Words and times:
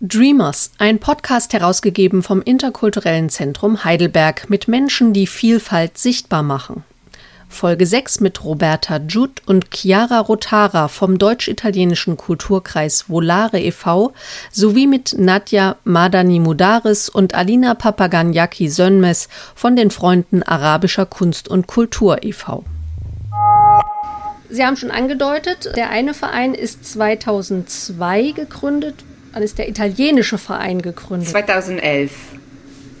Dreamers, 0.00 0.72
ein 0.78 0.98
Podcast 0.98 1.52
herausgegeben 1.52 2.24
vom 2.24 2.42
Interkulturellen 2.42 3.28
Zentrum 3.28 3.84
Heidelberg 3.84 4.50
mit 4.50 4.66
Menschen, 4.66 5.12
die 5.12 5.28
Vielfalt 5.28 5.96
sichtbar 5.96 6.42
machen. 6.42 6.82
Folge 7.48 7.86
6 7.86 8.18
mit 8.18 8.42
Roberta 8.42 8.96
Judd 8.96 9.42
und 9.46 9.70
Chiara 9.72 10.18
Rotara 10.18 10.88
vom 10.88 11.18
deutsch-italienischen 11.18 12.16
Kulturkreis 12.16 13.08
Volare 13.08 13.60
e.V. 13.60 14.12
sowie 14.50 14.88
mit 14.88 15.14
Nadja 15.16 15.76
Madani 15.84 16.40
Mudaris 16.40 17.08
und 17.08 17.34
Alina 17.34 17.74
Papaganiaki 17.74 18.68
Sönmes 18.68 19.28
von 19.54 19.76
den 19.76 19.92
Freunden 19.92 20.42
Arabischer 20.42 21.06
Kunst 21.06 21.48
und 21.48 21.68
Kultur 21.68 22.24
e.V. 22.24 22.64
Sie 24.50 24.64
haben 24.64 24.76
schon 24.76 24.90
angedeutet, 24.90 25.72
der 25.76 25.90
eine 25.90 26.14
Verein 26.14 26.54
ist 26.54 26.84
2002 26.90 28.32
gegründet. 28.32 29.04
Wann 29.32 29.42
ist 29.42 29.58
der 29.58 29.68
italienische 29.68 30.38
Verein 30.38 30.80
gegründet? 30.80 31.28
2011 31.28 32.12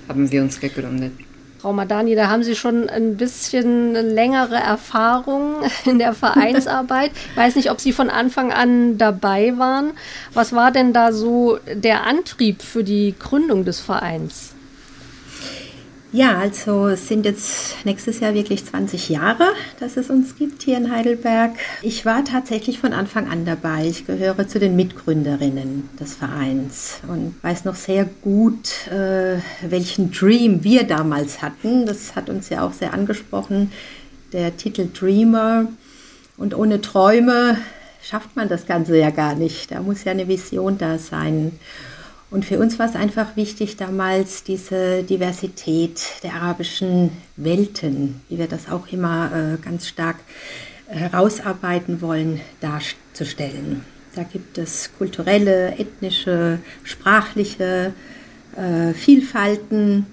haben 0.08 0.30
wir 0.30 0.42
uns 0.42 0.60
gegründet. 0.60 1.12
Frau 1.58 1.72
Madani, 1.72 2.14
da 2.14 2.28
haben 2.28 2.44
Sie 2.44 2.54
schon 2.54 2.88
ein 2.88 3.16
bisschen 3.16 3.92
längere 3.94 4.56
Erfahrung 4.56 5.56
in 5.86 5.98
der 5.98 6.12
Vereinsarbeit. 6.12 7.10
Ich 7.30 7.36
weiß 7.36 7.56
nicht, 7.56 7.70
ob 7.70 7.80
Sie 7.80 7.92
von 7.92 8.10
Anfang 8.10 8.52
an 8.52 8.96
dabei 8.96 9.58
waren. 9.58 9.92
Was 10.34 10.52
war 10.52 10.70
denn 10.70 10.92
da 10.92 11.12
so 11.12 11.58
der 11.66 12.06
Antrieb 12.06 12.62
für 12.62 12.84
die 12.84 13.14
Gründung 13.18 13.64
des 13.64 13.80
Vereins? 13.80 14.54
Ja, 16.10 16.38
also 16.38 16.88
es 16.88 17.06
sind 17.06 17.26
jetzt 17.26 17.84
nächstes 17.84 18.20
Jahr 18.20 18.32
wirklich 18.32 18.64
20 18.64 19.10
Jahre, 19.10 19.44
dass 19.78 19.98
es 19.98 20.08
uns 20.08 20.36
gibt 20.36 20.62
hier 20.62 20.78
in 20.78 20.90
Heidelberg. 20.90 21.52
Ich 21.82 22.06
war 22.06 22.24
tatsächlich 22.24 22.78
von 22.78 22.94
Anfang 22.94 23.28
an 23.28 23.44
dabei. 23.44 23.86
Ich 23.86 24.06
gehöre 24.06 24.48
zu 24.48 24.58
den 24.58 24.74
Mitgründerinnen 24.74 25.90
des 26.00 26.14
Vereins 26.14 27.00
und 27.08 27.34
weiß 27.42 27.66
noch 27.66 27.74
sehr 27.74 28.06
gut, 28.22 28.88
äh, 28.88 29.36
welchen 29.60 30.10
Dream 30.10 30.64
wir 30.64 30.84
damals 30.84 31.42
hatten. 31.42 31.84
Das 31.84 32.16
hat 32.16 32.30
uns 32.30 32.48
ja 32.48 32.62
auch 32.62 32.72
sehr 32.72 32.94
angesprochen, 32.94 33.70
der 34.32 34.56
Titel 34.56 34.88
Dreamer. 34.90 35.66
Und 36.38 36.56
ohne 36.56 36.80
Träume 36.80 37.58
schafft 38.02 38.34
man 38.34 38.48
das 38.48 38.64
Ganze 38.64 38.96
ja 38.96 39.10
gar 39.10 39.34
nicht. 39.34 39.72
Da 39.72 39.82
muss 39.82 40.04
ja 40.04 40.12
eine 40.12 40.26
Vision 40.26 40.78
da 40.78 40.96
sein. 40.96 41.52
Und 42.30 42.44
für 42.44 42.58
uns 42.58 42.78
war 42.78 42.86
es 42.86 42.94
einfach 42.94 43.36
wichtig, 43.36 43.76
damals 43.76 44.44
diese 44.44 45.02
Diversität 45.02 46.00
der 46.22 46.34
arabischen 46.34 47.10
Welten, 47.36 48.20
wie 48.28 48.38
wir 48.38 48.48
das 48.48 48.70
auch 48.70 48.88
immer 48.92 49.30
äh, 49.32 49.64
ganz 49.64 49.88
stark 49.88 50.16
herausarbeiten 50.88 52.02
wollen, 52.02 52.40
darzustellen. 52.60 53.82
Da 54.14 54.24
gibt 54.24 54.58
es 54.58 54.90
kulturelle, 54.98 55.78
ethnische, 55.78 56.58
sprachliche 56.82 57.94
äh, 58.56 58.92
Vielfalten 58.92 60.06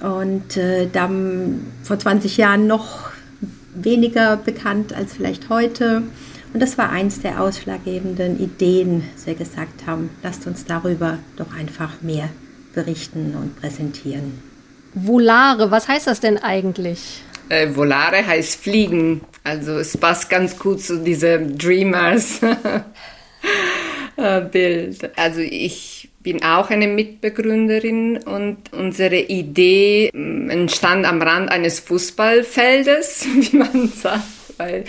und 0.00 0.56
äh, 0.56 0.88
dann 0.92 1.66
vor 1.82 1.98
20 1.98 2.36
Jahren 2.36 2.66
noch 2.66 3.10
weniger 3.74 4.36
bekannt 4.36 4.92
als 4.92 5.14
vielleicht 5.14 5.48
heute. 5.48 6.02
Und 6.52 6.60
das 6.60 6.78
war 6.78 6.90
eins 6.90 7.20
der 7.20 7.40
ausschlaggebenden 7.40 8.40
Ideen, 8.40 9.04
dass 9.14 9.26
wir 9.26 9.34
gesagt 9.34 9.86
haben, 9.86 10.10
lasst 10.22 10.46
uns 10.46 10.64
darüber 10.64 11.18
doch 11.36 11.52
einfach 11.54 12.00
mehr 12.02 12.28
berichten 12.74 13.34
und 13.34 13.60
präsentieren. 13.60 14.40
Volare, 14.94 15.70
was 15.70 15.88
heißt 15.88 16.06
das 16.06 16.20
denn 16.20 16.38
eigentlich? 16.38 17.22
Äh, 17.48 17.74
Volare 17.74 18.26
heißt 18.26 18.60
fliegen. 18.62 19.20
Also 19.44 19.78
es 19.78 19.96
passt 19.96 20.30
ganz 20.30 20.58
gut 20.58 20.82
zu 20.82 21.02
diesem 21.02 21.56
Dreamers 21.56 22.40
äh. 24.16 24.90
Also 25.16 25.40
ich 25.40 26.08
bin 26.22 26.42
auch 26.42 26.70
eine 26.70 26.88
Mitbegründerin 26.88 28.16
und 28.16 28.72
unsere 28.72 29.16
Idee 29.16 30.10
mm, 30.12 30.50
entstand 30.50 31.06
am 31.06 31.22
Rand 31.22 31.50
eines 31.50 31.78
Fußballfeldes, 31.78 33.26
wie 33.34 33.56
man 33.56 33.88
sagt, 33.90 34.24
weil 34.56 34.84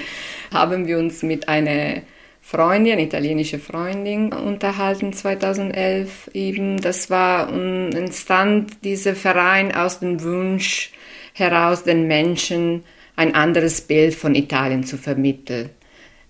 haben 0.52 0.88
wir 0.88 0.98
uns 0.98 1.24
mit 1.24 1.48
einer 1.50 2.02
Freundin, 2.42 3.00
italienische 3.00 3.60
Freundin, 3.60 4.32
unterhalten 4.32 5.12
2011 5.12 6.30
eben. 6.34 6.80
Das 6.80 7.10
war 7.10 7.52
entstand 7.52 8.86
dieser 8.86 9.16
Verein 9.16 9.76
aus 9.76 10.00
dem 10.00 10.24
Wunsch 10.24 10.92
heraus, 11.34 11.84
den 11.84 12.08
Menschen 12.08 12.84
ein 13.18 13.36
anderes 13.36 13.82
Bild 13.82 14.16
von 14.16 14.34
Italien 14.36 14.84
zu 14.84 14.98
vermitteln. 14.98 15.72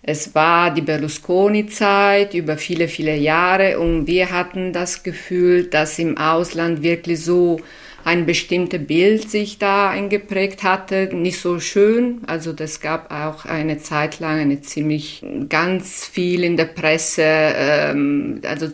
Es 0.01 0.33
war 0.33 0.73
die 0.73 0.81
Berlusconi-Zeit 0.81 2.33
über 2.33 2.57
viele, 2.57 2.87
viele 2.87 3.15
Jahre 3.15 3.77
und 3.77 4.07
wir 4.07 4.31
hatten 4.31 4.71
das 4.71 5.03
Gefühl, 5.03 5.65
dass 5.65 5.99
im 5.99 6.17
Ausland 6.17 6.81
wirklich 6.81 7.23
so 7.23 7.59
ein 8.07 8.25
bestimmtes 8.25 8.87
Bild 8.87 9.29
sich 9.29 9.57
da 9.57 9.89
eingeprägt 9.89 10.63
hatte, 10.63 11.09
nicht 11.13 11.41
so 11.41 11.59
schön. 11.59 12.21
Also 12.25 12.53
das 12.53 12.79
gab 12.79 13.11
auch 13.11 13.43
eine 13.43 13.79
Zeit 13.79 14.21
lang 14.21 14.39
eine 14.39 14.61
ziemlich 14.61 15.25
ganz 15.49 16.05
viel 16.05 16.45
in 16.45 16.55
der 16.55 16.67
Presse, 16.67 17.21
ähm, 17.25 18.39
also 18.45 18.69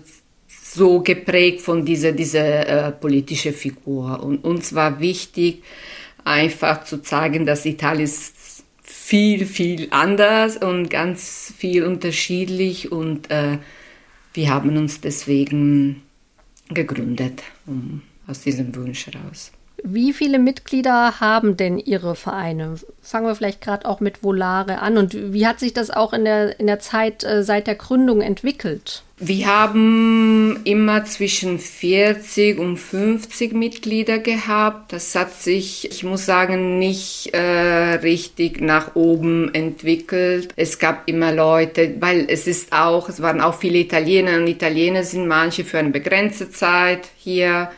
so 0.47 0.99
geprägt 0.99 1.61
von 1.61 1.83
dieser 1.83 2.11
dieser 2.11 2.89
äh, 2.89 2.91
politische 2.91 3.53
Figur. 3.53 4.21
Und 4.21 4.43
uns 4.43 4.75
war 4.75 4.99
wichtig, 4.99 5.63
einfach 6.23 6.83
zu 6.83 7.01
zeigen, 7.01 7.47
dass 7.47 7.65
Italien 7.65 8.03
ist 8.03 8.63
viel 8.83 9.47
viel 9.47 9.87
anders 9.89 10.57
und 10.57 10.91
ganz 10.91 11.51
viel 11.57 11.85
unterschiedlich 11.85 12.91
und 12.91 13.31
äh, 13.31 13.57
wir 14.35 14.49
haben 14.53 14.77
uns 14.77 15.01
deswegen 15.01 16.03
gegründet. 16.69 17.41
Um 17.65 18.03
aus 18.27 18.41
diesem 18.41 18.75
Wunsch 18.75 19.07
heraus. 19.07 19.51
Wie 19.85 20.13
viele 20.13 20.39
Mitglieder 20.39 21.19
haben 21.19 21.57
denn 21.57 21.77
Ihre 21.77 22.15
Vereine? 22.15 22.75
Fangen 23.01 23.27
wir 23.27 23.35
vielleicht 23.35 23.59
gerade 23.59 23.85
auch 23.85 23.99
mit 23.99 24.23
Volare 24.23 24.79
an. 24.79 24.97
Und 24.97 25.33
wie 25.33 25.45
hat 25.45 25.59
sich 25.59 25.73
das 25.73 25.89
auch 25.89 26.13
in 26.13 26.23
der, 26.23 26.57
in 26.57 26.67
der 26.67 26.79
Zeit 26.79 27.25
äh, 27.25 27.43
seit 27.43 27.67
der 27.67 27.75
Gründung 27.75 28.21
entwickelt? 28.21 29.03
Wir 29.17 29.47
haben 29.47 30.61
immer 30.63 31.03
zwischen 31.03 31.59
40 31.59 32.59
und 32.59 32.77
50 32.77 33.51
Mitglieder 33.53 34.19
gehabt. 34.19 34.93
Das 34.93 35.15
hat 35.15 35.33
sich, 35.33 35.91
ich 35.91 36.03
muss 36.05 36.25
sagen, 36.25 36.79
nicht 36.79 37.33
äh, 37.33 37.95
richtig 37.95 38.61
nach 38.61 38.95
oben 38.95 39.53
entwickelt. 39.53 40.53
Es 40.55 40.79
gab 40.79 41.09
immer 41.09 41.33
Leute, 41.33 41.95
weil 41.99 42.25
es 42.29 42.47
ist 42.47 42.71
auch, 42.71 43.09
es 43.09 43.21
waren 43.21 43.41
auch 43.41 43.55
viele 43.55 43.79
Italiener 43.79 44.37
und 44.37 44.47
Italiener 44.47 45.03
sind 45.03 45.27
manche 45.27 45.65
für 45.65 45.79
eine 45.79 45.89
begrenzte 45.89 46.49
Zeit 46.49 47.09
hier 47.17 47.69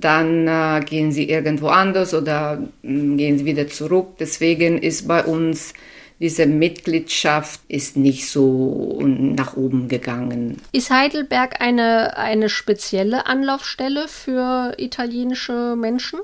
dann 0.00 0.46
äh, 0.46 0.84
gehen 0.84 1.12
sie 1.12 1.28
irgendwo 1.28 1.68
anders 1.68 2.14
oder 2.14 2.58
mh, 2.82 3.02
mm, 3.02 3.16
gehen 3.16 3.38
sie 3.38 3.44
wieder 3.44 3.68
zurück. 3.68 4.16
Deswegen 4.18 4.78
ist 4.78 5.08
bei 5.08 5.24
uns 5.24 5.72
diese 6.18 6.46
Mitgliedschaft 6.46 7.60
ist 7.68 7.96
nicht 7.96 8.30
so 8.30 8.98
nach 9.02 9.56
oben 9.56 9.88
gegangen. 9.88 10.62
Ist 10.72 10.90
Heidelberg 10.90 11.60
eine, 11.60 12.16
eine 12.16 12.48
spezielle 12.48 13.26
Anlaufstelle 13.26 14.08
für 14.08 14.74
italienische 14.78 15.76
Menschen? 15.76 16.20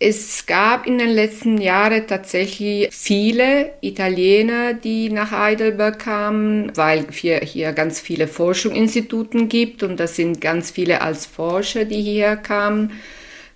Es 0.00 0.46
gab 0.46 0.86
in 0.86 0.98
den 0.98 1.08
letzten 1.08 1.58
Jahren 1.60 2.06
tatsächlich 2.06 2.88
viele 2.92 3.72
Italiener, 3.80 4.74
die 4.74 5.10
nach 5.10 5.32
Heidelberg 5.32 5.98
kamen, 5.98 6.70
weil 6.76 7.06
hier, 7.10 7.40
hier 7.40 7.72
ganz 7.72 7.98
viele 7.98 8.28
Forschungsinstituten 8.28 9.48
gibt 9.48 9.82
und 9.82 9.98
das 9.98 10.14
sind 10.14 10.40
ganz 10.40 10.70
viele 10.70 11.00
als 11.00 11.26
Forscher, 11.26 11.84
die 11.84 12.00
hier 12.00 12.36
kamen. 12.36 12.92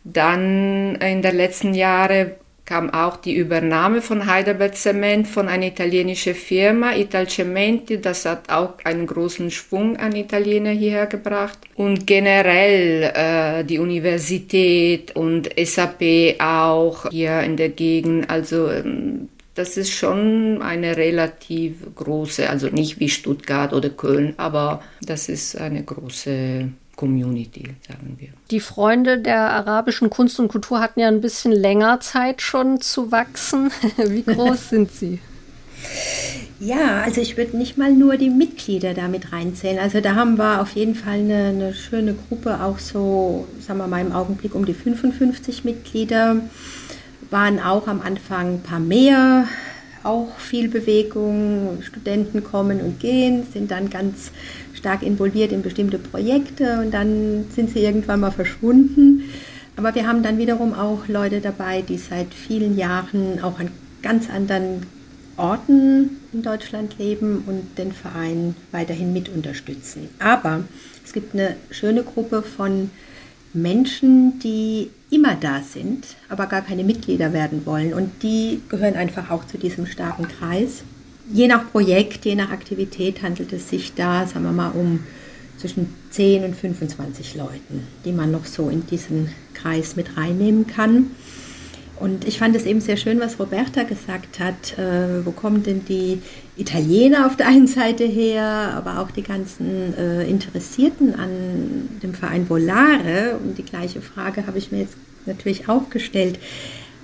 Dann 0.03 0.97
in 0.97 1.23
den 1.23 1.37
letzten 1.37 1.75
Jahren 1.75 2.33
kam 2.65 2.91
auch 2.91 3.17
die 3.17 3.35
Übernahme 3.35 4.01
von 4.01 4.27
Heidelberg 4.27 4.77
Zement 4.77 5.27
von 5.27 5.49
einer 5.49 5.67
italienischen 5.67 6.35
Firma, 6.35 6.95
Italcementi. 6.95 8.01
Das 8.01 8.25
hat 8.25 8.51
auch 8.51 8.75
einen 8.85 9.07
großen 9.07 9.51
Schwung 9.51 9.97
an 9.97 10.15
Italiener 10.15 10.71
hierher 10.71 11.07
gebracht. 11.07 11.59
Und 11.75 12.07
generell 12.07 13.13
äh, 13.15 13.65
die 13.65 13.79
Universität 13.79 15.15
und 15.17 15.51
SAP 15.59 16.41
auch 16.41 17.11
hier 17.11 17.41
in 17.41 17.57
der 17.57 17.71
Gegend. 17.71 18.31
Also 18.31 18.71
ähm, 18.71 19.29
das 19.55 19.77
ist 19.77 19.91
schon 19.91 20.63
eine 20.63 20.97
relativ 20.97 21.95
große, 21.95 22.49
also 22.49 22.69
nicht 22.69 23.01
wie 23.01 23.09
Stuttgart 23.09 23.75
oder 23.75 23.91
Köln, 23.91 24.35
aber 24.39 24.83
das 25.03 25.29
ist 25.29 25.57
eine 25.61 25.83
große 25.83 26.69
Community, 26.97 27.75
sagen 27.87 28.17
wir. 28.19 28.29
Die 28.51 28.61
Freunde 28.61 29.19
der 29.19 29.51
arabischen 29.51 30.11
Kunst 30.11 30.39
und 30.39 30.49
Kultur 30.49 30.81
hatten 30.81 31.01
ja 31.01 31.09
ein 31.09 31.21
bisschen 31.21 31.53
länger 31.53 32.01
Zeit 32.01 32.43
schon 32.43 32.81
zu 32.81 33.11
wachsen. 33.11 33.71
Wie 33.97 34.23
groß 34.23 34.71
sind 34.71 34.93
sie? 34.93 35.19
Ja, 36.61 37.03
also 37.03 37.21
ich 37.21 37.37
würde 37.37 37.57
nicht 37.57 37.77
mal 37.77 37.93
nur 37.93 38.17
die 38.17 38.31
Mitglieder 38.31 38.95
damit 38.95 39.33
reinzählen. 39.33 39.81
Also 39.81 40.01
da 40.01 40.15
haben 40.15 40.39
wir 40.39 40.61
auf 40.61 40.77
jeden 40.77 40.95
Fall 40.95 41.19
eine, 41.19 41.47
eine, 41.47 41.75
schöne 41.75 42.15
Gruppe, 42.15 42.63
auch 42.63 42.79
so, 42.79 43.49
sagen 43.59 43.81
wir 43.81 43.89
mal 43.89 44.01
im 44.01 44.13
Augenblick 44.13 44.55
um 44.55 44.65
die 44.65 44.75
55 44.75 45.65
Mitglieder. 45.65 46.37
Waren 47.31 47.59
auch 47.59 47.89
am 47.89 48.01
Anfang 48.01 48.55
ein 48.55 48.63
paar 48.63 48.79
mehr, 48.79 49.49
auch 50.05 50.39
viel 50.39 50.69
Bewegung. 50.69 51.83
Studenten 51.83 52.45
kommen 52.45 52.81
und 52.81 53.01
gehen, 53.01 53.45
sind 53.53 53.73
dann 53.73 53.91
ganz 53.91 54.31
stark 54.75 55.03
involviert 55.03 55.53
in 55.53 55.63
bestimmte 55.63 55.99
Projekte 55.99 56.81
und 56.81 56.93
dann 56.93 57.47
sind 57.55 57.71
sie 57.71 57.81
irgendwann 57.81 58.21
mal 58.21 58.31
verschwunden. 58.31 59.25
Aber 59.77 59.95
wir 59.95 60.07
haben 60.07 60.23
dann 60.23 60.39
wiederum 60.39 60.75
auch 60.75 61.09
Leute 61.09 61.41
dabei, 61.41 61.83
die 61.83 61.99
seit 61.99 62.35
vielen 62.35 62.77
Jahren 62.77 63.41
auch 63.43 63.59
an 63.59 63.71
ganz 64.03 64.29
anderen 64.29 64.87
Orten 65.37 66.11
in 66.33 66.43
Deutschland 66.43 66.99
leben 66.99 67.45
und 67.47 67.79
den 67.79 67.93
Verein 67.93 68.55
weiterhin 68.71 69.13
mit 69.13 69.29
unterstützen. 69.29 70.09
Aber 70.19 70.65
es 71.05 71.13
gibt 71.13 71.35
eine 71.35 71.57
schöne 71.71 72.03
Gruppe 72.03 72.43
von 72.43 72.91
Menschen, 73.55 74.39
die 74.41 74.91
immer 75.11 75.35
da 75.35 75.61
sind, 75.63 76.17
aber 76.29 76.47
gar 76.47 76.63
keine 76.63 76.85
Mitglieder 76.85 77.33
werden 77.33 77.67
wollen. 77.67 77.93
Und 77.93 78.23
die 78.23 78.61
gehören 78.69 78.95
einfach 78.95 79.31
auch 79.31 79.47
zu 79.47 79.59
diesem 79.59 79.87
starken 79.87 80.27
Kreis. 80.29 80.85
Je 81.31 81.47
nach 81.47 81.71
Projekt, 81.71 82.25
je 82.25 82.35
nach 82.35 82.51
Aktivität 82.51 83.23
handelt 83.23 83.53
es 83.53 83.69
sich 83.69 83.95
da, 83.95 84.27
sagen 84.27 84.45
wir 84.45 84.53
mal, 84.53 84.73
um 84.73 85.01
zwischen 85.57 85.95
10 86.11 86.45
und 86.45 86.57
25 86.57 87.37
Leuten, 87.37 87.87
die 88.05 88.13
man 88.13 88.33
noch 88.33 88.47
so 88.47 88.69
in 88.69 88.87
diesen 88.87 89.29
Kreis 89.55 89.95
mit 89.97 90.17
reinnehmen 90.17 90.67
kann. 90.67 91.13
Und 92.03 92.27
ich 92.27 92.39
fand 92.39 92.57
es 92.57 92.67
eben 92.67 92.81
sehr 92.81 92.97
schön, 92.97 93.21
was 93.21 93.39
Roberta 93.39 93.85
gesagt 93.85 94.41
hat. 94.41 94.77
Äh, 94.77 95.25
wo 95.25 95.31
kommen 95.31 95.63
denn 95.63 95.85
die 95.85 96.21
Italiener 96.57 97.27
auf 97.27 97.37
der 97.37 97.47
einen 97.47 97.69
Seite 97.69 98.05
her, 98.05 98.73
aber 98.75 98.99
auch 98.99 99.13
die 99.13 99.23
ganzen 99.23 99.97
äh, 99.97 100.25
Interessierten 100.25 101.15
an 101.15 102.01
dem 102.03 102.13
Verein 102.13 102.51
Volare? 102.51 103.39
Und 103.39 103.57
die 103.57 103.65
gleiche 103.65 104.01
Frage 104.01 104.49
habe 104.49 104.59
ich 104.59 104.73
mir 104.73 104.81
jetzt 104.81 104.97
natürlich 105.27 105.69
auch 105.69 105.91
gestellt. 105.91 106.41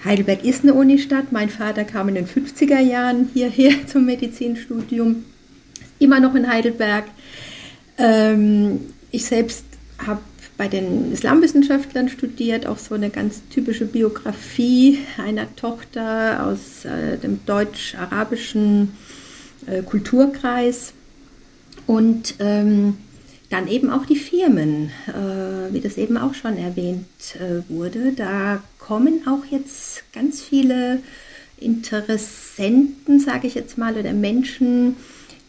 Heidelberg 0.04 0.44
ist 0.44 0.62
eine 0.62 0.74
Unistadt. 0.74 1.32
Mein 1.32 1.48
Vater 1.48 1.84
kam 1.84 2.08
in 2.08 2.14
den 2.14 2.26
50er 2.26 2.80
Jahren 2.80 3.28
hierher 3.32 3.72
zum 3.86 4.06
Medizinstudium, 4.06 5.24
immer 5.98 6.20
noch 6.20 6.34
in 6.34 6.48
Heidelberg. 6.48 7.04
Ähm, 7.98 8.80
ich 9.10 9.24
selbst 9.24 9.64
habe 10.06 10.20
bei 10.56 10.68
den 10.68 11.12
Islamwissenschaftlern 11.12 12.08
studiert, 12.08 12.66
auch 12.66 12.78
so 12.78 12.94
eine 12.94 13.10
ganz 13.10 13.42
typische 13.48 13.86
Biografie 13.86 14.98
einer 15.16 15.54
Tochter 15.54 16.46
aus 16.46 16.84
äh, 16.84 17.16
dem 17.16 17.40
deutsch-arabischen 17.46 18.92
äh, 19.66 19.82
Kulturkreis 19.82 20.92
und 21.86 22.34
ähm, 22.40 22.98
dann 23.50 23.68
eben 23.68 23.90
auch 23.90 24.04
die 24.04 24.16
Firmen, 24.16 24.90
äh, 25.06 25.72
wie 25.72 25.80
das 25.80 25.96
eben 25.96 26.18
auch 26.18 26.34
schon 26.34 26.58
erwähnt 26.58 27.06
äh, 27.36 27.62
wurde. 27.70 28.12
Da 28.12 28.62
kommen 28.88 29.26
auch 29.28 29.44
jetzt 29.50 30.02
ganz 30.14 30.40
viele 30.40 31.00
Interessenten, 31.58 33.20
sage 33.20 33.46
ich 33.46 33.54
jetzt 33.54 33.76
mal, 33.76 33.94
oder 33.94 34.14
Menschen, 34.14 34.96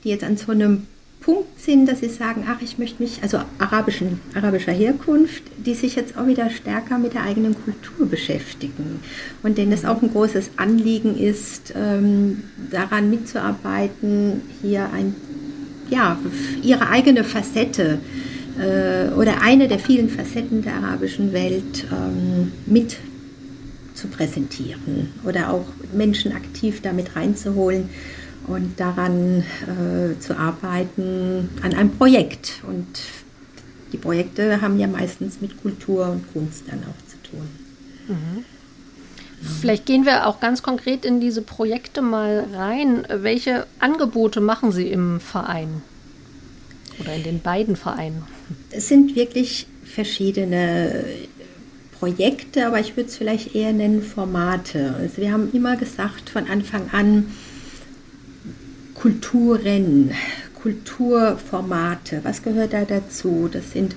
die 0.04 0.10
jetzt 0.10 0.26
an 0.26 0.36
so 0.36 0.52
einem 0.52 0.88
Punkt 1.22 1.60
sind, 1.60 1.86
dass 1.86 2.02
sie 2.02 2.10
sagen, 2.10 2.46
ach, 2.50 2.62
ich 2.62 2.78
möchte 2.78 3.02
mich, 3.02 3.20
also 3.22 3.40
arabischen, 3.58 4.20
arabischer 4.34 4.74
Herkunft, 4.74 5.44
die 5.58 5.74
sich 5.74 5.96
jetzt 5.96 6.18
auch 6.18 6.28
wieder 6.28 6.50
stärker 6.50 6.98
mit 6.98 7.14
der 7.14 7.24
eigenen 7.24 7.56
Kultur 7.64 8.08
beschäftigen. 8.08 9.00
Und 9.42 9.58
denen 9.58 9.72
es 9.72 9.86
auch 9.86 10.02
ein 10.02 10.12
großes 10.12 10.52
Anliegen 10.58 11.18
ist, 11.18 11.74
ähm, 11.76 12.44
daran 12.72 13.10
mitzuarbeiten, 13.10 14.42
hier 14.62 14.90
ein, 14.92 15.16
ja, 15.90 16.18
ihre 16.62 16.90
eigene 16.90 17.24
Facette 17.24 18.00
äh, 18.60 19.14
oder 19.14 19.42
eine 19.42 19.68
der 19.68 19.80
vielen 19.80 20.10
Facetten 20.10 20.62
der 20.62 20.76
arabischen 20.76 21.32
Welt 21.32 21.86
ähm, 21.92 22.52
mit 22.66 22.98
zu 24.00 24.08
präsentieren 24.08 25.12
oder 25.26 25.52
auch 25.52 25.66
Menschen 25.94 26.32
aktiv 26.32 26.82
damit 26.82 27.16
reinzuholen 27.16 27.90
und 28.48 28.80
daran 28.80 29.44
äh, 29.64 30.20
zu 30.20 30.38
arbeiten 30.38 31.50
an 31.62 31.74
einem 31.74 31.92
Projekt. 31.92 32.62
Und 32.68 32.88
die 33.92 33.98
Projekte 33.98 34.62
haben 34.62 34.80
ja 34.80 34.88
meistens 34.88 35.42
mit 35.42 35.62
Kultur 35.62 36.10
und 36.10 36.32
Kunst 36.34 36.64
dann 36.68 36.80
auch 36.80 37.08
zu 37.08 37.30
tun. 37.30 37.48
Mhm. 38.08 38.46
Vielleicht 39.62 39.86
gehen 39.86 40.06
wir 40.06 40.28
auch 40.28 40.40
ganz 40.40 40.62
konkret 40.62 41.06
in 41.06 41.22
diese 41.22 41.42
Projekte 41.42 42.02
mal 42.02 42.46
rein. 42.54 43.06
Welche 43.10 43.68
Angebote 43.80 44.42
machen 44.42 44.72
Sie 44.72 44.88
im 44.88 45.22
Verein 45.22 45.82
oder 47.00 47.16
in 47.16 47.24
den 47.24 47.42
beiden 47.42 47.78
Vereinen? 47.78 48.24
Es 48.72 48.90
sind 48.90 49.16
wirklich 49.16 49.68
verschiedene 49.86 51.06
Projekte, 52.00 52.66
aber 52.66 52.80
ich 52.80 52.96
würde 52.96 53.10
es 53.10 53.18
vielleicht 53.18 53.56
eher 53.56 53.74
nennen 53.74 54.02
Formate. 54.02 54.96
Also 54.98 55.18
wir 55.18 55.32
haben 55.32 55.50
immer 55.54 55.76
gesagt 55.76 56.30
von 56.30 56.48
Anfang 56.48 56.90
an, 56.92 57.32
Kulturen, 58.96 60.12
Kulturformate, 60.62 62.22
was 62.24 62.42
gehört 62.42 62.74
da 62.74 62.84
dazu? 62.84 63.50
Das 63.52 63.72
sind 63.72 63.96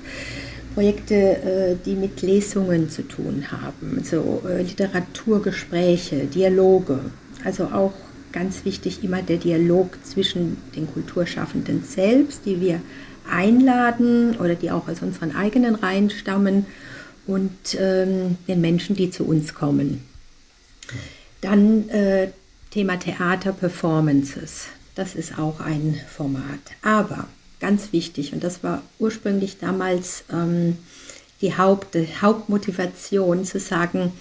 Projekte, 0.75 1.15
äh, 1.15 1.77
die 1.85 1.95
mit 1.95 2.23
Lesungen 2.23 2.89
zu 2.89 3.03
tun 3.03 3.47
haben, 3.51 3.99
also 3.99 4.43
Literaturgespräche, 4.59 6.27
Dialoge, 6.27 7.01
also 7.45 7.65
auch 7.65 7.93
ganz 8.33 8.65
wichtig 8.65 9.05
immer 9.05 9.23
der 9.23 9.37
Dialog 9.37 9.99
zwischen 10.05 10.57
den 10.75 10.87
Kulturschaffenden 10.93 11.85
selbst, 11.85 12.47
die 12.47 12.61
wir 12.61 12.81
einladen 13.31 14.37
oder 14.37 14.55
die 14.55 14.71
auch 14.71 14.89
aus 14.89 15.03
unseren 15.03 15.37
eigenen 15.37 15.75
Reihen 15.75 16.11
stammen 16.11 16.67
und 17.27 17.77
ähm, 17.79 18.37
den 18.49 18.61
Menschen, 18.61 18.97
die 18.97 19.11
zu 19.11 19.25
uns 19.25 19.55
kommen. 19.55 20.03
Dann 21.41 21.89
äh, 21.89 22.29
Thema 22.71 22.99
Theater, 22.99 23.53
Performances. 23.53 24.67
Das 24.95 25.15
ist 25.15 25.39
auch 25.39 25.61
ein 25.61 26.01
Format. 26.09 26.61
Aber 26.83 27.27
ganz 27.61 27.93
wichtig, 27.93 28.33
und 28.33 28.43
das 28.43 28.63
war 28.63 28.83
ursprünglich 28.99 29.59
damals 29.59 30.25
ähm, 30.33 30.77
die 31.41 31.57
Haupt, 31.57 31.95
die 31.95 32.09
Hauptmotivation 32.21 33.45
zu 33.45 33.59
sagen, 33.59 34.13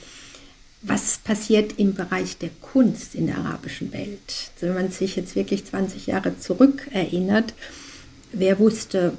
was 0.82 1.20
passiert 1.20 1.78
im 1.78 1.94
Bereich 1.94 2.38
der 2.38 2.50
Kunst 2.62 3.14
in 3.16 3.28
der 3.28 3.38
arabischen 3.38 3.94
Welt. 3.94 4.52
Also 4.56 4.68
wenn 4.68 4.74
man 4.74 4.92
sich 4.92 5.16
jetzt 5.16 5.36
wirklich 5.36 5.66
20 5.66 6.08
Jahre 6.08 6.40
zurück 6.40 6.88
erinnert, 6.92 7.54
wer 8.32 8.58
wusste, 8.60 9.14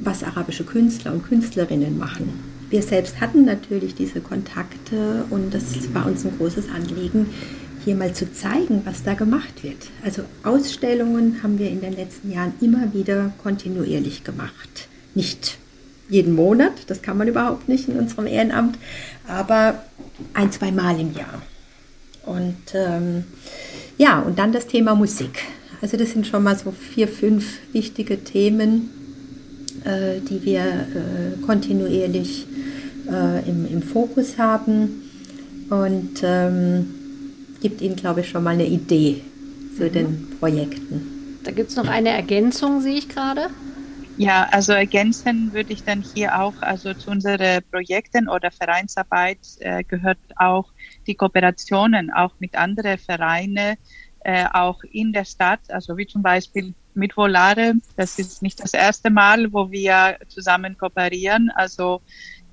was 0.00 0.22
arabische 0.22 0.64
Künstler 0.64 1.12
und 1.12 1.24
Künstlerinnen 1.24 1.98
machen. 1.98 2.32
Wir 2.70 2.82
selbst 2.82 3.20
hatten 3.20 3.44
natürlich 3.44 3.94
diese 3.94 4.20
Kontakte 4.20 5.24
und 5.30 5.54
das 5.54 5.64
war 5.94 6.06
uns 6.06 6.24
ein 6.24 6.36
großes 6.36 6.68
Anliegen, 6.68 7.26
hier 7.84 7.94
mal 7.94 8.12
zu 8.12 8.30
zeigen, 8.32 8.82
was 8.84 9.02
da 9.02 9.14
gemacht 9.14 9.62
wird. 9.62 9.88
Also 10.04 10.22
Ausstellungen 10.42 11.42
haben 11.42 11.58
wir 11.58 11.70
in 11.70 11.80
den 11.80 11.94
letzten 11.94 12.30
Jahren 12.30 12.52
immer 12.60 12.92
wieder 12.92 13.32
kontinuierlich 13.42 14.24
gemacht. 14.24 14.88
Nicht 15.14 15.56
jeden 16.10 16.34
Monat, 16.34 16.72
das 16.88 17.00
kann 17.00 17.16
man 17.16 17.28
überhaupt 17.28 17.68
nicht 17.68 17.88
in 17.88 17.98
unserem 17.98 18.26
Ehrenamt, 18.26 18.78
aber 19.26 19.84
ein, 20.34 20.52
zwei 20.52 20.70
Mal 20.70 21.00
im 21.00 21.14
Jahr. 21.14 21.42
Und 22.26 22.56
ähm, 22.74 23.24
ja, 23.96 24.20
und 24.20 24.38
dann 24.38 24.52
das 24.52 24.66
Thema 24.66 24.94
Musik. 24.94 25.40
Also 25.80 25.96
das 25.96 26.10
sind 26.10 26.26
schon 26.26 26.42
mal 26.42 26.58
so 26.58 26.72
vier, 26.72 27.08
fünf 27.08 27.58
wichtige 27.72 28.22
Themen, 28.22 28.90
äh, 29.84 30.20
die 30.20 30.44
wir 30.44 30.60
äh, 30.60 31.44
kontinuierlich 31.44 32.46
äh, 33.10 33.48
im, 33.48 33.66
im 33.66 33.82
Fokus 33.82 34.38
haben. 34.38 35.02
Und 35.70 36.22
ähm, 36.22 36.86
gibt 37.60 37.80
Ihnen, 37.80 37.96
glaube 37.96 38.20
ich, 38.20 38.28
schon 38.28 38.44
mal 38.44 38.50
eine 38.50 38.66
Idee 38.66 39.22
zu 39.76 39.84
mhm. 39.84 39.92
den 39.92 40.28
Projekten. 40.38 41.38
Da 41.44 41.50
gibt 41.50 41.70
es 41.70 41.76
noch 41.76 41.88
eine 41.88 42.10
Ergänzung, 42.10 42.80
sehe 42.80 42.98
ich 42.98 43.08
gerade. 43.08 43.48
Ja, 44.18 44.48
also 44.50 44.72
ergänzen 44.72 45.52
würde 45.52 45.72
ich 45.72 45.84
dann 45.84 46.02
hier 46.02 46.40
auch, 46.40 46.54
also 46.60 46.92
zu 46.92 47.10
unseren 47.10 47.62
Projekten 47.70 48.28
oder 48.28 48.50
Vereinsarbeit 48.50 49.38
äh, 49.60 49.84
gehört 49.84 50.18
auch 50.36 50.72
die 51.06 51.14
Kooperationen 51.14 52.10
auch 52.12 52.34
mit 52.40 52.56
anderen 52.56 52.98
Vereinen, 52.98 53.76
äh, 54.24 54.44
auch 54.52 54.82
in 54.90 55.12
der 55.12 55.24
Stadt, 55.24 55.60
also 55.68 55.96
wie 55.96 56.06
zum 56.06 56.22
Beispiel 56.22 56.74
mit 56.98 57.16
Volare. 57.16 57.74
Das 57.96 58.18
ist 58.18 58.42
nicht 58.42 58.60
das 58.62 58.74
erste 58.74 59.10
Mal, 59.10 59.52
wo 59.52 59.70
wir 59.70 60.18
zusammen 60.28 60.76
kooperieren. 60.76 61.50
Also 61.54 62.02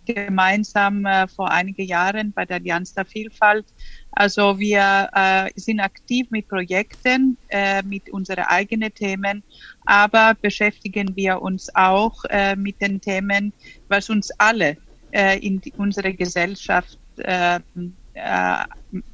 gemeinsam 0.06 1.06
äh, 1.06 1.28
vor 1.28 1.52
einigen 1.52 1.86
Jahren 1.86 2.32
bei 2.32 2.46
der 2.46 2.58
Allianz 2.58 2.94
der 2.94 3.06
Vielfalt. 3.06 3.66
Also 4.12 4.58
wir 4.60 5.10
äh, 5.14 5.50
sind 5.56 5.80
aktiv 5.80 6.28
mit 6.30 6.48
Projekten, 6.48 7.38
äh, 7.50 7.82
mit 7.84 8.10
unseren 8.12 8.46
eigenen 8.46 8.94
Themen, 8.94 9.44
aber 9.86 10.36
beschäftigen 10.42 11.16
wir 11.16 11.42
uns 11.42 11.74
auch 11.76 12.24
äh, 12.30 12.56
mit 12.56 12.80
den 12.82 13.02
Themen, 13.02 13.52
was 13.90 14.10
uns 14.10 14.32
alle 14.38 14.78
äh, 15.12 15.40
in 15.40 15.60
die, 15.60 15.74
unsere 15.78 16.14
Gesellschaft 16.14 16.98
äh, 17.18 17.60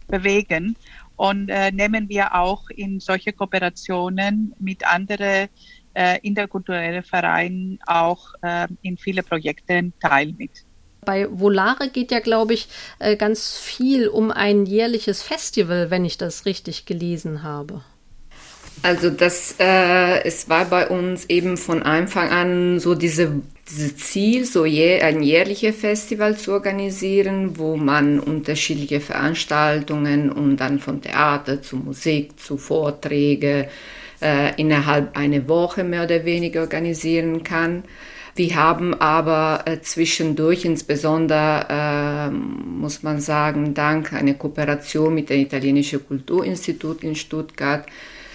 bewegen. 0.08 0.76
Und 1.22 1.50
äh, 1.50 1.72
nehmen 1.72 2.10
wir 2.10 2.34
auch 2.34 2.72
in 2.72 3.00
solche 3.00 3.32
Kooperationen 3.32 4.56
mit 4.58 4.88
anderen 4.88 5.50
äh, 5.94 6.18
interkulturellen 6.24 7.04
Vereinen 7.04 7.78
auch 7.86 8.34
äh, 8.42 8.68
in 8.82 8.98
viele 8.98 9.22
Projekte 9.22 9.92
teil 10.00 10.34
mit. 10.36 10.50
Bei 11.06 11.28
Volare 11.30 11.90
geht 11.90 12.12
ja, 12.12 12.22
glaube 12.22 12.56
ich, 12.56 12.70
äh, 12.98 13.16
ganz 13.18 13.56
viel 13.56 14.08
um 14.08 14.32
ein 14.32 14.66
jährliches 14.66 15.22
Festival, 15.22 15.92
wenn 15.92 16.06
ich 16.06 16.18
das 16.18 16.46
richtig 16.46 16.88
gelesen 16.88 17.44
habe. 17.44 17.84
Also 18.84 19.12
das, 19.12 19.56
äh, 19.60 20.24
es 20.24 20.50
war 20.50 20.66
bei 20.66 20.88
uns 20.88 21.26
eben 21.26 21.58
von 21.58 21.84
Anfang 21.84 22.30
an 22.30 22.80
so 22.80 22.96
diese, 22.96 23.42
dieses 23.70 23.98
Ziel, 23.98 24.46
so 24.46 24.66
je, 24.66 25.02
ein 25.02 25.22
jährliches 25.22 25.76
Festival 25.76 26.36
zu 26.36 26.52
organisieren, 26.52 27.60
wo 27.60 27.78
man 27.78 28.20
unterschiedliche 28.20 29.00
Veranstaltungen 29.00 30.32
und 30.32 30.58
dann 30.58 30.80
von 30.80 31.00
Theater 31.02 31.62
zu 31.62 31.76
Musik 31.76 32.40
zu 32.40 32.58
Vorträge 32.58 33.70
äh, 34.20 34.60
innerhalb 34.60 35.16
einer 35.16 35.48
Woche 35.48 35.84
mehr 35.84 36.04
oder 36.06 36.26
weniger 36.26 36.62
organisieren 36.62 37.44
kann. 37.44 37.84
Wir 38.36 38.56
haben 38.56 38.94
aber 38.94 39.64
äh, 39.66 39.82
zwischendurch, 39.82 40.64
insbesondere 40.66 41.66
äh, 41.70 42.30
muss 42.32 43.04
man 43.04 43.20
sagen, 43.20 43.74
dank 43.74 44.14
einer 44.14 44.36
Kooperation 44.36 45.14
mit 45.14 45.30
dem 45.30 45.42
Italienischen 45.42 46.08
Kulturinstitut 46.08 47.04
in 47.04 47.16
Stuttgart, 47.16 47.86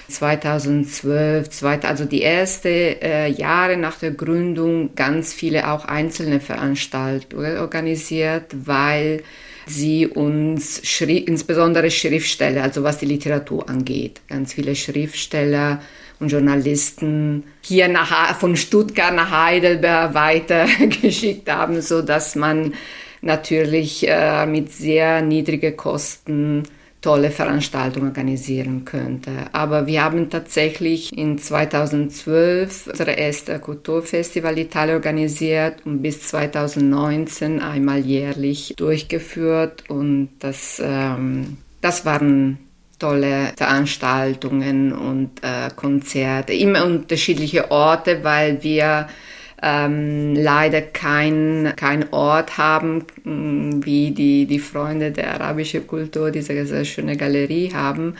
2012, 0.08 1.62
also 1.62 2.04
die 2.04 2.22
ersten 2.22 2.68
äh, 2.68 3.28
Jahre 3.28 3.76
nach 3.76 3.98
der 3.98 4.12
Gründung, 4.12 4.94
ganz 4.94 5.32
viele 5.32 5.70
auch 5.70 5.84
einzelne 5.84 6.40
Veranstaltungen 6.40 7.58
organisiert, 7.58 8.54
weil 8.64 9.22
sie 9.66 10.06
uns, 10.06 10.80
schrie, 10.84 11.18
insbesondere 11.18 11.90
Schriftsteller, 11.90 12.62
also 12.62 12.82
was 12.82 12.98
die 12.98 13.06
Literatur 13.06 13.68
angeht, 13.68 14.20
ganz 14.28 14.52
viele 14.54 14.76
Schriftsteller 14.76 15.80
und 16.20 16.30
Journalisten 16.30 17.44
hier 17.60 17.88
nach, 17.88 18.38
von 18.38 18.56
Stuttgart 18.56 19.14
nach 19.14 19.30
Heidelberg 19.30 20.14
weitergeschickt 20.14 21.50
haben, 21.50 21.82
so 21.82 22.00
dass 22.00 22.36
man 22.36 22.74
natürlich 23.22 24.08
äh, 24.08 24.46
mit 24.46 24.72
sehr 24.72 25.20
niedrigen 25.20 25.76
Kosten 25.76 26.62
tolle 27.06 27.30
Veranstaltungen 27.30 28.08
organisieren 28.08 28.84
könnte. 28.84 29.30
Aber 29.52 29.86
wir 29.86 30.02
haben 30.02 30.28
tatsächlich 30.28 31.16
in 31.16 31.38
2012 31.38 32.88
unser 32.88 33.16
erstes 33.16 33.60
Kulturfestival 33.60 34.58
Italien 34.58 34.96
organisiert 34.96 35.86
und 35.86 36.02
bis 36.02 36.22
2019 36.22 37.60
einmal 37.60 38.00
jährlich 38.00 38.74
durchgeführt 38.76 39.84
und 39.88 40.30
das, 40.40 40.82
ähm, 40.84 41.58
das 41.80 42.04
waren 42.04 42.58
tolle 42.98 43.52
Veranstaltungen 43.56 44.92
und 44.92 45.44
äh, 45.44 45.70
Konzerte, 45.76 46.54
immer 46.54 46.84
unterschiedliche 46.84 47.70
Orte, 47.70 48.24
weil 48.24 48.64
wir 48.64 49.06
ähm, 49.62 50.34
leider 50.34 50.82
kein, 50.82 51.72
kein 51.76 52.12
Ort 52.12 52.58
haben, 52.58 53.04
mm, 53.24 53.84
wie 53.84 54.10
die, 54.10 54.46
die 54.46 54.58
Freunde 54.58 55.12
der 55.12 55.34
arabischen 55.34 55.86
Kultur, 55.86 56.30
diese 56.30 56.66
sehr 56.66 56.84
schöne 56.84 57.16
Galerie 57.16 57.72
haben. 57.72 58.16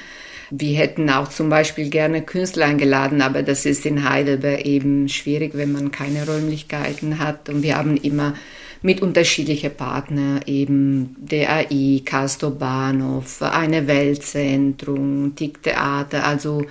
Wir 0.50 0.78
hätten 0.78 1.10
auch 1.10 1.28
zum 1.28 1.50
Beispiel 1.50 1.90
gerne 1.90 2.22
Künstler 2.22 2.66
eingeladen, 2.66 3.20
aber 3.20 3.42
das 3.42 3.66
ist 3.66 3.84
in 3.84 4.08
Heidelberg 4.08 4.64
eben 4.64 5.08
schwierig, 5.08 5.52
wenn 5.54 5.72
man 5.72 5.90
keine 5.90 6.24
Räumlichkeiten 6.26 7.18
hat. 7.18 7.48
Und 7.48 7.62
wir 7.62 7.76
haben 7.76 7.96
immer 7.96 8.34
mit 8.82 9.02
unterschiedlichen 9.02 9.74
Partnern, 9.74 10.40
eben 10.46 11.16
DAI, 11.18 12.02
Castor 12.04 12.52
Bahnhof, 12.52 13.42
eine 13.42 13.88
Weltzentrum, 13.88 15.34
TIC 15.34 15.62
Theater, 15.64 16.24
also 16.24 16.64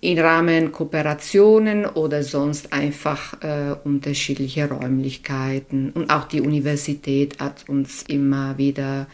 im 0.00 0.18
Rahmen 0.18 0.70
Kooperationen 0.70 1.84
oder 1.84 2.22
sonst 2.22 2.72
einfach 2.72 3.42
äh, 3.42 3.74
unterschiedliche 3.82 4.68
Räumlichkeiten. 4.68 5.90
Und 5.90 6.10
auch 6.10 6.24
die 6.24 6.40
Universität 6.40 7.40
hat 7.40 7.68
uns 7.68 8.02
immer 8.02 8.58
wieder 8.58 9.06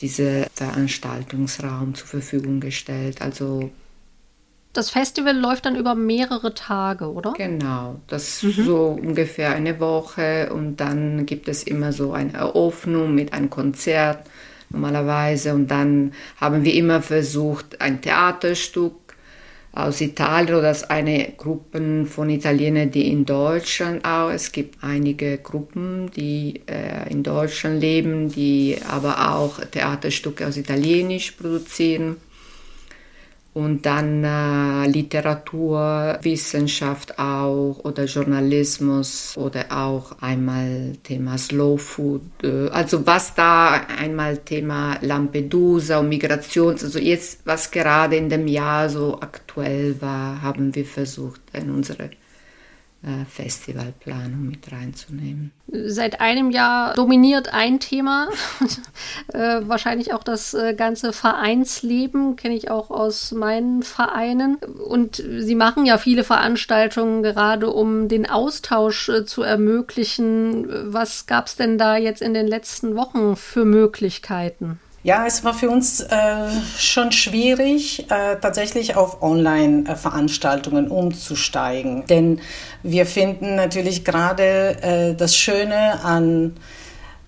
diesen 0.00 0.46
Veranstaltungsraum 0.52 1.94
zur 1.94 2.08
Verfügung 2.08 2.60
gestellt. 2.60 3.22
Also 3.22 3.70
das 4.72 4.90
Festival 4.90 5.34
läuft 5.34 5.64
dann 5.64 5.76
über 5.76 5.94
mehrere 5.94 6.52
Tage, 6.52 7.10
oder? 7.10 7.32
Genau, 7.32 7.98
das 8.08 8.42
mhm. 8.42 8.50
so 8.50 8.98
ungefähr 9.00 9.54
eine 9.54 9.80
Woche 9.80 10.52
und 10.52 10.76
dann 10.76 11.24
gibt 11.24 11.48
es 11.48 11.62
immer 11.62 11.92
so 11.92 12.12
eine 12.12 12.34
Eröffnung 12.34 13.14
mit 13.14 13.32
einem 13.32 13.48
Konzert 13.48 14.26
normalerweise 14.68 15.54
und 15.54 15.70
dann 15.70 16.12
haben 16.38 16.64
wir 16.64 16.74
immer 16.74 17.00
versucht, 17.00 17.80
ein 17.80 18.02
Theaterstück 18.02 19.05
aus 19.76 20.00
Italien 20.00 20.56
oder 20.56 20.70
aus 20.70 20.84
einer 20.84 21.24
Gruppe 21.36 22.06
von 22.06 22.30
Italienern, 22.30 22.90
die 22.90 23.10
in 23.10 23.26
Deutschland 23.26 24.04
auch, 24.04 24.30
es 24.30 24.50
gibt 24.50 24.82
einige 24.82 25.36
Gruppen, 25.38 26.10
die 26.16 26.62
äh, 26.66 27.10
in 27.10 27.22
Deutschland 27.22 27.80
leben, 27.80 28.30
die 28.30 28.78
aber 28.88 29.34
auch 29.34 29.60
Theaterstücke 29.60 30.46
aus 30.46 30.56
Italienisch 30.56 31.32
produzieren 31.32 32.16
und 33.56 33.86
dann 33.86 34.22
äh, 34.22 34.86
Literatur, 34.86 36.18
Wissenschaft 36.20 37.18
auch 37.18 37.80
oder 37.84 38.04
Journalismus 38.04 39.34
oder 39.34 39.64
auch 39.70 40.20
einmal 40.20 40.92
Thema 41.02 41.38
Slow 41.38 41.78
Food. 41.78 42.20
Äh, 42.42 42.68
also 42.68 43.06
was 43.06 43.34
da 43.34 43.86
einmal 43.98 44.36
Thema 44.36 44.98
Lampedusa 45.00 46.00
und 46.00 46.10
Migration, 46.10 46.72
also 46.72 46.98
jetzt 46.98 47.46
was 47.46 47.70
gerade 47.70 48.16
in 48.16 48.28
dem 48.28 48.46
Jahr 48.46 48.90
so 48.90 49.18
aktuell 49.22 49.96
war, 50.02 50.42
haben 50.42 50.74
wir 50.74 50.84
versucht 50.84 51.40
in 51.54 51.70
unsere 51.70 52.10
Festivalplanung 53.28 54.48
mit 54.48 54.72
reinzunehmen. 54.72 55.52
Seit 55.68 56.20
einem 56.20 56.50
Jahr 56.50 56.94
dominiert 56.94 57.52
ein 57.52 57.78
Thema, 57.78 58.28
äh, 59.32 59.60
wahrscheinlich 59.62 60.12
auch 60.12 60.24
das 60.24 60.54
äh, 60.54 60.74
ganze 60.74 61.12
Vereinsleben, 61.12 62.34
kenne 62.34 62.56
ich 62.56 62.70
auch 62.70 62.90
aus 62.90 63.30
meinen 63.30 63.82
Vereinen. 63.82 64.56
Und 64.56 65.16
Sie 65.16 65.54
machen 65.54 65.86
ja 65.86 65.98
viele 65.98 66.24
Veranstaltungen, 66.24 67.22
gerade 67.22 67.70
um 67.70 68.08
den 68.08 68.28
Austausch 68.28 69.08
äh, 69.08 69.24
zu 69.24 69.42
ermöglichen. 69.42 70.92
Was 70.92 71.26
gab 71.26 71.46
es 71.46 71.56
denn 71.56 71.78
da 71.78 71.96
jetzt 71.96 72.22
in 72.22 72.34
den 72.34 72.48
letzten 72.48 72.96
Wochen 72.96 73.36
für 73.36 73.64
Möglichkeiten? 73.64 74.80
Ja, 75.06 75.24
es 75.24 75.44
war 75.44 75.54
für 75.54 75.70
uns 75.70 76.00
äh, 76.00 76.08
schon 76.76 77.12
schwierig, 77.12 78.10
äh, 78.10 78.40
tatsächlich 78.40 78.96
auf 78.96 79.22
Online-Veranstaltungen 79.22 80.88
umzusteigen. 80.88 82.04
Denn 82.08 82.40
wir 82.82 83.06
finden 83.06 83.54
natürlich 83.54 84.04
gerade 84.04 84.82
äh, 84.82 85.14
das 85.14 85.36
Schöne 85.36 86.02
an 86.02 86.56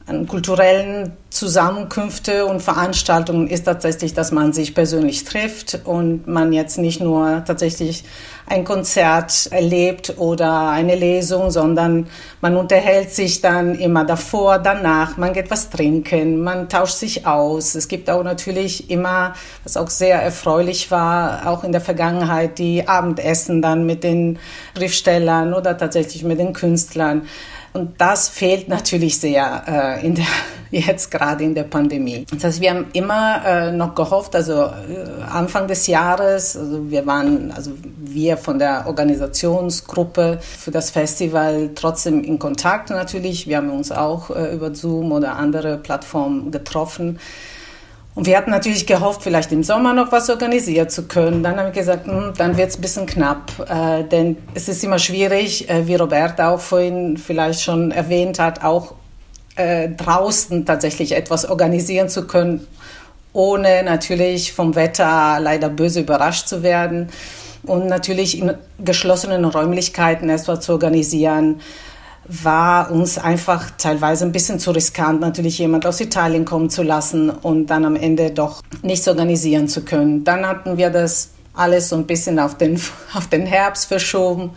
an 0.08 0.26
kulturellen 0.26 1.12
Zusammenkünfte 1.28 2.46
und 2.46 2.62
Veranstaltungen 2.62 3.46
ist 3.46 3.64
tatsächlich, 3.64 4.14
dass 4.14 4.32
man 4.32 4.54
sich 4.54 4.74
persönlich 4.74 5.24
trifft 5.24 5.80
und 5.84 6.26
man 6.26 6.54
jetzt 6.54 6.78
nicht 6.78 7.02
nur 7.02 7.44
tatsächlich 7.46 8.04
ein 8.46 8.64
Konzert 8.64 9.48
erlebt 9.50 10.14
oder 10.16 10.70
eine 10.70 10.94
Lesung, 10.94 11.50
sondern 11.50 12.06
man 12.40 12.56
unterhält 12.56 13.10
sich 13.10 13.42
dann 13.42 13.74
immer 13.74 14.04
davor, 14.04 14.58
danach, 14.58 15.18
man 15.18 15.34
geht 15.34 15.50
was 15.50 15.68
trinken, 15.68 16.42
man 16.42 16.70
tauscht 16.70 16.94
sich 16.94 17.26
aus. 17.26 17.74
Es 17.74 17.88
gibt 17.88 18.08
auch 18.08 18.22
natürlich 18.22 18.90
immer, 18.90 19.34
was 19.64 19.76
auch 19.76 19.90
sehr 19.90 20.22
erfreulich 20.22 20.90
war, 20.90 21.46
auch 21.46 21.62
in 21.62 21.72
der 21.72 21.82
Vergangenheit, 21.82 22.58
die 22.58 22.88
Abendessen 22.88 23.60
dann 23.60 23.84
mit 23.84 24.02
den 24.02 24.38
Schriftstellern 24.74 25.52
oder 25.52 25.76
tatsächlich 25.76 26.24
mit 26.24 26.38
den 26.38 26.54
Künstlern. 26.54 27.26
Und 27.72 28.00
das 28.00 28.28
fehlt 28.28 28.68
natürlich 28.68 29.20
sehr 29.20 29.62
äh, 30.00 30.06
in 30.06 30.14
der, 30.14 30.26
jetzt 30.70 31.10
gerade 31.10 31.44
in 31.44 31.54
der 31.54 31.64
Pandemie. 31.64 32.26
Das 32.30 32.44
heißt, 32.44 32.60
wir 32.60 32.70
haben 32.70 32.86
immer 32.92 33.42
äh, 33.44 33.72
noch 33.72 33.94
gehofft, 33.94 34.34
also 34.34 34.62
äh, 34.62 35.22
Anfang 35.30 35.68
des 35.68 35.86
Jahres, 35.86 36.56
also 36.56 36.90
wir 36.90 37.06
waren, 37.06 37.52
also 37.52 37.72
wir 37.98 38.36
von 38.36 38.58
der 38.58 38.86
Organisationsgruppe 38.86 40.38
für 40.40 40.70
das 40.70 40.90
Festival 40.90 41.70
trotzdem 41.74 42.22
in 42.24 42.38
Kontakt 42.38 42.90
natürlich. 42.90 43.46
Wir 43.46 43.58
haben 43.58 43.70
uns 43.70 43.92
auch 43.92 44.30
äh, 44.30 44.54
über 44.54 44.74
Zoom 44.74 45.12
oder 45.12 45.36
andere 45.36 45.78
Plattformen 45.78 46.50
getroffen. 46.50 47.18
Und 48.18 48.26
wir 48.26 48.36
hatten 48.36 48.50
natürlich 48.50 48.84
gehofft, 48.84 49.22
vielleicht 49.22 49.52
im 49.52 49.62
Sommer 49.62 49.92
noch 49.94 50.10
was 50.10 50.28
organisieren 50.28 50.88
zu 50.88 51.06
können. 51.06 51.44
Dann 51.44 51.56
haben 51.56 51.66
wir 51.66 51.70
gesagt, 51.70 52.08
hm, 52.08 52.32
dann 52.36 52.56
wird 52.56 52.70
es 52.70 52.76
ein 52.76 52.80
bisschen 52.80 53.06
knapp, 53.06 53.52
äh, 53.70 54.02
denn 54.02 54.36
es 54.54 54.68
ist 54.68 54.82
immer 54.82 54.98
schwierig, 54.98 55.70
äh, 55.70 55.86
wie 55.86 55.94
Roberta 55.94 56.50
auch 56.50 56.58
vorhin 56.58 57.16
vielleicht 57.16 57.62
schon 57.62 57.92
erwähnt 57.92 58.40
hat, 58.40 58.64
auch 58.64 58.94
äh, 59.54 59.90
draußen 59.90 60.66
tatsächlich 60.66 61.12
etwas 61.12 61.48
organisieren 61.48 62.08
zu 62.08 62.26
können, 62.26 62.66
ohne 63.32 63.84
natürlich 63.84 64.52
vom 64.52 64.74
Wetter 64.74 65.38
leider 65.40 65.68
böse 65.68 66.00
überrascht 66.00 66.48
zu 66.48 66.64
werden. 66.64 67.10
Und 67.62 67.86
natürlich 67.86 68.40
in 68.40 68.52
geschlossenen 68.84 69.44
Räumlichkeiten 69.44 70.28
etwas 70.28 70.58
zu 70.58 70.72
organisieren 70.72 71.60
war 72.28 72.90
uns 72.90 73.18
einfach 73.18 73.70
teilweise 73.78 74.24
ein 74.24 74.32
bisschen 74.32 74.58
zu 74.58 74.70
riskant, 74.70 75.20
natürlich 75.20 75.58
jemand 75.58 75.86
aus 75.86 76.00
Italien 76.00 76.44
kommen 76.44 76.68
zu 76.68 76.82
lassen 76.82 77.30
und 77.30 77.66
dann 77.66 77.84
am 77.84 77.96
Ende 77.96 78.30
doch 78.30 78.62
nichts 78.82 79.08
organisieren 79.08 79.66
zu 79.68 79.82
können. 79.82 80.24
Dann 80.24 80.46
hatten 80.46 80.76
wir 80.76 80.90
das 80.90 81.30
alles 81.54 81.88
so 81.88 81.96
ein 81.96 82.06
bisschen 82.06 82.38
auf 82.38 82.56
den, 82.56 82.80
auf 83.14 83.28
den 83.28 83.46
Herbst 83.46 83.86
verschoben. 83.86 84.50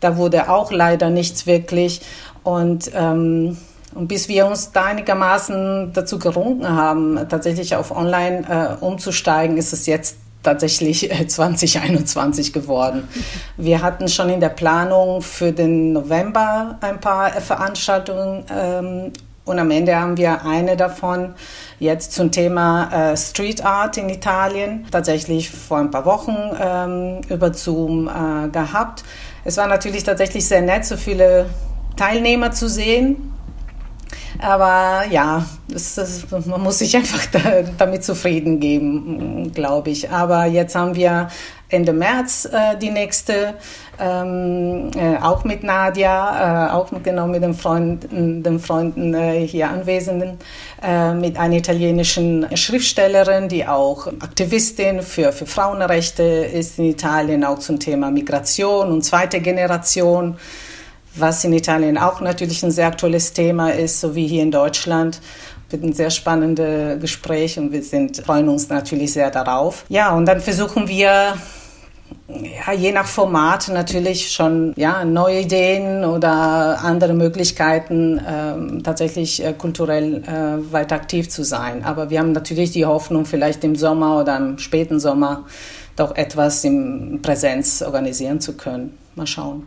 Da 0.00 0.16
wurde 0.16 0.48
auch 0.48 0.70
leider 0.70 1.10
nichts 1.10 1.46
wirklich. 1.46 2.00
Und 2.44 2.90
ähm, 2.94 3.58
Und 3.94 4.06
bis 4.06 4.28
wir 4.28 4.46
uns 4.46 4.70
da 4.70 4.84
einigermaßen 4.84 5.92
dazu 5.92 6.18
gerungen 6.18 6.68
haben, 6.68 7.18
tatsächlich 7.28 7.74
auf 7.74 7.90
Online 7.90 8.78
äh, 8.80 8.84
umzusteigen, 8.84 9.56
ist 9.56 9.72
es 9.72 9.86
jetzt 9.86 10.18
tatsächlich 10.42 11.10
2021 11.28 12.52
geworden. 12.52 13.08
Wir 13.56 13.82
hatten 13.82 14.08
schon 14.08 14.30
in 14.30 14.40
der 14.40 14.50
Planung 14.50 15.22
für 15.22 15.52
den 15.52 15.92
November 15.92 16.78
ein 16.80 17.00
paar 17.00 17.30
Veranstaltungen 17.32 18.44
ähm, 18.54 19.12
und 19.48 19.58
am 19.58 19.70
Ende 19.70 19.96
haben 19.96 20.18
wir 20.18 20.44
eine 20.44 20.76
davon 20.76 21.34
jetzt 21.80 22.12
zum 22.12 22.30
Thema 22.30 23.12
äh, 23.12 23.16
Street 23.16 23.64
Art 23.64 23.96
in 23.96 24.10
Italien 24.10 24.86
tatsächlich 24.90 25.48
vor 25.50 25.78
ein 25.78 25.90
paar 25.90 26.04
Wochen 26.04 26.36
ähm, 26.60 27.20
über 27.30 27.54
Zoom 27.54 28.08
äh, 28.08 28.48
gehabt. 28.50 29.04
Es 29.44 29.56
war 29.56 29.66
natürlich 29.66 30.04
tatsächlich 30.04 30.46
sehr 30.46 30.60
nett, 30.60 30.84
so 30.84 30.98
viele 30.98 31.46
Teilnehmer 31.96 32.52
zu 32.52 32.68
sehen. 32.68 33.32
Aber 34.40 35.04
ja, 35.10 35.44
das, 35.68 35.96
das, 35.96 36.26
man 36.46 36.62
muss 36.62 36.78
sich 36.78 36.96
einfach 36.96 37.26
da, 37.26 37.62
damit 37.76 38.04
zufrieden 38.04 38.60
geben, 38.60 39.52
glaube 39.52 39.90
ich. 39.90 40.10
Aber 40.10 40.46
jetzt 40.46 40.74
haben 40.74 40.94
wir 40.94 41.28
Ende 41.70 41.92
März 41.92 42.48
äh, 42.50 42.78
die 42.78 42.90
nächste, 42.90 43.54
ähm, 44.00 44.90
äh, 44.96 45.18
auch 45.18 45.44
mit 45.44 45.62
Nadia, 45.62 46.68
äh, 46.68 46.72
auch 46.72 46.88
genau 47.02 47.26
mit 47.26 47.42
den 47.42 47.52
Freunden, 47.52 48.42
den 48.42 48.58
Freunden 48.58 49.12
äh, 49.12 49.46
hier 49.46 49.68
Anwesenden, 49.68 50.38
äh, 50.82 51.12
mit 51.12 51.36
einer 51.36 51.56
italienischen 51.56 52.46
Schriftstellerin, 52.56 53.48
die 53.48 53.66
auch 53.66 54.06
Aktivistin 54.06 55.02
für, 55.02 55.32
für 55.32 55.44
Frauenrechte 55.44 56.22
ist 56.22 56.78
in 56.78 56.86
Italien, 56.86 57.44
auch 57.44 57.58
zum 57.58 57.78
Thema 57.78 58.10
Migration 58.10 58.90
und 58.90 59.02
zweite 59.02 59.40
Generation 59.40 60.38
was 61.20 61.44
in 61.44 61.52
Italien 61.52 61.98
auch 61.98 62.20
natürlich 62.20 62.62
ein 62.62 62.70
sehr 62.70 62.86
aktuelles 62.86 63.32
Thema 63.32 63.70
ist, 63.70 64.00
so 64.00 64.14
wie 64.14 64.26
hier 64.26 64.42
in 64.42 64.50
Deutschland. 64.50 65.20
Wird 65.70 65.82
ein 65.82 65.92
sehr 65.92 66.10
spannendes 66.10 67.00
Gespräch 67.00 67.58
und 67.58 67.72
wir 67.72 67.82
sind, 67.82 68.24
freuen 68.24 68.48
uns 68.48 68.68
natürlich 68.70 69.12
sehr 69.12 69.30
darauf. 69.30 69.84
Ja, 69.88 70.14
und 70.14 70.24
dann 70.24 70.40
versuchen 70.40 70.88
wir 70.88 71.34
ja, 72.66 72.72
je 72.72 72.92
nach 72.92 73.06
Format 73.06 73.68
natürlich 73.68 74.30
schon 74.30 74.74
ja, 74.76 75.04
neue 75.04 75.40
Ideen 75.40 76.04
oder 76.04 76.78
andere 76.82 77.14
Möglichkeiten, 77.14 78.20
ähm, 78.26 78.82
tatsächlich 78.82 79.44
äh, 79.44 79.54
kulturell 79.54 80.22
äh, 80.24 80.72
weiter 80.72 80.96
aktiv 80.96 81.30
zu 81.30 81.42
sein. 81.42 81.84
Aber 81.84 82.10
wir 82.10 82.18
haben 82.18 82.32
natürlich 82.32 82.70
die 82.70 82.84
Hoffnung, 82.84 83.24
vielleicht 83.24 83.64
im 83.64 83.76
Sommer 83.76 84.20
oder 84.20 84.36
im 84.36 84.58
späten 84.58 85.00
Sommer 85.00 85.44
doch 85.96 86.14
etwas 86.16 86.64
in 86.64 87.20
Präsenz 87.22 87.82
organisieren 87.82 88.40
zu 88.40 88.56
können. 88.56 88.96
Mal 89.14 89.26
schauen. 89.26 89.66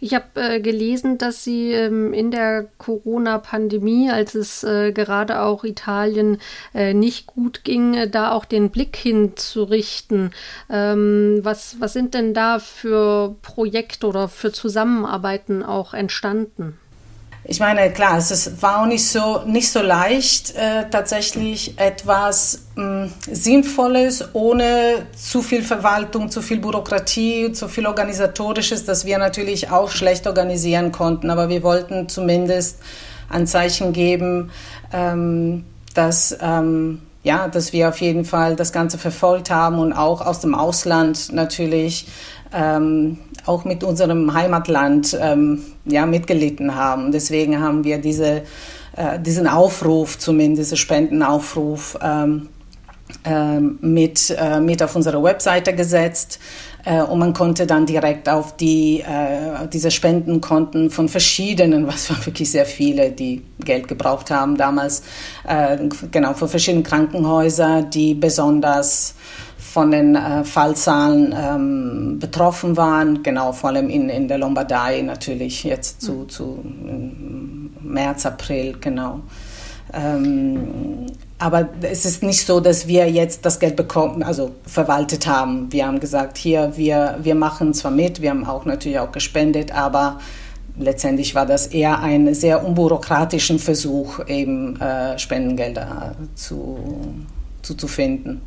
Ich 0.00 0.14
habe 0.14 0.26
äh, 0.36 0.60
gelesen, 0.60 1.18
dass 1.18 1.42
Sie 1.42 1.72
ähm, 1.72 2.12
in 2.12 2.30
der 2.30 2.66
Corona-Pandemie, 2.78 4.10
als 4.10 4.34
es 4.34 4.62
äh, 4.62 4.92
gerade 4.92 5.42
auch 5.42 5.64
Italien 5.64 6.38
äh, 6.74 6.94
nicht 6.94 7.26
gut 7.26 7.64
ging, 7.64 7.94
äh, 7.94 8.08
da 8.08 8.32
auch 8.32 8.44
den 8.44 8.70
Blick 8.70 8.96
hinzurichten. 8.96 10.32
Ähm, 10.70 11.40
was, 11.42 11.80
was 11.80 11.92
sind 11.92 12.14
denn 12.14 12.32
da 12.32 12.58
für 12.60 13.34
Projekte 13.42 14.06
oder 14.06 14.28
für 14.28 14.52
Zusammenarbeiten 14.52 15.64
auch 15.64 15.94
entstanden? 15.94 16.78
Ich 17.50 17.60
meine, 17.60 17.90
klar, 17.90 18.18
es 18.18 18.30
ist, 18.30 18.60
war 18.60 18.82
auch 18.82 18.86
nicht 18.86 19.08
so, 19.08 19.40
nicht 19.46 19.72
so 19.72 19.80
leicht, 19.80 20.54
äh, 20.54 20.90
tatsächlich 20.90 21.78
etwas 21.78 22.60
mh, 22.74 23.04
hm, 23.04 23.12
Sinnvolles 23.32 24.22
ohne 24.34 25.06
zu 25.16 25.40
viel 25.40 25.62
Verwaltung, 25.62 26.30
zu 26.30 26.42
viel 26.42 26.58
Bürokratie, 26.58 27.50
zu 27.52 27.68
viel 27.68 27.86
Organisatorisches, 27.86 28.84
das 28.84 29.06
wir 29.06 29.16
natürlich 29.16 29.70
auch 29.70 29.90
schlecht 29.90 30.26
organisieren 30.26 30.92
konnten. 30.92 31.30
Aber 31.30 31.48
wir 31.48 31.62
wollten 31.62 32.06
zumindest 32.10 32.80
ein 33.30 33.46
Zeichen 33.46 33.94
geben, 33.94 34.50
ähm, 34.92 35.64
dass, 35.94 36.36
ähm, 36.42 37.00
ja, 37.22 37.48
dass 37.48 37.72
wir 37.72 37.88
auf 37.88 38.02
jeden 38.02 38.26
Fall 38.26 38.56
das 38.56 38.72
Ganze 38.72 38.98
verfolgt 38.98 39.50
haben 39.50 39.78
und 39.78 39.94
auch 39.94 40.20
aus 40.20 40.40
dem 40.40 40.54
Ausland 40.54 41.32
natürlich 41.32 42.08
ähm, 42.52 43.18
auch 43.46 43.64
mit 43.64 43.84
unserem 43.84 44.32
Heimatland 44.32 45.16
ähm, 45.20 45.62
ja, 45.84 46.06
mitgelitten 46.06 46.74
haben. 46.74 47.12
Deswegen 47.12 47.60
haben 47.60 47.84
wir 47.84 47.98
diese, 47.98 48.42
äh, 48.96 49.18
diesen 49.20 49.46
Aufruf, 49.46 50.18
zumindest 50.18 50.76
Spendenaufruf, 50.76 51.98
ähm, 52.02 52.48
äh, 53.24 53.60
mit, 53.60 54.36
äh, 54.38 54.60
mit 54.60 54.82
auf 54.82 54.94
unsere 54.94 55.22
Webseite 55.22 55.74
gesetzt 55.74 56.38
äh, 56.84 57.02
und 57.02 57.18
man 57.18 57.32
konnte 57.32 57.66
dann 57.66 57.86
direkt 57.86 58.28
auf 58.28 58.56
die, 58.56 59.00
äh, 59.00 59.66
diese 59.72 59.90
Spendenkonten 59.90 60.90
von 60.90 61.08
verschiedenen, 61.08 61.86
was 61.88 62.10
waren 62.10 62.24
wirklich 62.24 62.50
sehr 62.50 62.66
viele, 62.66 63.10
die 63.10 63.42
Geld 63.60 63.88
gebraucht 63.88 64.30
haben 64.30 64.56
damals, 64.56 65.02
äh, 65.46 65.76
genau, 66.10 66.34
von 66.34 66.48
verschiedenen 66.48 66.84
Krankenhäusern, 66.84 67.90
die 67.90 68.14
besonders 68.14 69.14
von 69.78 69.92
den 69.92 70.16
äh, 70.16 70.42
Fallzahlen 70.42 71.32
ähm, 71.38 72.18
betroffen 72.18 72.76
waren, 72.76 73.22
genau 73.22 73.52
vor 73.52 73.70
allem 73.70 73.88
in, 73.88 74.08
in 74.08 74.26
der 74.26 74.38
Lombardei 74.38 75.02
natürlich 75.02 75.62
jetzt 75.62 76.02
zu, 76.02 76.24
zu 76.24 76.58
März, 77.80 78.26
April, 78.26 78.76
genau. 78.80 79.20
Ähm, 79.92 81.06
aber 81.38 81.68
es 81.82 82.04
ist 82.04 82.24
nicht 82.24 82.44
so, 82.44 82.58
dass 82.58 82.88
wir 82.88 83.08
jetzt 83.08 83.46
das 83.46 83.60
Geld 83.60 83.76
bekommen, 83.76 84.24
also 84.24 84.50
verwaltet 84.66 85.28
haben. 85.28 85.70
Wir 85.70 85.86
haben 85.86 86.00
gesagt, 86.00 86.38
hier, 86.38 86.72
wir, 86.74 87.16
wir 87.22 87.36
machen 87.36 87.72
zwar 87.72 87.92
mit, 87.92 88.20
wir 88.20 88.30
haben 88.30 88.46
auch 88.46 88.64
natürlich 88.64 88.98
auch 88.98 89.12
gespendet, 89.12 89.70
aber 89.70 90.18
letztendlich 90.76 91.36
war 91.36 91.46
das 91.46 91.68
eher 91.68 92.00
ein 92.00 92.34
sehr 92.34 92.66
unbürokratischen 92.66 93.60
Versuch, 93.60 94.26
eben 94.26 94.74
äh, 94.80 95.16
Spendengelder 95.20 96.16
zu, 96.34 96.80
zu, 97.62 97.76
zu 97.76 97.86
finden. 97.86 98.40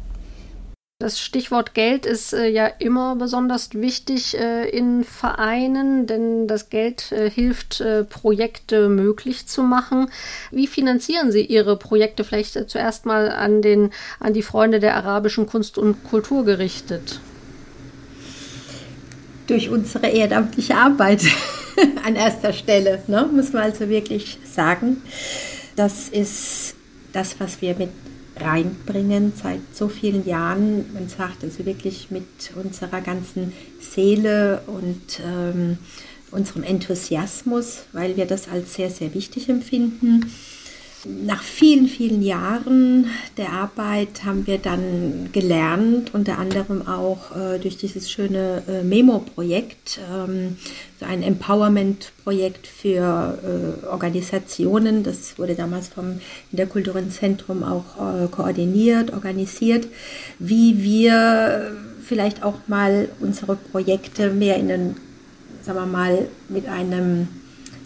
Das 1.02 1.20
Stichwort 1.20 1.74
Geld 1.74 2.06
ist 2.06 2.32
äh, 2.32 2.48
ja 2.48 2.68
immer 2.68 3.16
besonders 3.16 3.74
wichtig 3.74 4.38
äh, 4.38 4.70
in 4.70 5.04
Vereinen, 5.04 6.06
denn 6.06 6.46
das 6.46 6.70
Geld 6.70 7.12
äh, 7.12 7.28
hilft, 7.28 7.82
äh, 7.82 8.04
Projekte 8.04 8.88
möglich 8.88 9.48
zu 9.48 9.64
machen. 9.64 10.12
Wie 10.52 10.68
finanzieren 10.68 11.32
Sie 11.32 11.44
Ihre 11.44 11.76
Projekte? 11.76 12.24
Vielleicht 12.24 12.56
äh, 12.56 12.68
zuerst 12.68 13.08
mal 13.08 13.32
an, 13.32 13.64
den, 13.64 13.90
an 14.20 14.34
die 14.34 14.44
Freunde 14.44 14.80
der 14.80 14.96
arabischen 14.96 15.48
Kunst 15.48 15.80
und 15.80 16.04
Kultur 16.04 16.46
gerichtet. 16.46 17.20
Durch 19.48 19.70
unsere 19.70 20.06
ehrenamtliche 20.06 20.76
Arbeit 20.76 21.24
an 22.06 22.16
erster 22.16 22.54
Stelle, 22.54 23.02
ne, 23.08 23.28
muss 23.34 23.54
man 23.54 23.64
also 23.64 23.90
wirklich 23.90 24.38
sagen. 24.46 25.02
Das 25.76 26.10
ist 26.10 26.76
das, 27.12 27.40
was 27.40 27.60
wir 27.60 27.76
mit 27.76 27.90
reinbringen 28.44 29.34
seit 29.42 29.62
so 29.74 29.88
vielen 29.88 30.26
Jahren. 30.26 30.94
Man 30.94 31.08
sagt 31.10 31.44
also 31.44 31.66
wirklich 31.66 32.12
mit 32.12 32.26
unserer 32.56 33.02
ganzen 33.02 33.54
Seele 33.80 34.62
und 34.68 35.20
ähm, 35.26 35.78
unserem 36.32 36.64
Enthusiasmus, 36.64 37.84
weil 37.92 38.18
wir 38.18 38.26
das 38.26 38.48
als 38.48 38.74
sehr, 38.74 38.90
sehr 38.90 39.14
wichtig 39.14 39.50
empfinden. 39.50 40.32
Nach 41.06 41.42
vielen, 41.42 41.88
vielen 41.88 42.22
Jahren 42.22 43.08
der 43.38 43.52
Arbeit 43.54 44.24
haben 44.24 44.46
wir 44.46 44.60
dann 44.60 45.30
gelernt, 45.32 46.14
unter 46.14 46.38
anderem 46.38 46.88
auch 46.88 47.36
äh, 47.36 47.58
durch 47.58 47.78
dieses 47.78 48.12
schöne 48.12 48.62
äh, 48.68 48.84
Memo-Projekt, 48.84 50.00
ähm, 50.14 50.58
so 51.00 51.08
ein 51.08 51.24
Empowerment-Projekt 51.24 52.68
für 52.68 53.40
äh, 53.84 53.88
Organisationen. 53.88 55.04
Das 55.04 55.40
wurde 55.40 55.56
damals 55.56 55.88
vom 55.88 56.20
Interkulturellen 56.52 57.10
Zentrum 57.10 57.64
auch 57.64 57.98
äh, 57.98 58.28
koordiniert, 58.28 59.12
organisiert, 59.12 59.88
wie 60.38 60.84
wir 60.84 61.72
vielleicht 62.04 62.44
auch 62.44 62.60
mal 62.68 63.10
unsere 63.20 63.56
Projekte 63.56 64.30
mehr 64.30 64.58
in 64.58 64.68
den, 64.68 64.96
sagen 65.64 65.80
wir 65.80 65.86
mal, 65.88 66.28
mit 66.48 66.68
einem 66.68 67.28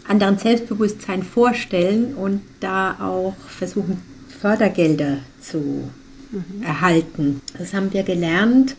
anderen 0.07 0.37
Selbstbewusstsein 0.37 1.23
vorstellen 1.23 2.13
und 2.15 2.41
da 2.59 2.97
auch 2.99 3.35
versuchen, 3.47 4.01
Fördergelder 4.39 5.19
zu 5.41 5.89
mhm. 6.31 6.63
erhalten. 6.63 7.41
Das 7.57 7.73
haben 7.73 7.91
wir 7.93 8.03
gelernt 8.03 8.75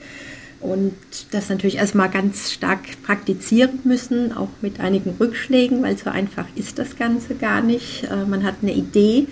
und 0.61 0.95
das 1.33 1.49
natürlich 1.49 1.77
erstmal 1.77 2.11
ganz 2.11 2.53
stark 2.53 2.81
praktizieren 3.03 3.81
müssen, 3.85 4.33
auch 4.37 4.49
mit 4.63 4.81
einigen 4.81 5.11
Rückschlägen, 5.19 5.83
weil 5.83 5.97
so 5.99 6.11
einfach 6.11 6.47
ist 6.55 6.79
das 6.79 6.97
Ganze 6.97 7.35
gar 7.35 7.61
nicht. 7.61 8.05
Äh, 8.05 8.25
man 8.25 8.45
hat 8.45 8.57
eine 8.63 8.73
Idee, 8.73 9.27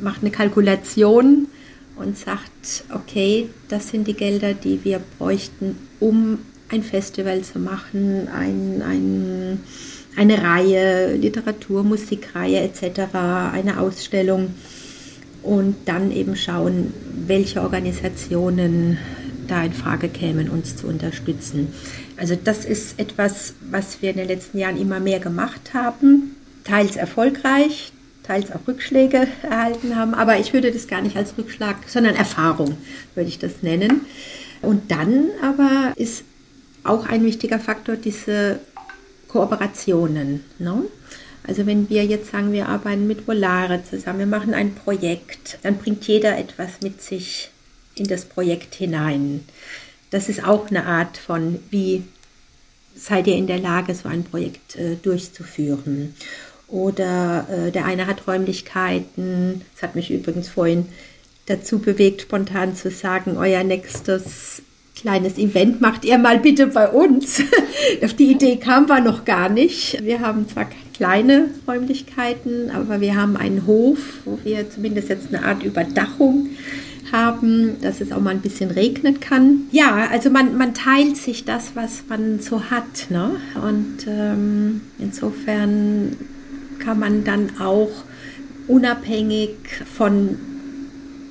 macht 0.00 0.22
eine 0.22 0.30
Kalkulation 0.30 1.48
und 1.96 2.16
sagt, 2.16 2.84
okay, 2.94 3.48
das 3.68 3.90
sind 3.90 4.08
die 4.08 4.14
Gelder, 4.14 4.54
die 4.54 4.84
wir 4.84 5.00
bräuchten, 5.18 5.76
um 6.00 6.38
ein 6.70 6.82
Festival 6.82 7.42
zu 7.42 7.58
machen, 7.58 8.28
ein, 8.28 8.82
ein 8.82 9.60
eine 10.16 10.42
Reihe, 10.42 11.16
Literatur, 11.16 11.82
Musikreihe 11.82 12.60
etc., 12.60 13.14
eine 13.52 13.80
Ausstellung 13.80 14.54
und 15.42 15.76
dann 15.86 16.12
eben 16.12 16.36
schauen, 16.36 16.92
welche 17.26 17.62
Organisationen 17.62 18.98
da 19.48 19.64
in 19.64 19.72
Frage 19.72 20.08
kämen, 20.08 20.48
uns 20.48 20.76
zu 20.76 20.86
unterstützen. 20.86 21.68
Also 22.16 22.36
das 22.42 22.64
ist 22.64 22.98
etwas, 22.98 23.54
was 23.70 24.02
wir 24.02 24.10
in 24.10 24.16
den 24.16 24.28
letzten 24.28 24.58
Jahren 24.58 24.80
immer 24.80 25.00
mehr 25.00 25.18
gemacht 25.18 25.72
haben, 25.74 26.36
teils 26.64 26.96
erfolgreich, 26.96 27.92
teils 28.22 28.52
auch 28.52 28.66
Rückschläge 28.68 29.26
erhalten 29.42 29.96
haben. 29.96 30.14
Aber 30.14 30.38
ich 30.38 30.52
würde 30.52 30.70
das 30.70 30.86
gar 30.86 31.02
nicht 31.02 31.16
als 31.16 31.36
Rückschlag, 31.36 31.76
sondern 31.86 32.14
Erfahrung 32.14 32.76
würde 33.14 33.28
ich 33.28 33.38
das 33.38 33.62
nennen. 33.62 34.02
Und 34.62 34.90
dann 34.90 35.26
aber 35.42 35.94
ist 35.96 36.24
auch 36.84 37.06
ein 37.06 37.24
wichtiger 37.24 37.58
Faktor 37.58 37.96
diese 37.96 38.60
Kooperationen. 39.30 40.44
Ne? 40.58 40.84
Also 41.46 41.66
wenn 41.66 41.88
wir 41.88 42.04
jetzt 42.04 42.32
sagen, 42.32 42.52
wir 42.52 42.68
arbeiten 42.68 43.06
mit 43.06 43.26
Volare 43.26 43.82
zusammen, 43.88 44.18
wir 44.18 44.26
machen 44.26 44.54
ein 44.54 44.74
Projekt, 44.74 45.58
dann 45.62 45.78
bringt 45.78 46.06
jeder 46.06 46.38
etwas 46.38 46.70
mit 46.82 47.00
sich 47.00 47.50
in 47.94 48.06
das 48.06 48.24
Projekt 48.24 48.74
hinein. 48.74 49.44
Das 50.10 50.28
ist 50.28 50.44
auch 50.44 50.68
eine 50.68 50.84
Art 50.84 51.16
von, 51.16 51.60
wie 51.70 52.04
seid 52.94 53.26
ihr 53.26 53.36
in 53.36 53.46
der 53.46 53.58
Lage, 53.58 53.94
so 53.94 54.08
ein 54.08 54.24
Projekt 54.24 54.76
äh, 54.76 54.96
durchzuführen. 54.96 56.14
Oder 56.68 57.46
äh, 57.48 57.70
der 57.70 57.84
eine 57.84 58.06
hat 58.06 58.26
Räumlichkeiten. 58.26 59.62
Das 59.74 59.82
hat 59.82 59.94
mich 59.94 60.10
übrigens 60.10 60.48
vorhin 60.48 60.86
dazu 61.46 61.78
bewegt, 61.78 62.22
spontan 62.22 62.76
zu 62.76 62.90
sagen, 62.90 63.36
euer 63.36 63.64
nächstes 63.64 64.62
kleines 65.00 65.38
Event 65.38 65.80
macht 65.80 66.04
ihr 66.04 66.18
mal 66.18 66.38
bitte 66.38 66.66
bei 66.66 66.88
uns. 66.88 67.42
Auf 68.04 68.14
die 68.14 68.30
Idee 68.30 68.56
kam 68.56 68.88
wir 68.88 69.00
noch 69.00 69.24
gar 69.24 69.48
nicht. 69.48 70.04
Wir 70.04 70.20
haben 70.20 70.46
zwar 70.48 70.66
kleine 70.94 71.48
Räumlichkeiten, 71.66 72.70
aber 72.70 73.00
wir 73.00 73.16
haben 73.16 73.36
einen 73.36 73.66
Hof, 73.66 73.98
wo 74.26 74.38
wir 74.44 74.68
zumindest 74.70 75.08
jetzt 75.08 75.28
eine 75.32 75.44
Art 75.44 75.62
Überdachung 75.62 76.50
haben, 77.12 77.80
dass 77.80 78.00
es 78.00 78.12
auch 78.12 78.20
mal 78.20 78.30
ein 78.30 78.42
bisschen 78.42 78.70
regnen 78.70 79.20
kann. 79.20 79.62
Ja, 79.72 80.08
also 80.10 80.28
man, 80.30 80.56
man 80.56 80.74
teilt 80.74 81.16
sich 81.16 81.44
das, 81.44 81.72
was 81.74 82.04
man 82.08 82.40
so 82.40 82.64
hat. 82.70 83.10
Ne? 83.10 83.36
Und 83.66 84.06
ähm, 84.06 84.82
insofern 84.98 86.16
kann 86.78 86.98
man 86.98 87.24
dann 87.24 87.58
auch 87.58 87.90
unabhängig 88.68 89.56
von 89.96 90.36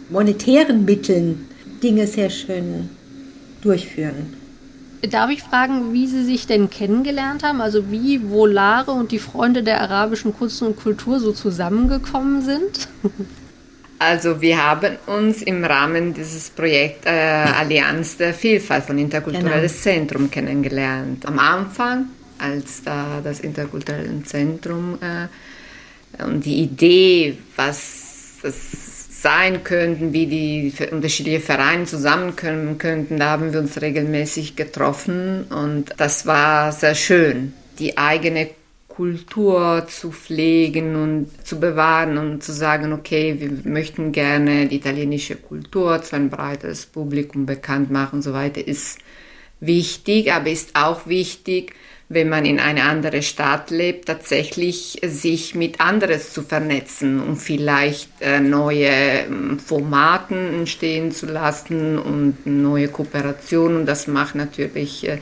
monetären 0.10 0.86
Mitteln 0.86 1.46
Dinge 1.84 2.08
sehr 2.08 2.30
schön 2.30 2.90
durchführen. 3.62 4.34
Darf 5.02 5.30
ich 5.30 5.42
fragen, 5.42 5.94
wie 5.94 6.08
Sie 6.08 6.26
sich 6.26 6.46
denn 6.46 6.70
kennengelernt 6.70 7.44
haben? 7.44 7.62
Also 7.62 7.90
wie 7.90 8.30
Volare 8.30 8.92
und 8.92 9.12
die 9.12 9.20
Freunde 9.20 9.64
der 9.64 9.80
arabischen 9.82 10.36
Kunst 10.36 10.62
und 10.62 10.76
Kultur 10.76 11.20
so 11.20 11.32
zusammengekommen 11.32 12.42
sind? 12.42 12.90
Also 14.02 14.40
wir 14.40 14.66
haben 14.66 14.96
uns 15.08 15.42
im 15.42 15.66
Rahmen 15.66 16.14
dieses 16.14 16.50
Projekts 16.50 17.06
äh, 17.06 17.10
Allianz 17.10 18.16
der 18.16 18.34
Vielfalt 18.34 18.86
von 18.86 18.98
Interkulturelles 18.98 19.84
genau. 19.84 19.98
Zentrum 19.98 20.32
kennengelernt. 20.32 21.26
Am 21.26 21.38
Anfang, 21.38 22.06
als 22.38 22.82
da 22.82 23.20
das 23.22 23.42
Interkulturelle 23.42 24.24
Zentrum 24.24 24.98
äh, 25.02 26.24
und 26.24 26.46
die 26.46 26.62
Idee, 26.62 27.38
was 27.58 28.38
das 28.42 28.99
sein 29.22 29.64
könnten, 29.64 30.14
wie 30.14 30.28
die 30.28 30.74
unterschiedlichen 30.92 31.42
Vereine 31.42 31.86
zusammenkommen 31.86 32.78
könnten. 32.78 33.20
Da 33.20 33.32
haben 33.32 33.54
wir 33.54 33.60
uns 33.60 33.82
regelmäßig 33.82 34.56
getroffen 34.56 35.46
und 35.46 35.94
das 35.98 36.26
war 36.26 36.72
sehr 36.72 36.96
schön, 36.96 37.54
die 37.80 37.98
eigene 37.98 38.50
Kultur 38.88 39.86
zu 39.88 40.12
pflegen 40.12 40.96
und 40.96 41.48
zu 41.48 41.60
bewahren 41.60 42.18
und 42.18 42.44
zu 42.44 42.52
sagen, 42.52 42.92
okay, 42.92 43.38
wir 43.40 43.72
möchten 43.72 44.12
gerne 44.12 44.68
die 44.68 44.76
italienische 44.76 45.38
Kultur 45.38 46.02
zu 46.02 46.18
einem 46.18 46.30
breiteres 46.30 46.86
Publikum 46.86 47.46
bekannt 47.46 47.90
machen 47.92 48.18
und 48.18 48.22
so 48.24 48.34
weiter, 48.34 48.68
ist 48.68 49.00
wichtig, 49.62 50.34
aber 50.34 50.50
ist 50.50 50.76
auch 50.76 51.08
wichtig, 51.08 51.76
wenn 52.12 52.28
man 52.28 52.44
in 52.44 52.60
eine 52.60 52.84
andere 52.84 53.22
Stadt 53.22 53.70
lebt, 53.70 54.08
tatsächlich 54.08 55.00
sich 55.06 55.54
mit 55.54 55.80
anderes 55.80 56.34
zu 56.34 56.42
vernetzen 56.42 57.22
und 57.22 57.38
vielleicht 57.38 58.10
äh, 58.20 58.40
neue 58.40 58.88
ähm, 58.88 59.60
Formaten 59.60 60.56
entstehen 60.56 61.12
zu 61.12 61.28
lassen 61.28 62.00
und 62.00 62.48
neue 62.48 62.88
Kooperationen. 62.88 63.82
Und 63.82 63.86
das 63.86 64.08
macht 64.08 64.34
natürlich 64.34 65.08
äh, 65.08 65.20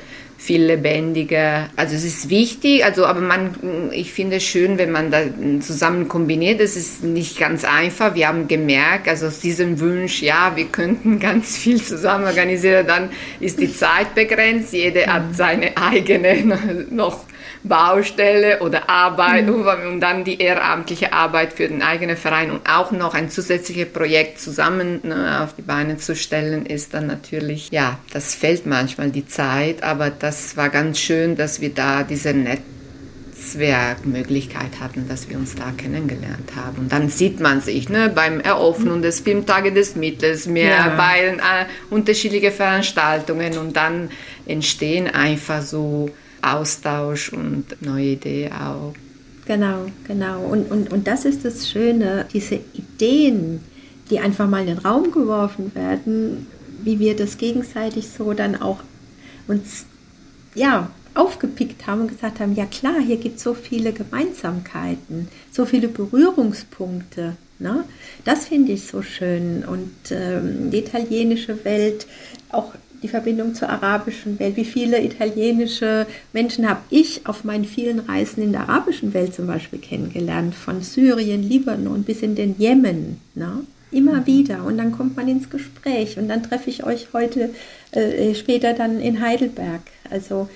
viel 0.47 0.63
lebendiger. 0.63 1.69
Also 1.75 1.93
es 1.93 2.05
ist 2.05 2.29
wichtig, 2.29 2.85
also 2.85 3.05
aber 3.05 3.19
man, 3.19 3.89
ich 3.91 4.13
finde 4.13 4.37
es 4.37 4.45
schön, 4.45 4.77
wenn 4.77 4.91
man 4.91 5.11
da 5.11 5.23
zusammen 5.59 6.07
kombiniert. 6.07 6.61
Es 6.61 6.77
ist 6.77 7.03
nicht 7.03 7.37
ganz 7.37 7.65
einfach. 7.65 8.15
Wir 8.15 8.29
haben 8.29 8.47
gemerkt, 8.47 9.09
also 9.09 9.27
aus 9.27 9.41
diesem 9.41 9.81
Wunsch, 9.81 10.21
ja, 10.21 10.53
wir 10.55 10.67
könnten 10.67 11.19
ganz 11.27 11.57
viel 11.57 11.81
zusammen 11.81 12.23
organisieren, 12.23 12.87
dann 12.87 13.09
ist 13.41 13.59
die 13.59 13.73
Zeit 13.73 14.15
begrenzt. 14.15 14.71
Jeder 14.71 15.07
hat 15.07 15.35
seine 15.35 15.75
eigene 15.75 16.85
noch 16.91 17.26
Baustelle 17.63 18.59
oder 18.61 18.89
Arbeit 18.89 19.47
mhm. 19.47 19.65
und 19.87 20.01
dann 20.01 20.23
die 20.23 20.41
ehrenamtliche 20.41 21.13
Arbeit 21.13 21.53
für 21.53 21.67
den 21.67 21.81
eigenen 21.81 22.17
Verein 22.17 22.51
und 22.51 22.69
auch 22.69 22.91
noch 22.91 23.13
ein 23.13 23.29
zusätzliches 23.29 23.89
Projekt 23.89 24.39
zusammen 24.39 25.01
ne, 25.03 25.41
auf 25.43 25.53
die 25.55 25.61
Beine 25.61 25.97
zu 25.97 26.15
stellen, 26.15 26.65
ist 26.65 26.93
dann 26.93 27.07
natürlich, 27.07 27.69
ja, 27.71 27.99
das 28.13 28.35
fällt 28.35 28.65
manchmal 28.65 29.11
die 29.11 29.27
Zeit, 29.27 29.83
aber 29.83 30.09
das 30.09 30.55
war 30.57 30.69
ganz 30.69 30.99
schön, 30.99 31.35
dass 31.35 31.61
wir 31.61 31.73
da 31.73 32.03
diese 32.03 32.33
Netzwerkmöglichkeit 32.33 34.79
hatten, 34.79 35.07
dass 35.07 35.29
wir 35.29 35.37
uns 35.37 35.55
da 35.55 35.71
kennengelernt 35.75 36.51
haben. 36.55 36.77
Und 36.79 36.91
dann 36.91 37.09
sieht 37.09 37.39
man 37.39 37.61
sich 37.61 37.89
ne, 37.89 38.11
beim 38.13 38.39
Eröffnen 38.39 39.01
des 39.01 39.21
Filmtages 39.21 39.73
des 39.73 39.95
Mittels, 39.95 40.45
mehr 40.47 40.75
ja. 40.75 40.95
bei 40.95 41.27
äh, 41.27 41.65
unterschiedlichen 41.89 42.51
Veranstaltungen 42.51 43.57
und 43.57 43.75
dann 43.75 44.09
entstehen 44.45 45.07
einfach 45.07 45.61
so 45.61 46.09
Austausch 46.41 47.31
und 47.33 47.81
neue 47.81 48.13
Ideen 48.13 48.53
auch. 48.53 48.93
Genau, 49.45 49.85
genau. 50.05 50.41
Und, 50.41 50.69
und, 50.69 50.91
und 50.91 51.07
das 51.07 51.25
ist 51.25 51.45
das 51.45 51.69
Schöne, 51.69 52.25
diese 52.33 52.59
Ideen, 52.73 53.61
die 54.09 54.19
einfach 54.19 54.47
mal 54.47 54.61
in 54.61 54.67
den 54.67 54.77
Raum 54.79 55.11
geworfen 55.11 55.73
werden, 55.73 56.47
wie 56.83 56.99
wir 56.99 57.15
das 57.15 57.37
gegenseitig 57.37 58.09
so 58.09 58.33
dann 58.33 58.61
auch 58.61 58.79
uns 59.47 59.85
ja, 60.53 60.89
aufgepickt 61.13 61.87
haben 61.87 62.01
und 62.01 62.07
gesagt 62.09 62.39
haben, 62.39 62.55
ja 62.55 62.65
klar, 62.65 62.99
hier 62.99 63.17
gibt 63.17 63.37
es 63.37 63.43
so 63.43 63.53
viele 63.53 63.93
Gemeinsamkeiten, 63.93 65.27
so 65.51 65.65
viele 65.65 65.87
Berührungspunkte. 65.87 67.37
Ne? 67.59 67.85
Das 68.23 68.45
finde 68.45 68.73
ich 68.73 68.85
so 68.85 69.01
schön. 69.01 69.63
Und 69.65 69.91
ähm, 70.11 70.69
die 70.69 70.79
italienische 70.79 71.63
Welt, 71.65 72.05
auch 72.49 72.73
die 73.01 73.07
Verbindung 73.07 73.53
zur 73.53 73.69
arabischen 73.69 74.39
Welt. 74.39 74.55
Wie 74.55 74.65
viele 74.65 75.03
italienische 75.03 76.07
Menschen 76.33 76.67
habe 76.67 76.81
ich 76.89 77.25
auf 77.25 77.43
meinen 77.43 77.65
vielen 77.65 77.99
Reisen 77.99 78.43
in 78.43 78.51
der 78.51 78.61
arabischen 78.61 79.13
Welt 79.13 79.33
zum 79.33 79.47
Beispiel 79.47 79.79
kennengelernt, 79.79 80.55
von 80.55 80.81
Syrien, 80.81 81.43
Libanon 81.43 82.03
bis 82.03 82.21
in 82.21 82.35
den 82.35 82.55
Jemen. 82.57 83.21
Ne? 83.35 83.61
Immer 83.91 84.21
mhm. 84.21 84.25
wieder. 84.25 84.63
Und 84.65 84.77
dann 84.77 84.91
kommt 84.91 85.15
man 85.15 85.27
ins 85.27 85.49
Gespräch 85.49 86.17
und 86.17 86.27
dann 86.27 86.43
treffe 86.43 86.69
ich 86.69 86.85
euch 86.85 87.09
heute 87.13 87.51
äh, 87.91 88.33
später 88.33 88.73
dann 88.73 88.99
in 88.99 89.21
Heidelberg. 89.21 89.81
Also 90.09 90.49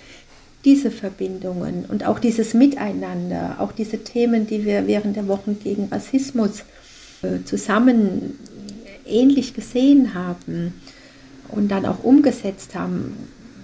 diese 0.66 0.92
Verbindungen 0.92 1.86
und 1.88 2.06
auch 2.06 2.20
dieses 2.20 2.54
Miteinander, 2.54 3.56
auch 3.60 3.72
diese 3.72 4.04
Themen, 4.04 4.46
die 4.48 4.66
wir 4.66 4.86
während 4.88 5.16
der 5.16 5.28
Wochen 5.28 5.58
gegen 5.62 5.86
Rassismus 5.92 6.64
äh, 7.24 7.44
zusammen 7.46 8.38
ähnlich 9.06 9.54
gesehen 9.54 10.14
haben 10.14 10.81
und 11.52 11.70
dann 11.70 11.86
auch 11.86 12.04
umgesetzt 12.04 12.76
haben. 12.76 13.16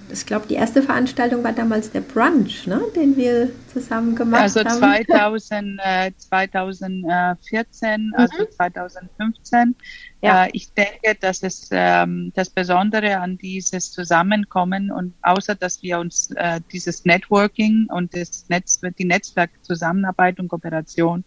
Ich 0.10 0.26
glaube, 0.26 0.48
die 0.48 0.54
erste 0.54 0.82
Veranstaltung 0.82 1.44
war 1.44 1.52
damals 1.52 1.92
der 1.92 2.00
Brunch, 2.00 2.66
ne, 2.66 2.82
den 2.96 3.18
wir 3.18 3.50
zusammen 3.74 4.16
gemacht 4.16 4.42
also 4.42 4.62
haben. 4.62 4.82
Also 4.82 5.04
2000, 5.04 5.80
äh, 5.84 6.12
2014, 6.16 8.08
mhm. 8.08 8.14
also 8.16 8.46
2015. 8.46 9.76
Ja. 10.22 10.46
Äh, 10.46 10.50
ich 10.54 10.72
denke, 10.74 11.16
dass 11.20 11.44
es 11.44 11.68
ähm, 11.72 12.32
das 12.36 12.50
Besondere 12.50 13.18
an 13.18 13.38
dieses 13.38 13.92
Zusammenkommen 13.92 14.92
und 14.92 15.14
außer, 15.24 15.56
dass 15.56 15.84
wir 15.84 16.00
uns 16.00 16.32
äh, 16.38 16.62
dieses 16.72 17.04
Networking 17.04 17.88
und 17.92 18.16
das 18.16 18.46
Netz, 18.48 18.80
die 18.98 19.06
Netzwerkzusammenarbeit 19.06 20.40
und 20.40 20.48
Kooperation 20.48 21.26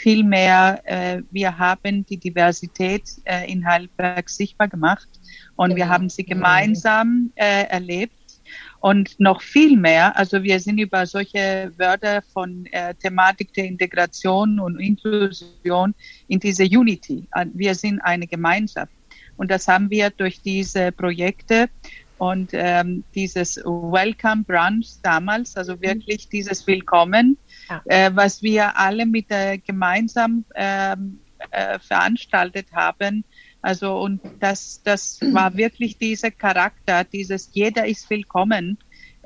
vielmehr, 0.00 0.80
äh, 0.84 1.22
wir 1.30 1.58
haben 1.58 2.06
die 2.06 2.16
Diversität 2.16 3.04
äh, 3.24 3.50
in 3.52 3.64
Heidelberg 3.66 4.28
sichtbar 4.30 4.68
gemacht 4.68 5.08
und 5.56 5.76
wir 5.76 5.88
haben 5.88 6.08
sie 6.08 6.24
gemeinsam 6.24 7.32
äh, 7.34 7.64
erlebt. 7.64 8.14
Und 8.80 9.20
noch 9.20 9.42
viel 9.42 9.76
mehr, 9.76 10.16
also 10.16 10.42
wir 10.42 10.58
sind 10.58 10.78
über 10.78 11.04
solche 11.04 11.70
Wörter 11.76 12.22
von 12.32 12.64
äh, 12.72 12.94
Thematik 12.94 13.52
der 13.52 13.66
Integration 13.66 14.58
und 14.58 14.80
Inklusion 14.80 15.94
in 16.28 16.40
diese 16.40 16.64
Unity. 16.64 17.28
Äh, 17.34 17.46
wir 17.52 17.74
sind 17.74 18.00
eine 18.00 18.26
Gemeinschaft. 18.26 18.92
Und 19.36 19.50
das 19.50 19.68
haben 19.68 19.90
wir 19.90 20.10
durch 20.10 20.40
diese 20.40 20.92
Projekte 20.92 21.68
und 22.20 22.50
ähm, 22.52 23.02
dieses 23.14 23.56
Welcome 23.56 24.44
Brunch 24.44 25.00
damals, 25.02 25.56
also 25.56 25.80
wirklich 25.80 26.28
dieses 26.28 26.66
Willkommen, 26.66 27.38
ja. 27.70 27.80
äh, 27.86 28.10
was 28.14 28.42
wir 28.42 28.76
alle 28.76 29.06
mit 29.06 29.30
äh, 29.30 29.56
gemeinsam 29.56 30.44
ähm, 30.54 31.18
äh, 31.50 31.78
veranstaltet 31.78 32.66
haben, 32.72 33.24
also 33.62 33.98
und 33.98 34.20
das, 34.38 34.82
das 34.84 35.18
war 35.32 35.56
wirklich 35.56 35.96
dieser 35.96 36.30
Charakter, 36.30 37.04
dieses 37.04 37.48
jeder 37.54 37.86
ist 37.86 38.10
willkommen, 38.10 38.76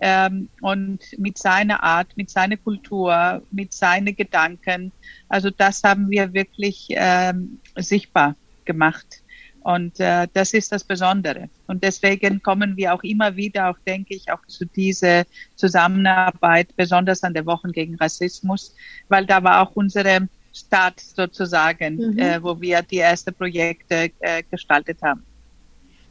ähm, 0.00 0.48
und 0.60 1.00
mit 1.18 1.36
seiner 1.36 1.82
Art, 1.82 2.16
mit 2.16 2.30
seiner 2.30 2.56
Kultur, 2.56 3.42
mit 3.50 3.72
seinen 3.72 4.14
Gedanken. 4.14 4.92
Also 5.28 5.50
das 5.50 5.82
haben 5.82 6.10
wir 6.10 6.32
wirklich 6.32 6.88
ähm, 6.90 7.58
sichtbar 7.76 8.36
gemacht. 8.64 9.23
Und 9.64 9.98
äh, 9.98 10.28
das 10.34 10.52
ist 10.52 10.70
das 10.72 10.84
Besondere. 10.84 11.48
Und 11.66 11.82
deswegen 11.82 12.42
kommen 12.42 12.76
wir 12.76 12.92
auch 12.92 13.02
immer 13.02 13.34
wieder, 13.34 13.70
auch 13.70 13.78
denke 13.86 14.14
ich, 14.14 14.30
auch 14.30 14.44
zu 14.46 14.66
dieser 14.66 15.24
Zusammenarbeit, 15.56 16.68
besonders 16.76 17.24
an 17.24 17.32
der 17.32 17.46
Wochen 17.46 17.72
gegen 17.72 17.96
Rassismus, 17.96 18.74
weil 19.08 19.24
da 19.24 19.42
war 19.42 19.62
auch 19.62 19.74
unsere 19.74 20.28
Start 20.52 21.00
sozusagen, 21.00 21.96
mhm. 21.96 22.18
äh, 22.18 22.42
wo 22.42 22.60
wir 22.60 22.82
die 22.82 22.98
ersten 22.98 23.32
Projekte 23.32 24.10
äh, 24.20 24.42
gestaltet 24.50 25.00
haben. 25.02 25.24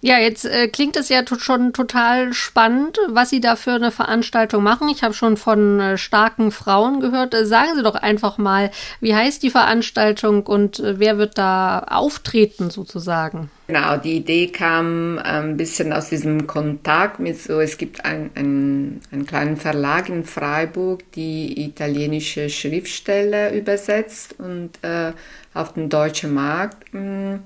Ja, 0.06 0.18
jetzt 0.18 0.44
äh, 0.44 0.68
klingt 0.68 0.98
es 0.98 1.08
ja 1.08 1.24
schon 1.38 1.72
total 1.72 2.34
spannend, 2.34 3.00
was 3.08 3.30
Sie 3.30 3.40
da 3.40 3.56
für 3.56 3.72
eine 3.72 3.90
Veranstaltung 3.90 4.62
machen. 4.62 4.90
Ich 4.90 5.02
habe 5.02 5.14
schon 5.14 5.38
von 5.38 5.80
äh, 5.80 5.98
starken 5.98 6.52
Frauen 6.52 7.00
gehört. 7.00 7.34
Äh, 7.34 7.46
sagen 7.46 7.70
Sie 7.74 7.84
doch 7.84 7.96
einfach 7.96 8.38
mal, 8.38 8.70
wie 9.00 9.16
heißt 9.16 9.42
die 9.42 9.50
Veranstaltung 9.50 10.46
und 10.46 10.82
äh, 10.82 11.00
wer 11.00 11.18
wird 11.18 11.38
da 11.38 11.80
auftreten 11.90 12.70
sozusagen? 12.70 13.50
Genau, 13.68 13.96
die 13.96 14.18
Idee 14.18 14.48
kam 14.48 15.20
ein 15.20 15.56
bisschen 15.56 15.94
aus 15.94 16.10
diesem 16.10 16.48
Kontakt 16.48 17.22
mit 17.22 17.40
so, 17.40 17.62
es 17.62 17.78
gibt 17.78 18.04
ein, 18.04 18.30
ein, 18.36 19.00
einen 19.10 19.26
kleinen 19.26 19.56
Verlag 19.56 20.10
in 20.10 20.26
Freiburg, 20.26 21.10
die 21.14 21.64
italienische 21.64 22.50
Schriftsteller 22.50 23.54
übersetzt 23.54 24.36
und 24.38 24.72
äh, 24.82 25.14
auf 25.54 25.72
den 25.72 25.88
deutschen 25.88 26.34
Markt 26.34 26.94
mh, 26.94 27.40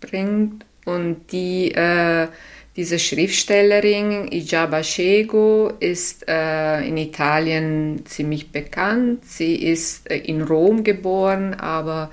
bringt. 0.00 0.64
Und 0.84 1.32
die, 1.32 1.72
äh, 1.72 2.28
diese 2.76 2.98
Schriftstellerin 2.98 4.32
Ijaba 4.32 4.82
Shego 4.82 5.72
ist 5.78 6.26
äh, 6.28 6.86
in 6.86 6.96
Italien 6.96 8.02
ziemlich 8.06 8.50
bekannt. 8.50 9.24
Sie 9.24 9.54
ist 9.54 10.10
äh, 10.10 10.18
in 10.18 10.42
Rom 10.42 10.82
geboren, 10.82 11.54
aber 11.54 12.10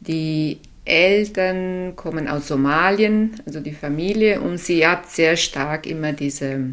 die 0.00 0.58
Eltern 0.84 1.94
kommen 1.96 2.28
aus 2.28 2.48
Somalien, 2.48 3.40
also 3.46 3.60
die 3.60 3.72
Familie, 3.72 4.40
und 4.40 4.58
sie 4.58 4.86
hat 4.86 5.10
sehr 5.10 5.36
stark 5.36 5.86
immer 5.86 6.14
diese 6.14 6.72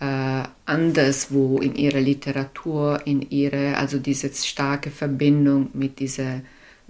äh, 0.00 0.42
anderswo 0.66 1.58
in 1.58 1.76
ihrer 1.76 2.00
Literatur, 2.00 3.00
in 3.04 3.22
ihre, 3.30 3.76
also 3.76 3.98
diese 3.98 4.32
starke 4.34 4.90
Verbindung 4.90 5.70
mit 5.72 6.00
dieser 6.00 6.40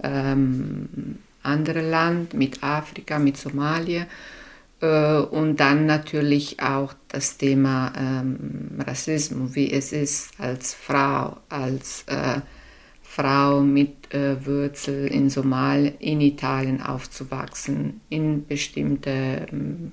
ähm, 0.01 1.19
andere 1.45 1.81
Land, 1.81 2.33
mit 2.33 2.63
Afrika, 2.63 3.19
mit 3.19 3.37
Somalia. 3.37 4.07
Äh, 4.81 5.17
und 5.17 5.59
dann 5.59 5.85
natürlich 5.85 6.59
auch 6.61 6.93
das 7.07 7.37
Thema 7.37 7.93
ähm, 7.97 8.79
Rassismus, 8.85 9.55
wie 9.55 9.71
es 9.71 9.93
ist 9.93 10.31
als 10.39 10.73
Frau, 10.73 11.37
als 11.49 12.03
äh, 12.07 12.41
Frau 13.01 13.61
mit 13.61 14.13
äh, 14.13 14.45
Wurzel 14.45 15.07
in 15.07 15.29
Somalia, 15.29 15.91
in 15.99 16.21
Italien 16.21 16.81
aufzuwachsen, 16.81 18.01
in 18.09 18.45
bestimmte 18.45 19.45
ähm, 19.51 19.91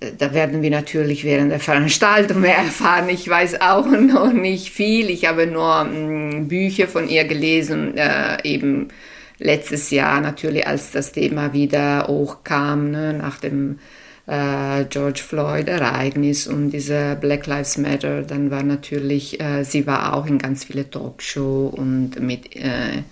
da 0.00 0.32
werden 0.32 0.62
wir 0.62 0.70
natürlich 0.70 1.24
während 1.24 1.50
der 1.50 1.58
Veranstaltung 1.58 2.40
mehr 2.40 2.58
erfahren. 2.58 3.08
Ich 3.08 3.28
weiß 3.28 3.60
auch 3.60 3.86
noch 4.00 4.32
nicht 4.32 4.70
viel. 4.70 5.10
Ich 5.10 5.26
habe 5.26 5.46
nur 5.46 5.88
ähm, 5.92 6.46
Bücher 6.48 6.86
von 6.86 7.08
ihr 7.08 7.24
gelesen, 7.24 7.96
äh, 7.96 8.38
eben 8.44 8.88
letztes 9.38 9.90
Jahr 9.90 10.20
natürlich, 10.20 10.66
als 10.66 10.90
das 10.90 11.12
Thema 11.12 11.52
wieder 11.52 12.06
hochkam, 12.08 12.90
ne, 12.90 13.12
nach 13.14 13.38
dem 13.38 13.78
äh, 14.26 14.84
George 14.84 15.22
Floyd-Ereignis 15.26 16.46
und 16.46 16.70
dieser 16.70 17.16
Black 17.16 17.46
Lives 17.46 17.78
Matter, 17.78 18.22
dann 18.22 18.50
war 18.50 18.62
natürlich, 18.62 19.40
äh, 19.40 19.64
sie 19.64 19.86
war 19.86 20.14
auch 20.14 20.26
in 20.26 20.38
ganz 20.38 20.64
viele 20.64 20.90
Talkshows 20.90 21.72
und 21.74 22.20
mit 22.20 22.54
äh, 22.56 23.02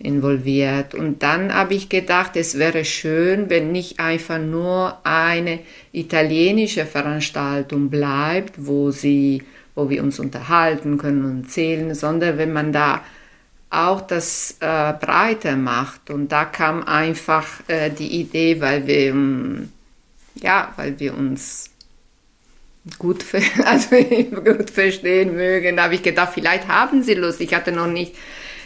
involviert. 0.00 0.94
Und 0.94 1.22
dann 1.22 1.52
habe 1.52 1.74
ich 1.74 1.88
gedacht, 1.88 2.36
es 2.36 2.58
wäre 2.58 2.84
schön, 2.84 3.50
wenn 3.50 3.72
nicht 3.72 4.00
einfach 4.00 4.38
nur 4.38 4.98
eine 5.04 5.60
italienische 5.92 6.86
Veranstaltung 6.86 7.90
bleibt, 7.90 8.54
wo 8.58 8.90
sie, 8.90 9.42
wo 9.74 9.90
wir 9.90 10.02
uns 10.02 10.18
unterhalten 10.18 10.98
können 10.98 11.24
und 11.24 11.50
zählen, 11.50 11.94
sondern 11.94 12.38
wenn 12.38 12.52
man 12.52 12.72
da 12.72 13.02
auch 13.70 14.00
das 14.00 14.56
äh, 14.60 14.92
breiter 14.94 15.56
macht. 15.56 16.10
Und 16.10 16.32
da 16.32 16.44
kam 16.44 16.82
einfach 16.82 17.46
äh, 17.68 17.90
die 17.90 18.20
Idee, 18.20 18.60
weil 18.60 18.86
wir, 18.86 18.98
ähm, 19.08 19.72
ja, 20.34 20.72
weil 20.76 20.98
wir 20.98 21.16
uns 21.16 21.70
gut, 22.98 23.24
also 23.64 23.96
gut 24.44 24.70
verstehen 24.70 25.34
mögen, 25.34 25.76
da 25.76 25.84
habe 25.84 25.94
ich 25.94 26.02
gedacht, 26.02 26.32
vielleicht 26.34 26.68
haben 26.68 27.02
sie 27.02 27.14
Lust. 27.14 27.40
Ich 27.40 27.54
hatte 27.54 27.72
noch 27.72 27.88
nicht 27.88 28.14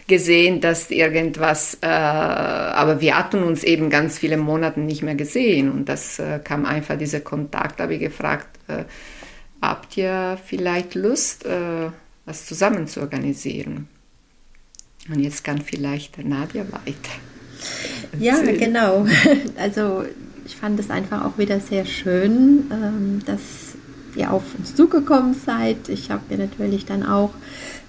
gesehen, 0.06 0.60
dass 0.60 0.90
irgendwas, 0.90 1.78
äh, 1.80 1.86
aber 1.86 3.00
wir 3.00 3.16
hatten 3.16 3.42
uns 3.42 3.64
eben 3.64 3.88
ganz 3.90 4.18
viele 4.18 4.36
Monate 4.36 4.80
nicht 4.80 5.02
mehr 5.02 5.14
gesehen 5.14 5.70
und 5.70 5.88
das 5.88 6.18
äh, 6.18 6.40
kam 6.42 6.66
einfach 6.66 6.98
dieser 6.98 7.20
Kontakt, 7.20 7.80
habe 7.80 7.94
ich 7.94 8.00
gefragt, 8.00 8.48
äh, 8.68 8.84
habt 9.60 9.96
ihr 9.96 10.38
vielleicht 10.44 10.94
Lust, 10.96 11.46
äh, 11.46 11.90
was 12.26 12.46
zusammen 12.46 12.88
zu 12.88 13.00
organisieren? 13.00 13.88
Und 15.08 15.20
jetzt 15.20 15.44
kann 15.44 15.60
vielleicht 15.60 16.18
Nadja 16.24 16.64
weiter. 16.70 17.12
Ja, 18.18 18.40
genau. 18.42 19.06
Also 19.58 20.04
ich 20.44 20.56
fand 20.56 20.78
es 20.80 20.90
einfach 20.90 21.24
auch 21.24 21.38
wieder 21.38 21.60
sehr 21.60 21.84
schön, 21.84 22.70
ähm, 22.72 23.22
dass 23.24 23.40
ihr 24.16 24.32
auf 24.32 24.42
uns 24.58 24.74
zugekommen 24.74 25.34
seid. 25.34 25.88
Ich 25.88 26.10
habe 26.10 26.22
mir 26.28 26.38
natürlich 26.38 26.84
dann 26.84 27.04
auch 27.04 27.30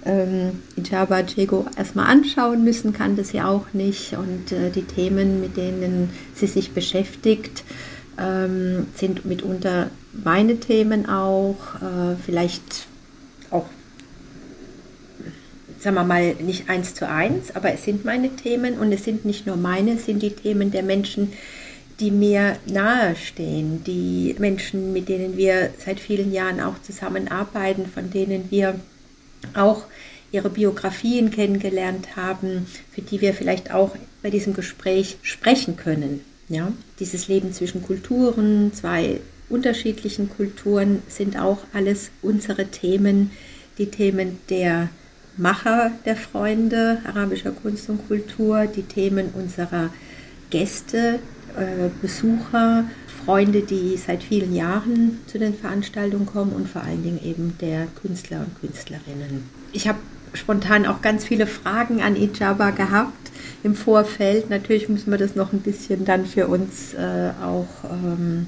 ähm, 0.05 0.61
Ijaba 0.77 1.19
Jego 1.19 1.65
erstmal 1.77 2.07
anschauen 2.07 2.63
müssen, 2.63 2.93
kannte 2.93 3.23
sie 3.23 3.41
auch 3.41 3.73
nicht. 3.73 4.13
Und 4.13 4.51
äh, 4.51 4.69
die 4.69 4.83
Themen, 4.83 5.41
mit 5.41 5.57
denen 5.57 6.09
sie 6.35 6.47
sich 6.47 6.71
beschäftigt, 6.71 7.63
ähm, 8.17 8.87
sind 8.95 9.25
mitunter 9.25 9.89
meine 10.13 10.59
Themen 10.59 11.07
auch. 11.07 11.57
Äh, 11.75 12.15
vielleicht 12.23 12.87
auch 13.49 13.65
sagen 15.83 15.97
wir 15.97 16.03
mal, 16.03 16.35
nicht 16.35 16.69
eins 16.69 16.95
zu 16.95 17.07
eins, 17.07 17.53
aber 17.55 17.73
es 17.73 17.83
sind 17.83 18.05
meine 18.05 18.35
Themen 18.35 18.77
und 18.77 18.91
es 18.91 19.03
sind 19.03 19.25
nicht 19.25 19.45
nur 19.45 19.57
meine, 19.57 19.93
es 19.93 20.05
sind 20.05 20.21
die 20.21 20.31
Themen 20.31 20.71
der 20.71 20.83
Menschen, 20.83 21.33
die 21.99 22.09
mir 22.09 22.57
nahestehen, 22.65 23.83
die 23.83 24.35
Menschen, 24.39 24.93
mit 24.93 25.09
denen 25.09 25.37
wir 25.37 25.71
seit 25.77 25.99
vielen 25.99 26.31
Jahren 26.31 26.61
auch 26.61 26.81
zusammenarbeiten, 26.81 27.85
von 27.85 28.09
denen 28.09 28.49
wir 28.49 28.79
auch 29.53 29.83
ihre 30.31 30.49
Biografien 30.49 31.29
kennengelernt 31.29 32.15
haben, 32.15 32.65
für 32.91 33.01
die 33.01 33.21
wir 33.21 33.33
vielleicht 33.33 33.71
auch 33.71 33.95
bei 34.23 34.29
diesem 34.29 34.53
Gespräch 34.53 35.17
sprechen 35.21 35.75
können. 35.75 36.21
Ja, 36.49 36.71
dieses 36.99 37.27
Leben 37.27 37.53
zwischen 37.53 37.83
Kulturen, 37.83 38.73
zwei 38.73 39.19
unterschiedlichen 39.49 40.29
Kulturen 40.29 41.03
sind 41.07 41.37
auch 41.37 41.59
alles 41.73 42.09
unsere 42.21 42.67
Themen, 42.67 43.31
die 43.77 43.87
Themen 43.87 44.39
der 44.49 44.89
Macher 45.37 45.91
der 46.05 46.15
Freunde 46.15 46.99
arabischer 47.05 47.51
Kunst 47.51 47.89
und 47.89 48.07
Kultur, 48.07 48.67
die 48.67 48.83
Themen 48.83 49.29
unserer 49.33 49.89
Gäste, 50.49 51.19
äh, 51.57 51.89
Besucher, 52.01 52.85
Freunde, 53.25 53.61
die 53.61 53.97
seit 53.97 54.21
vielen 54.23 54.53
Jahren 54.53 55.19
zu 55.27 55.39
den 55.39 55.53
Veranstaltungen 55.55 56.25
kommen 56.25 56.51
und 56.51 56.69
vor 56.69 56.83
allen 56.83 57.03
Dingen 57.03 57.23
eben 57.23 57.57
der 57.61 57.87
Künstler 58.01 58.39
und 58.41 58.59
Künstlerinnen. 58.59 59.49
Ich 59.71 59.87
habe 59.87 59.99
spontan 60.33 60.85
auch 60.85 61.01
ganz 61.01 61.25
viele 61.25 61.47
Fragen 61.47 62.01
an 62.01 62.15
Ijaba 62.15 62.71
gehabt 62.71 63.31
im 63.63 63.75
Vorfeld. 63.75 64.49
Natürlich 64.49 64.89
müssen 64.89 65.11
wir 65.11 65.17
das 65.17 65.35
noch 65.35 65.53
ein 65.53 65.61
bisschen 65.61 66.05
dann 66.05 66.25
für 66.25 66.47
uns 66.47 66.93
äh, 66.93 67.31
auch 67.41 67.67
ähm, 67.89 68.47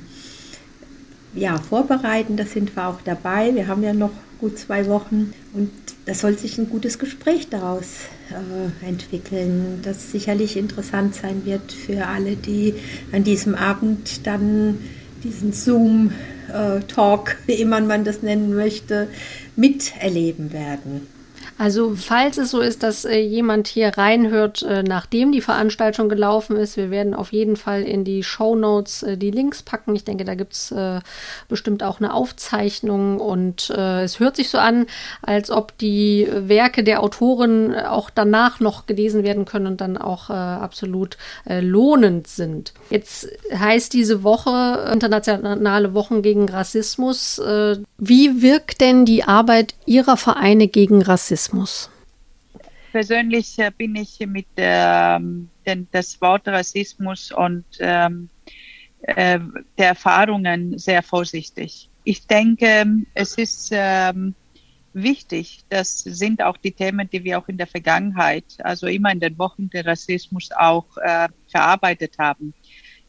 ja, 1.36 1.58
vorbereiten. 1.58 2.38
Da 2.38 2.46
sind 2.46 2.76
wir 2.76 2.88
auch 2.88 3.02
dabei. 3.02 3.54
Wir 3.54 3.68
haben 3.68 3.84
ja 3.84 3.94
noch 3.94 4.12
gut 4.40 4.58
zwei 4.58 4.88
Wochen 4.88 5.34
und 5.54 5.72
da 6.06 6.14
soll 6.14 6.38
sich 6.38 6.58
ein 6.58 6.70
gutes 6.70 7.00
Gespräch 7.00 7.50
daraus 7.50 8.02
äh, 8.30 8.88
entwickeln, 8.88 9.80
das 9.82 10.12
sicherlich 10.12 10.58
interessant 10.58 11.16
sein 11.16 11.46
wird 11.46 11.72
für 11.72 12.08
alle, 12.08 12.36
die 12.36 12.76
an 13.12 13.24
diesem 13.24 13.56
Abend 13.56 14.28
dann 14.28 14.80
diesen 15.24 15.54
Zoom-Talk, 15.54 17.30
äh, 17.30 17.48
wie 17.48 17.62
immer 17.62 17.82
man 17.82 18.04
das 18.04 18.22
nennen 18.22 18.54
möchte, 18.54 19.08
miterleben 19.56 20.54
werden. 20.54 21.08
Also 21.58 21.96
falls 21.96 22.38
es 22.38 22.52
so 22.52 22.60
ist, 22.60 22.84
dass 22.84 23.06
äh, 23.06 23.18
jemand 23.18 23.68
hier 23.68 23.98
reinhört, 23.98 24.62
äh, 24.64 24.84
nachdem 24.84 25.32
die 25.32 25.40
Veranstaltung 25.40 26.10
gelaufen 26.10 26.58
ist, 26.58 26.76
wir 26.76 26.92
werden 26.92 27.14
auf 27.14 27.32
jeden 27.32 27.56
Fall 27.56 27.84
in 27.84 28.04
die 28.04 28.24
Show 28.24 28.56
Notes 28.56 29.04
äh, 29.04 29.18
die 29.18 29.32
Links 29.32 29.64
packen. 29.64 29.96
Ich 29.96 30.04
denke, 30.04 30.26
da 30.26 30.36
gibt 30.36 30.52
es 30.52 30.72
äh, 30.72 31.00
bestimmt 31.48 31.82
auch 31.82 32.00
eine 32.00 32.14
Aufzeichnung 32.14 33.22
und 33.22 33.70
äh, 33.70 34.04
es 34.04 34.20
hört 34.20 34.36
sich 34.36 34.50
so 34.50 34.58
an, 34.58 34.86
als 35.22 35.50
ob 35.50 35.78
die 35.78 36.28
Werke 36.30 36.84
der 36.84 37.02
Autoren 37.02 37.74
auch 37.74 38.10
danach 38.10 38.60
noch 38.60 38.86
gelesen 38.86 39.24
werden 39.24 39.46
können 39.46 39.68
und 39.68 39.82
dann 39.82 39.98
auch 39.98 40.30
äh, 40.30 40.34
absolut 40.34 41.18
lohnend 41.48 42.28
sind. 42.28 42.74
Jetzt 42.90 43.28
heißt 43.54 43.94
diese 43.94 44.24
Woche 44.24 44.90
Internationale 44.92 45.94
Wochen 45.94 46.22
gegen 46.22 46.50
Rassismus. 46.50 47.40
wie 47.98 48.42
wirkt 48.42 48.82
denn 48.82 49.06
die 49.06 49.24
Arbeit 49.24 49.76
Ihrer 49.86 50.18
Vereine 50.18 50.68
gegen 50.68 51.02
Rassismus? 51.02 51.45
Rassismus? 51.46 51.90
Persönlich 52.92 53.60
äh, 53.60 53.72
bin 53.78 53.96
ich 53.96 54.20
mit 54.26 54.48
ähm, 54.58 55.50
den, 55.66 55.88
das 55.92 56.20
Wort 56.22 56.48
Rassismus 56.48 57.32
und 57.32 57.66
ähm, 57.80 58.30
äh, 59.02 59.40
der 59.78 59.88
Erfahrungen 59.88 60.78
sehr 60.78 61.04
vorsichtig. 61.04 61.90
Ich 62.04 62.26
denke, 62.26 62.86
es 63.14 63.38
ist 63.38 63.70
ähm, 63.74 64.34
wichtig, 64.94 65.66
das 65.70 66.00
sind 66.00 66.42
auch 66.42 66.58
die 66.58 66.72
Themen, 66.72 67.10
die 67.10 67.24
wir 67.24 67.38
auch 67.38 67.48
in 67.50 67.58
der 67.58 67.68
Vergangenheit, 67.68 68.46
also 68.60 68.88
immer 68.88 69.12
in 69.12 69.20
den 69.20 69.38
Wochen 69.38 69.70
der 69.70 69.86
Rassismus 69.86 70.50
auch 70.52 70.86
äh, 70.98 71.28
verarbeitet 71.50 72.18
haben. 72.18 72.54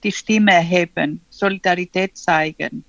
Die 0.03 0.12
Stimme 0.12 0.53
erheben, 0.53 1.20
Solidarität 1.31 2.16
zeigen. 2.16 2.85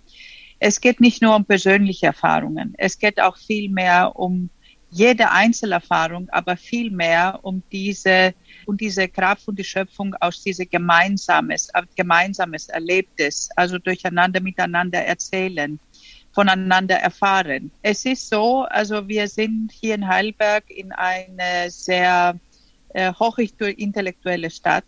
Es 0.59 0.81
geht 0.81 0.99
nicht 0.99 1.21
nur 1.21 1.35
um 1.35 1.45
persönliche 1.45 2.07
Erfahrungen, 2.07 2.73
es 2.77 2.97
geht 2.97 3.21
auch 3.21 3.37
viel 3.37 3.69
mehr 3.69 4.11
um 4.15 4.49
jede 4.89 5.29
Einzelerfahrung, 5.29 6.29
aber 6.29 6.55
viel 6.55 6.91
mehr 6.91 7.39
um 7.41 7.61
diese, 7.71 8.33
um 8.65 8.77
diese 8.77 9.07
Kraft 9.07 9.47
und 9.47 9.59
die 9.59 9.63
Schöpfung 9.63 10.15
aus 10.21 10.41
dieser 10.41 10.65
gemeinsames, 10.65 11.69
gemeinsames 11.95 12.69
Erlebtes, 12.69 13.49
also 13.55 13.77
durcheinander 13.77 14.39
miteinander 14.39 14.99
erzählen, 14.99 15.79
voneinander 16.31 16.95
erfahren. 16.95 17.71
Es 17.81 18.05
ist 18.05 18.29
so, 18.29 18.63
also 18.63 19.07
wir 19.07 19.27
sind 19.27 19.71
hier 19.71 19.95
in 19.95 20.07
Heidelberg 20.07 20.69
in 20.69 20.91
eine 20.91 21.69
sehr 21.69 22.39
äh, 22.93 23.11
hochintellektuelle 23.13 24.49
Stadt, 24.49 24.85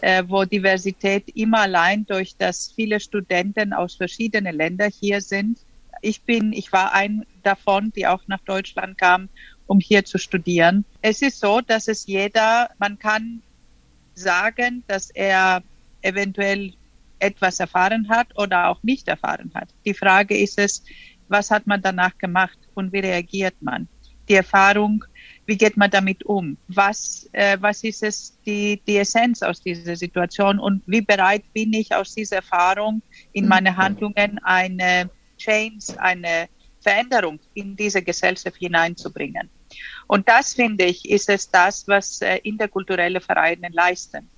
äh, 0.00 0.22
wo 0.26 0.44
Diversität 0.44 1.28
immer 1.34 1.60
allein 1.60 2.06
durch 2.06 2.36
das 2.36 2.72
viele 2.74 3.00
Studenten 3.00 3.72
aus 3.72 3.96
verschiedenen 3.96 4.56
Ländern 4.56 4.90
hier 4.98 5.20
sind 5.20 5.58
ich 6.00 6.22
bin, 6.22 6.52
ich 6.52 6.72
war 6.72 6.92
ein 6.92 7.24
davon, 7.42 7.92
die 7.92 8.06
auch 8.06 8.22
nach 8.26 8.40
Deutschland 8.40 8.98
kam, 8.98 9.28
um 9.66 9.80
hier 9.80 10.04
zu 10.04 10.18
studieren. 10.18 10.84
Es 11.02 11.22
ist 11.22 11.40
so, 11.40 11.60
dass 11.60 11.88
es 11.88 12.06
jeder, 12.06 12.70
man 12.78 12.98
kann 12.98 13.42
sagen, 14.14 14.82
dass 14.88 15.10
er 15.10 15.62
eventuell 16.02 16.72
etwas 17.18 17.60
erfahren 17.60 18.08
hat 18.08 18.28
oder 18.36 18.68
auch 18.68 18.82
nicht 18.82 19.08
erfahren 19.08 19.50
hat. 19.54 19.68
Die 19.84 19.94
Frage 19.94 20.36
ist 20.36 20.58
es, 20.58 20.82
was 21.28 21.50
hat 21.50 21.66
man 21.66 21.80
danach 21.80 22.16
gemacht 22.18 22.58
und 22.74 22.92
wie 22.92 23.00
reagiert 23.00 23.54
man? 23.60 23.88
Die 24.28 24.34
Erfahrung, 24.34 25.04
wie 25.46 25.56
geht 25.56 25.76
man 25.76 25.90
damit 25.90 26.24
um? 26.24 26.56
Was, 26.68 27.28
äh, 27.32 27.56
was 27.60 27.84
ist 27.84 28.02
es, 28.02 28.38
die, 28.46 28.80
die 28.86 28.96
Essenz 28.98 29.42
aus 29.42 29.60
dieser 29.60 29.96
Situation 29.96 30.58
und 30.58 30.82
wie 30.86 31.00
bereit 31.00 31.44
bin 31.52 31.72
ich 31.72 31.94
aus 31.94 32.14
dieser 32.14 32.36
Erfahrung 32.36 33.02
in 33.32 33.48
meine 33.48 33.76
Handlungen 33.76 34.38
eine 34.42 35.10
Change, 35.40 35.98
eine 35.98 36.48
Veränderung 36.80 37.38
in 37.54 37.76
diese 37.76 38.02
Gesellschaft 38.02 38.56
hineinzubringen. 38.56 39.48
Und 40.06 40.28
das, 40.28 40.54
finde 40.54 40.84
ich, 40.84 41.08
ist 41.08 41.28
es 41.28 41.50
das, 41.50 41.86
was 41.88 42.20
äh, 42.20 42.36
interkulturelle 42.42 43.20
Vereine 43.20 43.68
leisten. 43.72 44.28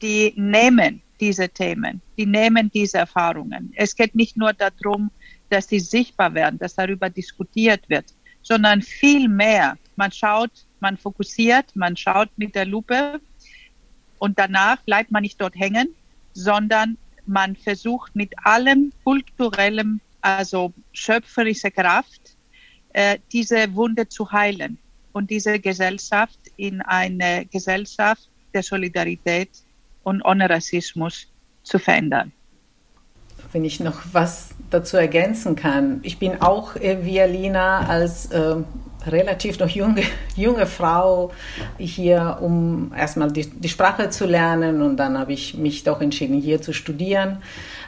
Die 0.00 0.32
nehmen 0.36 1.02
diese 1.20 1.48
Themen, 1.48 2.00
die 2.16 2.26
nehmen 2.26 2.70
diese 2.72 2.98
Erfahrungen. 2.98 3.72
Es 3.76 3.94
geht 3.94 4.14
nicht 4.14 4.36
nur 4.36 4.52
darum, 4.52 5.10
dass 5.50 5.68
sie 5.68 5.80
sichtbar 5.80 6.34
werden, 6.34 6.58
dass 6.58 6.74
darüber 6.74 7.10
diskutiert 7.10 7.88
wird, 7.88 8.06
sondern 8.42 8.82
viel 8.82 9.28
mehr. 9.28 9.76
Man 9.96 10.10
schaut, 10.10 10.50
man 10.80 10.96
fokussiert, 10.96 11.76
man 11.76 11.96
schaut 11.96 12.30
mit 12.36 12.54
der 12.54 12.66
Lupe 12.66 13.20
und 14.18 14.38
danach 14.38 14.78
bleibt 14.82 15.10
man 15.12 15.22
nicht 15.22 15.40
dort 15.40 15.54
hängen, 15.54 15.94
sondern 16.32 16.96
man 17.26 17.54
versucht 17.54 18.16
mit 18.16 18.32
allem 18.44 18.92
kulturellem 19.04 20.00
also 20.22 20.72
schöpferische 20.92 21.70
Kraft, 21.70 22.36
äh, 22.92 23.18
diese 23.32 23.74
Wunde 23.74 24.08
zu 24.08 24.30
heilen 24.30 24.78
und 25.12 25.30
diese 25.30 25.58
Gesellschaft 25.58 26.38
in 26.56 26.80
eine 26.82 27.46
Gesellschaft 27.46 28.28
der 28.54 28.62
Solidarität 28.62 29.50
und 30.02 30.22
ohne 30.22 30.48
Rassismus 30.48 31.26
zu 31.62 31.78
verändern. 31.78 32.32
Wenn 33.52 33.64
ich 33.64 33.80
noch 33.80 34.00
was 34.12 34.50
dazu 34.72 34.96
ergänzen 34.96 35.56
kann. 35.56 36.00
Ich 36.02 36.18
bin 36.18 36.40
auch 36.40 36.76
äh, 36.76 37.04
wie 37.04 37.20
Alina 37.20 37.86
als 37.86 38.26
äh, 38.26 38.56
relativ 39.06 39.58
noch 39.58 39.68
junge, 39.68 40.02
junge 40.36 40.66
Frau 40.66 41.30
hier, 41.78 42.38
um 42.40 42.92
erstmal 42.96 43.30
die, 43.30 43.48
die 43.48 43.68
Sprache 43.68 44.10
zu 44.10 44.26
lernen 44.26 44.82
und 44.82 44.96
dann 44.96 45.18
habe 45.18 45.32
ich 45.32 45.54
mich 45.54 45.84
doch 45.84 46.00
entschieden, 46.00 46.40
hier 46.40 46.62
zu 46.62 46.72
studieren. 46.72 47.38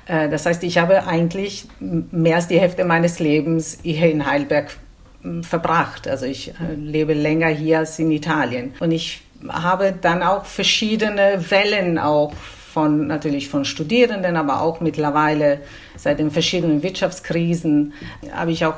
Äh, 0.07 0.29
das 0.29 0.47
heißt, 0.47 0.62
ich 0.64 0.79
habe 0.79 1.07
eigentlich 1.07 1.67
mehr 1.81 2.37
als 2.37 2.49
die 2.49 2.61
Hälfte 2.61 2.85
meines 2.85 3.19
Lebens 3.19 3.79
hier 3.83 4.11
in 4.11 4.27
Heidelberg 4.27 4.77
hm, 5.23 5.43
verbracht. 5.43 6.09
Also 6.09 6.27
ich 6.27 6.51
äh, 6.51 6.75
lebe 6.77 7.14
länger 7.14 7.49
hier 7.49 7.81
als 7.81 7.99
in 7.99 8.11
Italien. 8.11 8.75
Und 8.81 8.93
ich 8.93 9.23
habe 9.49 9.95
dann 10.01 10.23
auch 10.23 10.45
verschiedene 10.45 11.51
Wellen 11.51 11.99
auch 11.99 12.33
von 12.75 13.07
natürlich 13.07 13.49
von 13.49 13.64
Studierenden, 13.64 14.37
aber 14.37 14.61
auch 14.61 14.81
mittlerweile 14.81 15.61
seit 15.97 16.19
den 16.19 16.33
verschiedenen 16.33 16.83
Wirtschaftskrisen 16.83 17.93
habe 18.33 18.51
ich 18.51 18.67
auch, 18.67 18.75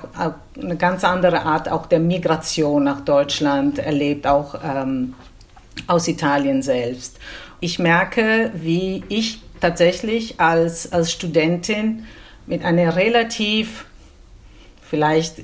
eine 0.63 0.77
ganz 0.77 1.03
andere 1.03 1.43
Art 1.43 1.71
auch 1.71 1.87
der 1.87 2.01
Migration 2.01 2.85
nach 2.85 3.01
Deutschland 3.01 3.79
erlebt, 3.79 4.27
auch 4.27 4.55
ähm, 4.63 5.15
aus 5.87 6.09
Italien 6.09 6.61
selbst. 6.61 7.19
Ich 7.61 7.79
merke, 7.79 8.51
wie 8.55 9.03
ich 9.09 9.41
tatsächlich 9.61 10.41
als, 10.41 10.93
als 10.93 11.13
Studentin 11.13 12.07
mit 12.47 12.65
einer 12.65 12.97
relativ 12.97 13.87
vielleicht 14.89 15.43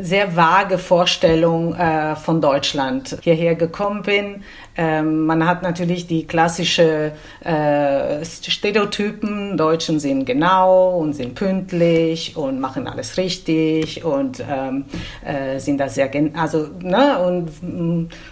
sehr 0.00 0.36
vage 0.36 0.78
Vorstellung 0.78 1.74
äh, 1.74 2.16
von 2.16 2.40
Deutschland 2.40 3.18
hierher 3.22 3.54
gekommen 3.54 4.02
bin. 4.02 4.42
Ähm, 4.76 5.26
man 5.26 5.46
hat 5.46 5.62
natürlich 5.62 6.06
die 6.06 6.26
klassische 6.26 7.12
äh, 7.44 8.24
Stereotypen, 8.24 9.56
Deutschen 9.56 10.00
sind 10.00 10.24
genau 10.24 10.98
und 10.98 11.14
sind 11.14 11.34
pünktlich 11.34 12.36
und 12.36 12.60
machen 12.60 12.86
alles 12.86 13.16
richtig 13.16 14.04
und 14.04 14.42
ähm, 14.48 14.84
äh, 15.24 15.58
sind 15.58 15.78
da 15.78 15.88
sehr, 15.88 16.10
also, 16.34 16.68
ne, 16.80 17.18
und, 17.18 17.50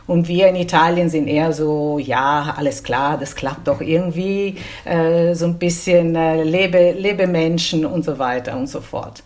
und 0.07 0.29
wir 0.29 0.49
in 0.49 0.57
Italien 0.57 1.09
sind 1.09 1.29
eher 1.29 1.53
so, 1.53 1.99
ja, 1.99 2.55
alles 2.57 2.83
klar, 2.83 3.19
das 3.19 3.35
klappt 3.35 3.67
doch 3.67 3.81
irgendwie, 3.81 4.57
äh, 4.85 5.35
so 5.35 5.47
ein 5.47 5.59
bisschen 5.59 6.15
äh, 6.15 6.43
lebe, 6.43 6.93
lebe 6.93 7.27
Menschen 7.27 7.85
und 7.85 8.05
so 8.05 8.19
weiter 8.19 8.57
und 8.57 8.69
so 8.69 8.81
fort. 8.81 9.23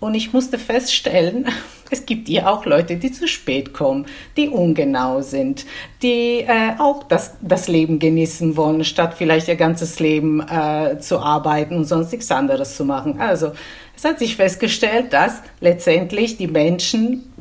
Und 0.00 0.14
ich 0.14 0.32
musste 0.32 0.58
feststellen, 0.58 1.46
es 1.90 2.06
gibt 2.06 2.28
hier 2.28 2.48
auch 2.48 2.64
Leute, 2.66 2.96
die 2.96 3.10
zu 3.10 3.26
spät 3.26 3.72
kommen, 3.72 4.06
die 4.36 4.48
ungenau 4.48 5.22
sind, 5.22 5.66
die 6.02 6.40
äh, 6.40 6.78
auch 6.78 7.02
das, 7.04 7.34
das 7.40 7.66
Leben 7.66 7.98
genießen 7.98 8.56
wollen, 8.56 8.84
statt 8.84 9.14
vielleicht 9.16 9.48
ihr 9.48 9.56
ganzes 9.56 9.98
Leben 9.98 10.40
äh, 10.40 10.98
zu 11.00 11.18
arbeiten 11.18 11.76
und 11.76 11.84
sonst 11.84 12.12
nichts 12.12 12.30
anderes 12.30 12.76
zu 12.76 12.84
machen. 12.84 13.20
Also 13.20 13.52
es 13.98 14.04
hat 14.04 14.20
sich 14.20 14.36
festgestellt, 14.36 15.12
dass 15.12 15.42
letztendlich 15.60 16.36
die 16.36 16.46
Menschen 16.46 17.32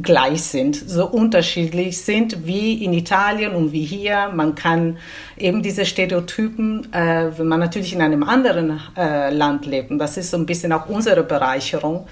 gleich 0.00 0.44
sind, 0.44 0.76
so 0.76 1.08
unterschiedlich 1.08 2.00
sind 2.00 2.46
wie 2.46 2.84
in 2.84 2.92
Italien 2.92 3.56
und 3.56 3.72
wie 3.72 3.82
hier. 3.82 4.30
Man 4.32 4.54
kann 4.54 4.98
eben 5.36 5.64
diese 5.64 5.84
Stereotypen, 5.84 6.92
äh, 6.92 7.36
wenn 7.36 7.48
man 7.48 7.58
natürlich 7.58 7.92
in 7.92 8.02
einem 8.02 8.22
anderen 8.22 8.80
äh, 8.96 9.34
Land 9.34 9.66
lebt, 9.66 9.90
und 9.90 9.98
das 9.98 10.16
ist 10.16 10.30
so 10.30 10.36
ein 10.36 10.46
bisschen 10.46 10.72
auch 10.72 10.88
unsere 10.88 11.24
Bereicherung, 11.24 12.06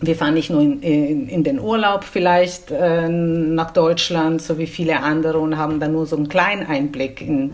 wir 0.00 0.16
fahren 0.16 0.34
nicht 0.34 0.50
nur 0.50 0.60
in, 0.60 0.82
in, 0.82 1.28
in 1.28 1.44
den 1.44 1.60
Urlaub 1.60 2.02
vielleicht 2.02 2.72
äh, 2.72 3.08
nach 3.08 3.70
Deutschland, 3.70 4.42
so 4.42 4.58
wie 4.58 4.66
viele 4.66 5.00
andere, 5.00 5.38
und 5.38 5.56
haben 5.56 5.78
dann 5.78 5.92
nur 5.92 6.06
so 6.06 6.16
einen 6.16 6.28
kleinen 6.28 6.66
Einblick 6.66 7.20
in, 7.20 7.52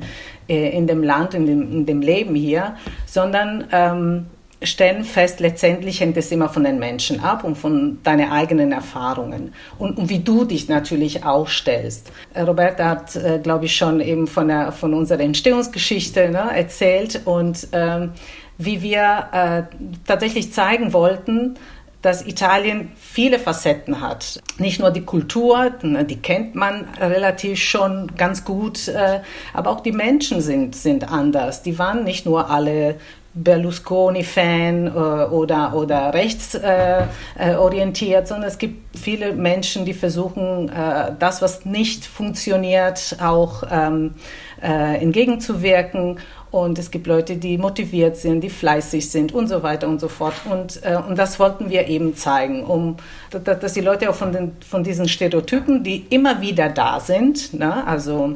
äh, 0.49 0.71
in 0.71 0.87
dem 0.87 1.03
Land, 1.03 1.35
in 1.35 1.45
dem, 1.45 1.71
in 1.71 1.85
dem 1.85 2.01
Leben 2.01 2.35
hier, 2.35 2.75
sondern 3.05 3.65
ähm, 3.71 4.27
stellen 4.65 5.05
fest, 5.05 5.41
letztendlich 5.41 6.01
hängt 6.01 6.17
es 6.17 6.31
immer 6.33 6.49
von 6.49 6.65
den 6.65 6.79
Menschen 6.79 7.21
ab 7.21 7.45
und 7.45 7.57
von 7.57 7.99
deinen 8.03 8.31
eigenen 8.31 8.73
Erfahrungen 8.73 9.53
und, 9.79 9.99
und 9.99 10.09
wie 10.09 10.21
du 10.21 10.45
dich 10.45 10.69
natürlich 10.69 11.25
auch 11.25 11.49
stellst. 11.49 12.11
Äh, 12.35 12.43
Roberta 12.43 12.89
hat, 12.89 13.17
äh, 13.17 13.39
glaube 13.43 13.67
ich, 13.67 13.77
schon 13.77 14.01
eben 14.01 14.27
von, 14.27 14.49
der, 14.49 14.73
von 14.73 14.95
unserer 14.95 15.21
Entstehungsgeschichte 15.21 16.31
ne, 16.31 16.51
erzählt 16.55 17.23
und 17.25 17.69
ähm, 17.73 18.13
wie 18.59 18.83
wir 18.83 19.29
äh, 19.33 19.63
tatsächlich 20.07 20.53
zeigen 20.53 20.93
wollten, 20.93 21.57
dass 22.03 22.27
Italien 22.27 22.91
viele 22.97 23.39
Facetten 23.39 24.01
hat. 24.01 24.43
Nicht 24.59 24.81
nur 24.81 24.91
die 24.91 25.05
Kultur, 25.05 25.71
die 25.81 26.17
kennt 26.17 26.57
man 26.57 26.89
relativ 27.01 27.61
schon 27.61 28.11
ganz 28.17 28.45
gut, 28.45 28.89
äh, 28.89 29.21
aber 29.55 29.71
auch 29.71 29.81
die 29.81 29.93
Menschen 29.93 30.41
sind, 30.41 30.75
sind 30.75 31.11
anders. 31.11 31.63
Die 31.63 31.79
waren 31.79 32.03
nicht 32.03 32.27
nur 32.27 32.51
alle 32.51 32.97
Berlusconi-Fan 33.35 34.89
äh, 34.89 34.91
oder, 34.91 35.75
oder 35.75 36.13
rechtsorientiert, 36.13 38.29
sondern 38.29 38.49
es 38.49 38.59
gibt 38.59 38.99
viele 38.99 39.33
Menschen, 39.33 39.85
die 39.85 39.95
versuchen, 39.95 40.69
äh, 40.69 41.13
das, 41.19 41.41
was 41.41 41.65
nicht 41.65 42.05
funktioniert, 42.05 43.17
auch 43.23 43.63
ähm, 43.71 44.15
äh, 44.63 45.03
entgegenzuwirken. 45.03 46.19
Und 46.51 46.79
es 46.79 46.91
gibt 46.91 47.07
Leute, 47.07 47.37
die 47.37 47.57
motiviert 47.57 48.19
sind, 48.19 48.43
die 48.43 48.51
fleißig 48.51 49.11
sind 49.11 49.33
und 49.33 49.49
so 49.49 49.63
weiter 49.63 49.89
und 49.89 50.01
so 50.01 50.09
fort. 50.09 50.35
Und, 50.51 50.85
äh, 50.85 50.97
und 50.97 51.17
das 51.17 51.41
wollten 51.41 51.71
wir 51.71 51.89
eben 51.89 52.15
zeigen, 52.15 52.65
um, 52.65 52.99
dass, 53.31 53.59
dass 53.59 53.73
die 53.73 53.81
Leute 53.81 54.11
auch 54.11 54.15
von, 54.15 54.33
den, 54.33 54.53
von 54.61 54.85
diesen 54.85 55.09
Stereotypen, 55.09 55.83
die 55.83 56.05
immer 56.11 56.43
wieder 56.43 56.69
da 56.69 57.01
sind, 57.01 57.55
ne, 57.55 57.87
also 57.87 58.35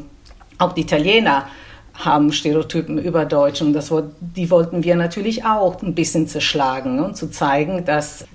auch 0.56 0.72
die 0.72 0.80
Italiener, 0.80 1.44
haben 1.96 2.32
Stereotypen 2.32 2.98
über 2.98 3.24
Deutsch 3.24 3.62
und 3.62 3.72
das, 3.72 3.92
die 4.20 4.50
wollten 4.50 4.84
wir 4.84 4.96
natürlich 4.96 5.44
auch 5.44 5.82
ein 5.82 5.94
bisschen 5.94 6.28
zerschlagen 6.28 7.00
und 7.00 7.16
zu 7.16 7.30
zeigen, 7.30 7.84
dass 7.84 8.26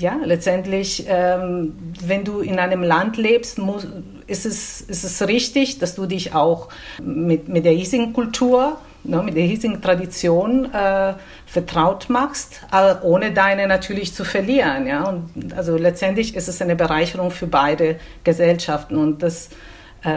ja, 0.00 0.16
letztendlich, 0.24 1.04
ähm, 1.08 1.74
wenn 2.04 2.24
du 2.24 2.40
in 2.40 2.58
einem 2.58 2.82
Land 2.82 3.16
lebst, 3.18 3.58
muss, 3.58 3.86
ist, 4.26 4.46
es, 4.46 4.80
ist 4.80 5.04
es 5.04 5.28
richtig, 5.28 5.78
dass 5.78 5.94
du 5.94 6.06
dich 6.06 6.34
auch 6.34 6.68
mit, 7.02 7.48
mit 7.48 7.64
der 7.64 7.72
hiesigen 7.72 8.12
Kultur, 8.12 8.78
ne, 9.04 9.22
mit 9.22 9.36
der 9.36 9.42
hiesigen 9.42 9.82
Tradition 9.82 10.72
äh, 10.72 11.14
vertraut 11.46 12.08
machst, 12.08 12.60
ohne 13.02 13.32
deine 13.32 13.66
natürlich 13.66 14.14
zu 14.14 14.24
verlieren. 14.24 14.86
Ja? 14.86 15.04
Und 15.04 15.52
also 15.54 15.76
letztendlich 15.76 16.34
ist 16.34 16.48
es 16.48 16.62
eine 16.62 16.76
Bereicherung 16.76 17.30
für 17.30 17.46
beide 17.46 17.96
Gesellschaften 18.24 18.96
und 18.96 19.22
das 19.22 19.50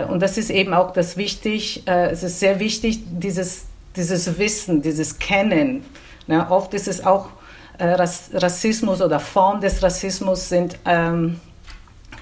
und 0.03 0.21
das 0.21 0.37
ist 0.37 0.49
eben 0.49 0.73
auch 0.73 0.91
das 0.91 1.17
wichtig, 1.17 1.87
äh, 1.87 2.09
es 2.09 2.23
ist 2.23 2.39
sehr 2.39 2.59
wichtig, 2.59 2.99
dieses, 3.05 3.65
dieses 3.95 4.37
Wissen, 4.37 4.81
dieses 4.81 5.19
Kennen. 5.19 5.83
Ne? 6.27 6.49
Oft 6.49 6.73
ist 6.73 6.87
es 6.87 7.05
auch 7.05 7.29
äh, 7.77 7.85
Rassismus 7.85 9.01
oder 9.01 9.19
Form 9.19 9.59
des 9.59 9.81
Rassismus 9.81 10.47
sind 10.49 10.77
ähm, 10.85 11.39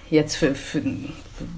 jetzt 0.10 0.36
für, 0.36 0.54
für, 0.54 0.82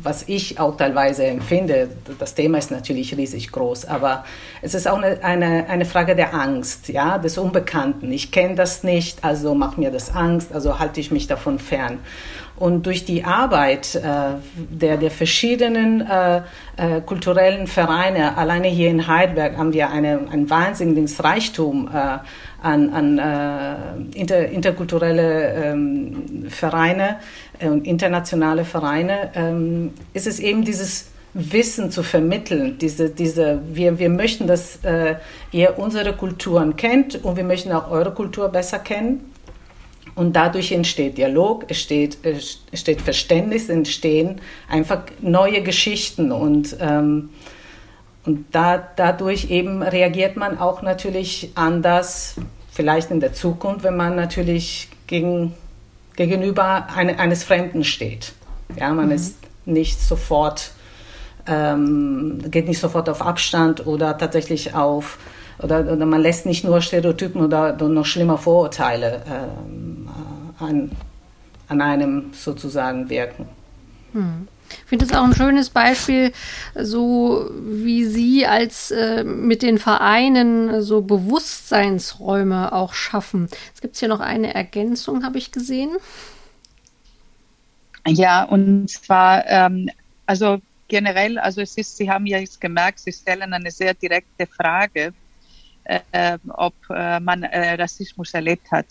was 0.01 0.23
ich 0.27 0.59
auch 0.59 0.77
teilweise 0.77 1.25
empfinde, 1.25 1.89
das 2.19 2.35
Thema 2.35 2.59
ist 2.59 2.71
natürlich 2.71 3.17
riesig 3.17 3.51
groß, 3.51 3.85
aber 3.85 4.23
es 4.61 4.75
ist 4.75 4.87
auch 4.87 4.97
eine, 5.01 5.23
eine, 5.23 5.67
eine 5.67 5.85
Frage 5.85 6.15
der 6.15 6.33
Angst, 6.33 6.87
ja, 6.89 7.17
des 7.17 7.37
Unbekannten. 7.37 8.11
Ich 8.11 8.31
kenne 8.31 8.55
das 8.55 8.83
nicht, 8.83 9.23
also 9.23 9.55
macht 9.55 9.77
mir 9.77 9.91
das 9.91 10.13
Angst, 10.13 10.53
also 10.53 10.79
halte 10.79 10.99
ich 10.99 11.11
mich 11.11 11.27
davon 11.27 11.59
fern. 11.59 11.99
Und 12.63 12.85
durch 12.85 13.03
die 13.03 13.25
Arbeit 13.25 13.93
äh, 13.93 14.01
der, 14.55 14.95
der 14.95 15.11
verschiedenen 15.11 15.99
äh, 15.99 16.37
äh, 16.77 17.01
kulturellen 17.05 17.67
Vereine, 17.67 18.37
alleine 18.37 18.69
hier 18.69 18.89
in 18.89 19.05
Heidelberg 19.05 19.57
haben 19.57 19.73
wir 19.73 19.89
eine, 19.89 20.29
ein 20.31 20.49
wahnsinniges 20.49 21.21
Reichtum 21.21 21.89
äh, 21.93 22.19
an, 22.61 22.89
an 22.93 23.19
äh, 23.19 24.17
inter, 24.17 24.47
interkulturelle 24.47 25.53
ähm, 25.55 26.45
Vereine 26.47 27.17
und 27.59 27.85
internationale 27.85 28.63
Vereine, 28.63 29.31
ähm, 29.35 29.91
ist 30.13 30.25
es 30.25 30.39
eben 30.39 30.63
dieses 30.63 31.07
Wissen 31.33 31.91
zu 31.91 32.01
vermitteln. 32.01 32.77
Diese, 32.79 33.09
diese, 33.09 33.59
wir, 33.73 33.99
wir 33.99 34.09
möchten, 34.09 34.47
dass 34.47 34.77
äh, 34.85 35.15
ihr 35.51 35.77
unsere 35.77 36.13
Kulturen 36.13 36.77
kennt 36.77 37.25
und 37.25 37.35
wir 37.35 37.43
möchten 37.43 37.73
auch 37.73 37.91
eure 37.91 38.13
Kultur 38.13 38.47
besser 38.47 38.79
kennen. 38.79 39.32
Und 40.15 40.35
dadurch 40.35 40.71
entsteht 40.71 41.17
Dialog, 41.17 41.63
entsteht, 41.69 42.17
entsteht 42.23 43.01
Verständnis, 43.01 43.69
entstehen 43.69 44.41
einfach 44.69 45.03
neue 45.21 45.63
Geschichten 45.63 46.31
und, 46.31 46.77
ähm, 46.79 47.29
und 48.25 48.45
da, 48.51 48.77
dadurch 48.95 49.49
eben 49.49 49.81
reagiert 49.81 50.37
man 50.37 50.59
auch 50.59 50.81
natürlich 50.81 51.51
anders, 51.55 52.35
vielleicht 52.71 53.11
in 53.11 53.19
der 53.19 53.33
Zukunft, 53.33 53.83
wenn 53.83 53.97
man 53.97 54.15
natürlich 54.15 54.89
gegen, 55.07 55.53
gegenüber 56.15 56.87
eine, 56.95 57.19
eines 57.19 57.43
Fremden 57.43 57.83
steht. 57.83 58.33
Ja, 58.77 58.93
man 58.93 59.07
mhm. 59.07 59.13
ist 59.13 59.37
nicht 59.65 59.99
sofort, 59.99 60.71
ähm, 61.47 62.39
geht 62.49 62.67
nicht 62.67 62.79
sofort 62.79 63.09
auf 63.09 63.21
Abstand 63.21 63.85
oder 63.87 64.17
tatsächlich 64.17 64.75
auf 64.75 65.17
oder, 65.59 65.91
oder 65.91 66.05
man 66.05 66.21
lässt 66.21 66.45
nicht 66.45 66.63
nur 66.63 66.81
Stereotypen 66.81 67.41
oder 67.41 67.73
noch 67.75 68.05
schlimmer 68.05 68.37
Vorurteile 68.37 69.21
ähm, 69.27 70.09
an, 70.59 70.91
an 71.67 71.81
einem 71.81 72.33
sozusagen 72.33 73.09
wirken. 73.09 73.47
Hm. 74.13 74.47
Ich 74.69 74.89
finde 74.89 75.05
es 75.05 75.13
auch 75.13 75.23
ein 75.23 75.35
schönes 75.35 75.69
Beispiel, 75.69 76.31
so 76.75 77.49
wie 77.53 78.05
Sie 78.05 78.47
als 78.47 78.91
äh, 78.91 79.23
mit 79.23 79.61
den 79.61 79.77
Vereinen 79.77 80.81
so 80.81 81.01
Bewusstseinsräume 81.01 82.73
auch 82.73 82.93
schaffen. 82.93 83.49
Es 83.73 83.81
gibt 83.81 83.97
hier 83.97 84.07
noch 84.07 84.19
eine 84.19 84.53
Ergänzung, 84.53 85.23
habe 85.23 85.37
ich 85.37 85.51
gesehen. 85.51 85.91
Ja, 88.07 88.43
und 88.43 88.89
zwar, 88.89 89.45
ähm, 89.47 89.89
also 90.25 90.59
generell, 90.87 91.37
also 91.37 91.61
es 91.61 91.77
ist, 91.77 91.97
Sie 91.97 92.09
haben 92.09 92.25
ja 92.25 92.39
jetzt 92.39 92.59
gemerkt, 92.59 92.99
Sie 92.99 93.11
stellen 93.11 93.53
eine 93.53 93.71
sehr 93.71 93.93
direkte 93.93 94.47
Frage 94.47 95.13
äh, 95.85 96.37
ob 96.49 96.73
äh, 96.89 97.19
man 97.19 97.43
äh, 97.43 97.73
Rassismus 97.73 98.33
erlebt 98.33 98.71
hat. 98.71 98.87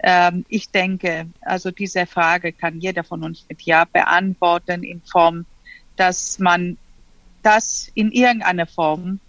Ähm, 0.00 0.44
ich 0.48 0.70
denke, 0.70 1.26
also 1.40 1.70
diese 1.70 2.06
Frage 2.06 2.52
kann 2.52 2.80
jeder 2.80 3.04
von 3.04 3.22
uns 3.24 3.46
mit 3.48 3.62
Ja 3.62 3.84
beantworten 3.84 4.82
in 4.82 5.00
Form, 5.02 5.46
dass 5.96 6.38
man 6.38 6.76
das 7.42 7.90
in 7.94 8.10
irgendeiner 8.12 8.66
Form 8.66 9.20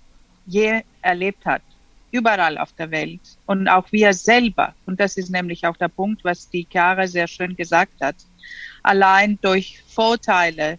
je 0.45 0.81
erlebt 1.01 1.45
hat, 1.45 1.61
überall 2.11 2.57
auf 2.57 2.73
der 2.73 2.91
Welt 2.91 3.21
und 3.45 3.67
auch 3.67 3.91
wir 3.91 4.13
selber. 4.13 4.73
Und 4.86 4.99
das 4.99 5.17
ist 5.17 5.29
nämlich 5.29 5.65
auch 5.65 5.77
der 5.77 5.88
Punkt, 5.89 6.23
was 6.23 6.49
die 6.49 6.67
Chiara 6.69 7.07
sehr 7.07 7.27
schön 7.27 7.55
gesagt 7.55 8.01
hat. 8.01 8.15
Allein 8.83 9.39
durch 9.41 9.81
Vorteile, 9.88 10.77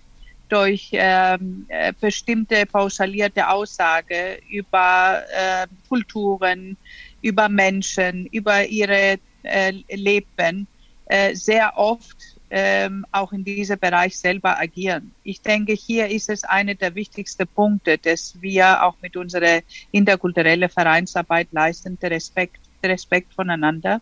durch 0.49 0.91
ähm, 0.93 1.67
äh, 1.69 1.93
bestimmte 2.01 2.67
pauschalierte 2.67 3.49
Aussage 3.49 4.39
über 4.51 5.23
äh, 5.33 5.67
Kulturen, 5.89 6.77
über 7.23 7.49
Menschen, 7.49 8.27
über 8.27 8.65
ihre 8.67 9.19
äh, 9.43 9.73
Leben 9.91 10.67
äh, 11.07 11.35
sehr 11.35 11.77
oft 11.77 12.37
ähm, 12.51 13.05
auch 13.11 13.33
in 13.33 13.45
diesem 13.45 13.79
Bereich 13.79 14.17
selber 14.17 14.59
agieren. 14.59 15.13
Ich 15.25 15.41
denke, 15.41 15.73
hier 15.73 16.09
ist 16.09 16.31
es 16.31 16.45
einer 16.45 16.75
der 16.75 16.95
wichtigsten 16.95 17.47
Punkte, 17.49 17.99
dass 17.99 18.41
wir 18.41 18.85
auch 18.85 18.97
mit 19.03 19.17
unserer 19.17 19.61
interkulturellen 19.91 20.69
Vereinsarbeit 20.69 21.49
leisten, 21.51 21.99
der 21.99 22.13
Respekt, 22.13 22.61
der 22.83 22.91
Respekt 22.91 23.35
voneinander. 23.35 24.01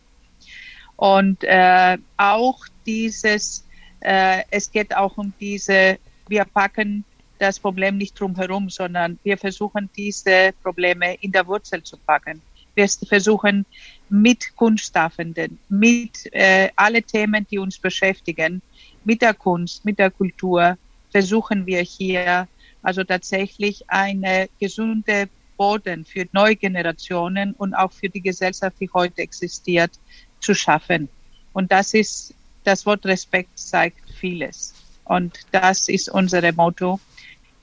Und 0.97 1.43
äh, 1.45 1.97
auch 2.17 2.65
dieses, 2.87 3.67
äh, 4.01 4.43
es 4.51 4.71
geht 4.71 4.95
auch 4.95 5.17
um 5.17 5.33
diese 5.41 5.99
wir 6.29 6.45
packen 6.45 7.05
das 7.39 7.59
Problem 7.59 7.97
nicht 7.99 8.19
drumherum, 8.19 8.71
sondern 8.71 9.19
wir 9.23 9.37
versuchen, 9.37 9.91
diese 9.97 10.53
Probleme 10.63 11.15
in 11.21 11.33
der 11.33 11.47
Wurzel 11.47 11.83
zu 11.83 11.97
packen. 11.99 12.41
Wir 12.75 12.89
versuchen 12.89 13.67
mit 14.09 14.55
Kunstschaffenden, 14.57 15.59
mit 15.69 16.33
äh, 16.33 16.71
alle 16.77 17.03
Themen, 17.03 17.47
die 17.51 17.59
uns 17.59 17.79
beschäftigen, 17.79 18.63
mit 19.05 19.23
der 19.23 19.35
Kunst, 19.35 19.85
mit 19.85 19.99
der 19.99 20.11
Kultur, 20.11 20.77
versuchen 21.11 21.67
wir 21.67 21.81
hier 21.83 22.49
also 22.83 23.05
tatsächlich 23.05 23.85
eine 23.89 24.49
gesunde 24.61 25.29
Boden 25.57 26.05
für 26.05 26.27
neue 26.33 26.57
Generationen 26.57 27.55
und 27.55 27.75
auch 27.75 27.93
für 27.93 28.09
die 28.09 28.21
Gesellschaft, 28.21 28.77
die 28.81 28.91
heute 28.93 29.23
existiert, 29.23 29.93
zu 30.41 30.55
schaffen. 30.55 31.09
Und 31.53 31.71
das 31.71 31.95
ist, 31.95 32.35
das 32.65 32.85
Wort 32.85 33.07
Respekt 33.07 33.59
zeigt 33.59 34.11
vieles. 34.11 34.75
Und 35.05 35.39
das 35.53 35.89
ist 35.89 36.09
unser 36.09 36.53
Motto, 36.53 37.01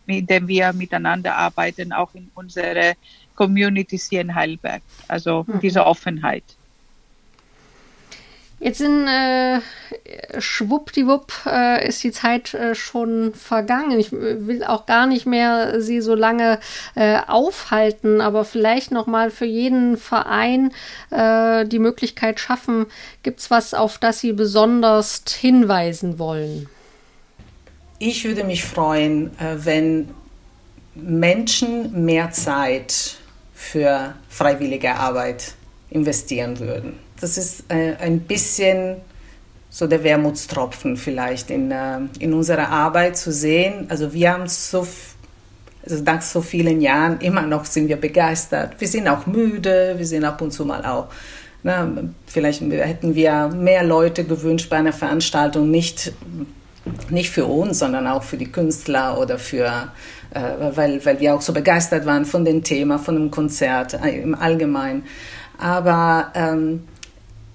mit 0.06 0.30
dem 0.30 0.48
wir 0.48 0.74
miteinander 0.74 1.36
arbeiten, 1.36 1.94
auch 1.94 2.14
in 2.14 2.30
unserer 2.36 2.94
Communities 3.36 4.10
hier 4.10 4.22
in 4.22 4.36
Heidelberg. 4.36 4.82
Also 5.08 5.46
mhm. 5.48 5.60
diese 5.60 5.86
Offenheit. 5.86 6.44
Jetzt 8.64 8.80
in 8.80 9.08
äh, 9.08 9.60
schwuppdiwupp 10.38 11.34
äh, 11.48 11.88
ist 11.88 12.04
die 12.04 12.12
Zeit 12.12 12.54
äh, 12.54 12.76
schon 12.76 13.34
vergangen. 13.34 14.00
Ich 14.00 14.12
will 14.12 14.64
auch 14.64 14.86
gar 14.86 15.08
nicht 15.08 15.26
mehr 15.26 15.82
Sie 15.82 16.00
so 16.00 16.14
lange 16.14 16.60
äh, 16.94 17.18
aufhalten, 17.26 18.22
aber 18.22 18.46
vielleicht 18.46 18.92
noch 18.92 19.08
mal 19.08 19.32
für 19.32 19.46
jeden 19.46 19.98
Verein 19.98 20.72
äh, 21.10 21.66
die 21.66 21.80
Möglichkeit 21.80 22.40
schaffen. 22.40 22.86
Gibt 23.24 23.40
es 23.40 23.50
was, 23.50 23.74
auf 23.74 23.98
das 23.98 24.20
Sie 24.20 24.32
besonders 24.32 25.24
hinweisen 25.28 26.20
wollen? 26.20 26.70
Ich 28.02 28.26
würde 28.26 28.44
mich 28.44 28.64
freuen, 28.64 29.28
äh, 29.40 29.64
wenn 29.64 30.10
Menschen 30.96 32.04
mehr 32.04 32.32
Zeit 32.32 33.18
für 33.54 34.16
freiwillige 34.28 34.96
Arbeit 34.96 35.54
investieren 35.92 36.60
würden. 36.60 36.94
Das 37.20 37.38
ist 37.38 37.66
äh, 37.70 37.96
ein 38.00 38.22
bisschen 38.22 38.98
so 39.70 39.86
der 39.88 40.04
Wermutstropfen 40.04 40.98
vielleicht 40.98 41.52
in, 41.52 41.72
äh, 41.72 42.00
in 42.20 42.34
unserer 42.34 42.70
Arbeit 42.70 43.18
zu 43.18 43.32
sehen. 43.32 43.86
Also 43.90 44.12
wir 44.12 44.34
haben 44.34 44.48
so, 44.48 44.88
also 45.86 46.04
nach 46.04 46.24
so 46.24 46.42
vielen 46.42 46.82
Jahren 46.82 47.20
immer 47.22 47.44
noch 47.44 47.66
sind 47.66 47.88
wir 47.88 47.98
begeistert. 47.98 48.74
Wir 48.80 48.88
sind 48.88 49.08
auch 49.08 49.28
müde, 49.28 49.94
wir 49.96 50.06
sind 50.08 50.26
ab 50.26 50.42
und 50.42 50.52
zu 50.52 50.66
mal 50.66 50.84
auch, 50.86 51.08
ne, 51.62 52.12
vielleicht 52.26 52.62
hätten 52.62 53.14
wir 53.14 53.48
mehr 53.50 53.84
Leute 53.84 54.24
gewünscht 54.24 54.70
bei 54.70 54.78
einer 54.78 54.94
Veranstaltung, 54.94 55.70
nicht, 55.70 56.12
nicht 57.10 57.30
für 57.30 57.46
uns, 57.46 57.80
sondern 57.80 58.08
auch 58.08 58.24
für 58.24 58.38
die 58.38 58.52
Künstler 58.52 59.18
oder 59.18 59.38
für, 59.38 59.92
äh, 60.34 60.42
weil, 60.76 61.04
weil 61.06 61.20
wir 61.20 61.36
auch 61.36 61.42
so 61.42 61.54
begeistert 61.54 62.06
waren 62.06 62.26
von 62.26 62.46
dem 62.46 62.64
Thema, 62.64 63.00
von 63.00 63.16
dem 63.16 63.32
Konzert 63.32 63.94
äh, 63.94 64.22
im 64.22 64.36
Allgemeinen. 64.36 65.04
Aber 65.58 66.32
ähm, 66.36 66.84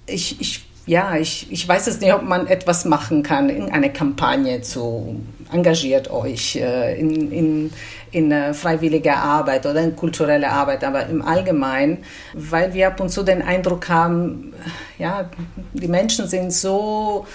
ich, 0.07 0.41
ich 0.41 0.66
ja, 0.87 1.16
ich, 1.16 1.51
ich 1.51 1.66
weiß 1.66 1.89
es 1.89 2.01
nicht, 2.01 2.14
ob 2.14 2.22
man 2.22 2.47
etwas 2.47 2.84
machen 2.84 3.24
kann, 3.24 3.49
in 3.49 3.70
eine 3.70 3.93
Kampagne 3.93 4.61
zu 4.61 5.20
engagiert 5.53 6.11
euch 6.11 6.57
äh, 6.57 6.99
in, 6.99 7.32
in, 7.32 7.72
in 8.12 8.30
äh, 8.30 8.55
freiwillige 8.55 9.16
Arbeit 9.16 9.66
oder 9.66 9.82
in 9.82 9.97
kulturelle 9.97 10.49
Arbeit, 10.51 10.84
aber 10.84 11.07
im 11.07 11.22
Allgemeinen, 11.22 11.99
weil 12.34 12.72
wir 12.72 12.87
ab 12.87 13.01
und 13.01 13.11
zu 13.11 13.24
den 13.24 13.43
Eindruck 13.43 13.89
haben, 13.89 14.55
ja, 14.99 15.28
die 15.72 15.89
Menschen 15.89 16.28
sind 16.28 16.53
so 16.53 17.26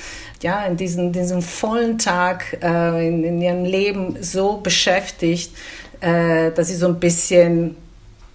ja, 0.41 0.65
in 0.65 0.77
diesem, 0.77 1.11
diesem 1.11 1.41
vollen 1.41 1.97
Tag 1.97 2.57
äh, 2.61 3.07
in, 3.07 3.23
in 3.23 3.41
ihrem 3.41 3.65
Leben 3.65 4.17
so 4.21 4.57
beschäftigt, 4.57 5.51
äh, 5.99 6.51
dass 6.51 6.67
sie 6.67 6.75
so 6.75 6.87
ein 6.87 6.99
bisschen 6.99 7.75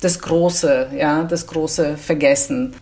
das 0.00 0.20
Große, 0.20 0.88
ja, 0.96 1.24
das 1.24 1.46
Große 1.46 1.96
vergessen. 1.96 2.74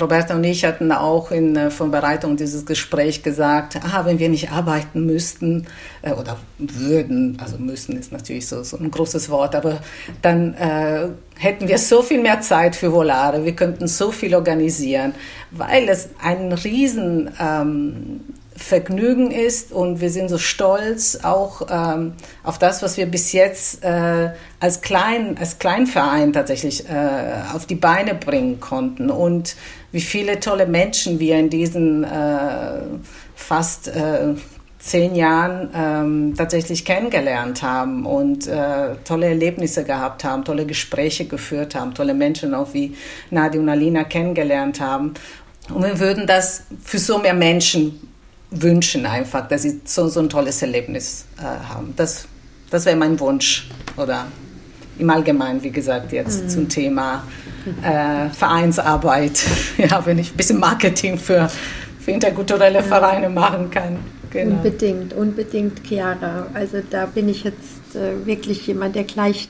Roberta 0.00 0.34
und 0.34 0.44
ich 0.44 0.64
hatten 0.64 0.92
auch 0.92 1.30
in 1.30 1.54
der 1.54 1.70
Vorbereitung 1.70 2.36
dieses 2.36 2.66
Gespräch 2.66 3.22
gesagt, 3.22 3.80
ah, 3.82 4.04
wenn 4.04 4.18
wir 4.18 4.28
nicht 4.28 4.50
arbeiten 4.50 5.06
müssten 5.06 5.66
äh, 6.02 6.12
oder 6.12 6.36
würden, 6.58 7.38
also 7.40 7.56
müssen 7.56 7.96
ist 7.96 8.12
natürlich 8.12 8.46
so, 8.46 8.62
so 8.62 8.76
ein 8.76 8.90
großes 8.90 9.30
Wort, 9.30 9.54
aber 9.54 9.80
dann 10.20 10.54
äh, 10.54 11.08
hätten 11.36 11.68
wir 11.68 11.78
so 11.78 12.02
viel 12.02 12.20
mehr 12.20 12.40
Zeit 12.42 12.76
für 12.76 12.92
Volare, 12.92 13.44
wir 13.44 13.56
könnten 13.56 13.88
so 13.88 14.12
viel 14.12 14.34
organisieren, 14.34 15.14
weil 15.52 15.88
es 15.88 16.10
ein 16.22 16.52
riesen 16.52 17.30
ähm, 17.40 18.20
Vergnügen 18.56 19.30
ist 19.32 19.72
und 19.72 20.00
wir 20.00 20.10
sind 20.10 20.28
so 20.28 20.38
stolz 20.38 21.18
auch 21.22 21.66
ähm, 21.70 22.12
auf 22.44 22.58
das, 22.58 22.82
was 22.82 22.96
wir 22.96 23.06
bis 23.06 23.32
jetzt 23.32 23.82
äh, 23.82 24.30
als, 24.60 24.80
klein, 24.80 25.36
als 25.38 25.58
Kleinverein 25.58 26.32
tatsächlich 26.32 26.88
äh, 26.88 26.92
auf 27.52 27.66
die 27.66 27.74
Beine 27.74 28.14
bringen 28.14 28.60
konnten 28.60 29.10
und 29.10 29.56
wie 29.90 30.00
viele 30.00 30.38
tolle 30.38 30.66
Menschen 30.66 31.18
wir 31.18 31.38
in 31.38 31.50
diesen 31.50 32.04
äh, 32.04 32.80
fast 33.34 33.88
äh, 33.88 34.34
zehn 34.78 35.14
Jahren 35.14 35.70
ähm, 35.74 36.34
tatsächlich 36.36 36.84
kennengelernt 36.84 37.62
haben 37.62 38.06
und 38.06 38.46
äh, 38.46 38.96
tolle 39.04 39.26
Erlebnisse 39.26 39.82
gehabt 39.82 40.24
haben, 40.24 40.44
tolle 40.44 40.66
Gespräche 40.66 41.24
geführt 41.24 41.74
haben, 41.74 41.94
tolle 41.94 42.14
Menschen 42.14 42.54
auch 42.54 42.72
wie 42.74 42.94
Nadia 43.30 43.60
und 43.60 43.68
Alina 43.68 44.04
kennengelernt 44.04 44.80
haben. 44.80 45.14
Und 45.72 45.82
wir 45.82 45.98
würden 45.98 46.26
das 46.26 46.64
für 46.84 46.98
so 46.98 47.18
mehr 47.18 47.34
Menschen 47.34 48.13
wünschen 48.54 49.06
einfach, 49.06 49.48
dass 49.48 49.62
sie 49.62 49.80
so, 49.84 50.08
so 50.08 50.20
ein 50.20 50.28
tolles 50.28 50.62
Erlebnis 50.62 51.24
äh, 51.38 51.42
haben. 51.42 51.94
Das, 51.96 52.26
das 52.70 52.84
wäre 52.86 52.96
mein 52.96 53.18
Wunsch 53.20 53.68
oder 53.96 54.26
im 54.98 55.10
Allgemeinen, 55.10 55.62
wie 55.62 55.70
gesagt, 55.70 56.12
jetzt 56.12 56.44
mhm. 56.44 56.48
zum 56.48 56.68
Thema 56.68 57.24
äh, 57.82 58.28
Vereinsarbeit. 58.30 59.44
Ja, 59.76 60.06
wenn 60.06 60.18
ich 60.18 60.32
ein 60.32 60.36
bisschen 60.36 60.60
Marketing 60.60 61.18
für, 61.18 61.50
für 61.98 62.10
interkulturelle 62.12 62.82
Vereine 62.82 63.28
machen 63.28 63.70
kann. 63.70 63.98
Genau. 64.30 64.56
Unbedingt, 64.56 65.12
unbedingt, 65.12 65.82
Chiara. 65.84 66.46
Also 66.54 66.78
da 66.88 67.06
bin 67.06 67.28
ich 67.28 67.44
jetzt 67.44 67.94
äh, 67.94 68.24
wirklich 68.24 68.66
jemand, 68.66 68.94
der 68.94 69.04
gleich 69.04 69.48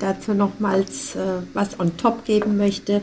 dazu 0.00 0.34
nochmals 0.34 1.14
äh, 1.14 1.42
was 1.54 1.78
on 1.78 1.96
top 1.96 2.24
geben 2.24 2.56
möchte. 2.56 3.02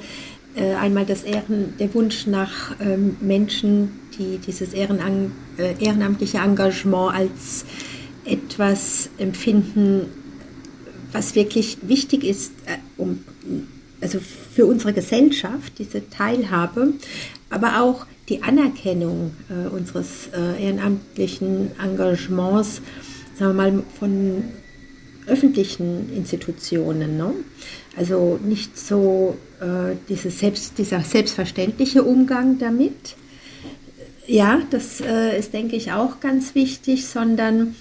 Äh, 0.58 0.74
einmal 0.74 1.05
das 1.05 1.24
Ehren, 1.24 1.76
der 1.78 1.93
Wunsch 1.93 2.26
nach 2.26 2.76
ähm, 2.80 3.16
Menschen, 3.22 3.99
die 4.18 4.39
dieses 4.39 4.74
Ehrenan 4.74 5.32
äh, 5.58 5.76
ehrenamtliche 5.80 6.39
Engagement 6.39 7.14
als 7.14 7.64
etwas 8.26 9.10
empfinden, 9.20 10.08
was 11.12 11.36
wirklich 11.36 11.78
wichtig 11.84 12.24
ist, 12.24 12.53
äh, 12.66 12.78
um, 12.97 13.24
also 14.01 14.20
für 14.20 14.66
unsere 14.66 14.93
Gesellschaft, 14.93 15.74
diese 15.78 16.10
Teilhabe, 16.10 16.93
aber 17.51 17.82
auch 17.82 18.08
die 18.28 18.41
Anerkennung 18.41 19.34
äh, 19.49 19.68
unseres 19.68 20.30
äh, 20.36 20.64
ehrenamtlichen 20.64 21.72
Engagements, 21.80 22.82
sagen 23.38 23.55
wir 23.55 23.72
mal, 23.72 23.84
von 23.99 24.43
öffentlichen 25.28 26.12
Institutionen. 26.16 27.18
Ne? 27.18 27.34
Also 27.95 28.39
nicht 28.43 28.78
so 28.78 29.38
äh, 29.62 29.95
dieses 30.10 30.39
Selbst, 30.39 30.78
dieser 30.78 31.01
selbstverständliche 31.01 32.03
Umgang 32.03 32.60
damit, 32.60 33.16
ja, 34.28 34.62
das 34.70 34.99
äh, 34.99 35.39
ist, 35.39 35.53
denke 35.53 35.76
ich, 35.76 35.93
auch 35.93 36.20
ganz 36.20 36.53
wichtig, 36.53 37.05
sondern 37.05 37.76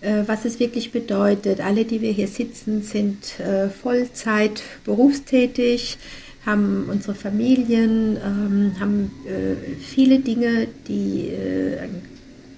äh, 0.00 0.24
was 0.26 0.44
es 0.44 0.58
wirklich 0.58 0.90
bedeutet. 0.90 1.60
Alle, 1.60 1.84
die 1.84 2.00
wir 2.00 2.10
hier 2.10 2.26
sitzen, 2.26 2.82
sind 2.82 3.38
äh, 3.38 3.68
Vollzeit 3.68 4.62
berufstätig, 4.84 5.98
haben 6.44 6.86
unsere 6.90 7.14
Familien, 7.14 8.16
ähm, 8.16 8.72
haben 8.80 9.12
äh, 9.26 9.54
viele 9.80 10.18
Dinge, 10.18 10.66
die 10.88 11.28
äh, 11.28 11.78
einen 11.78 12.02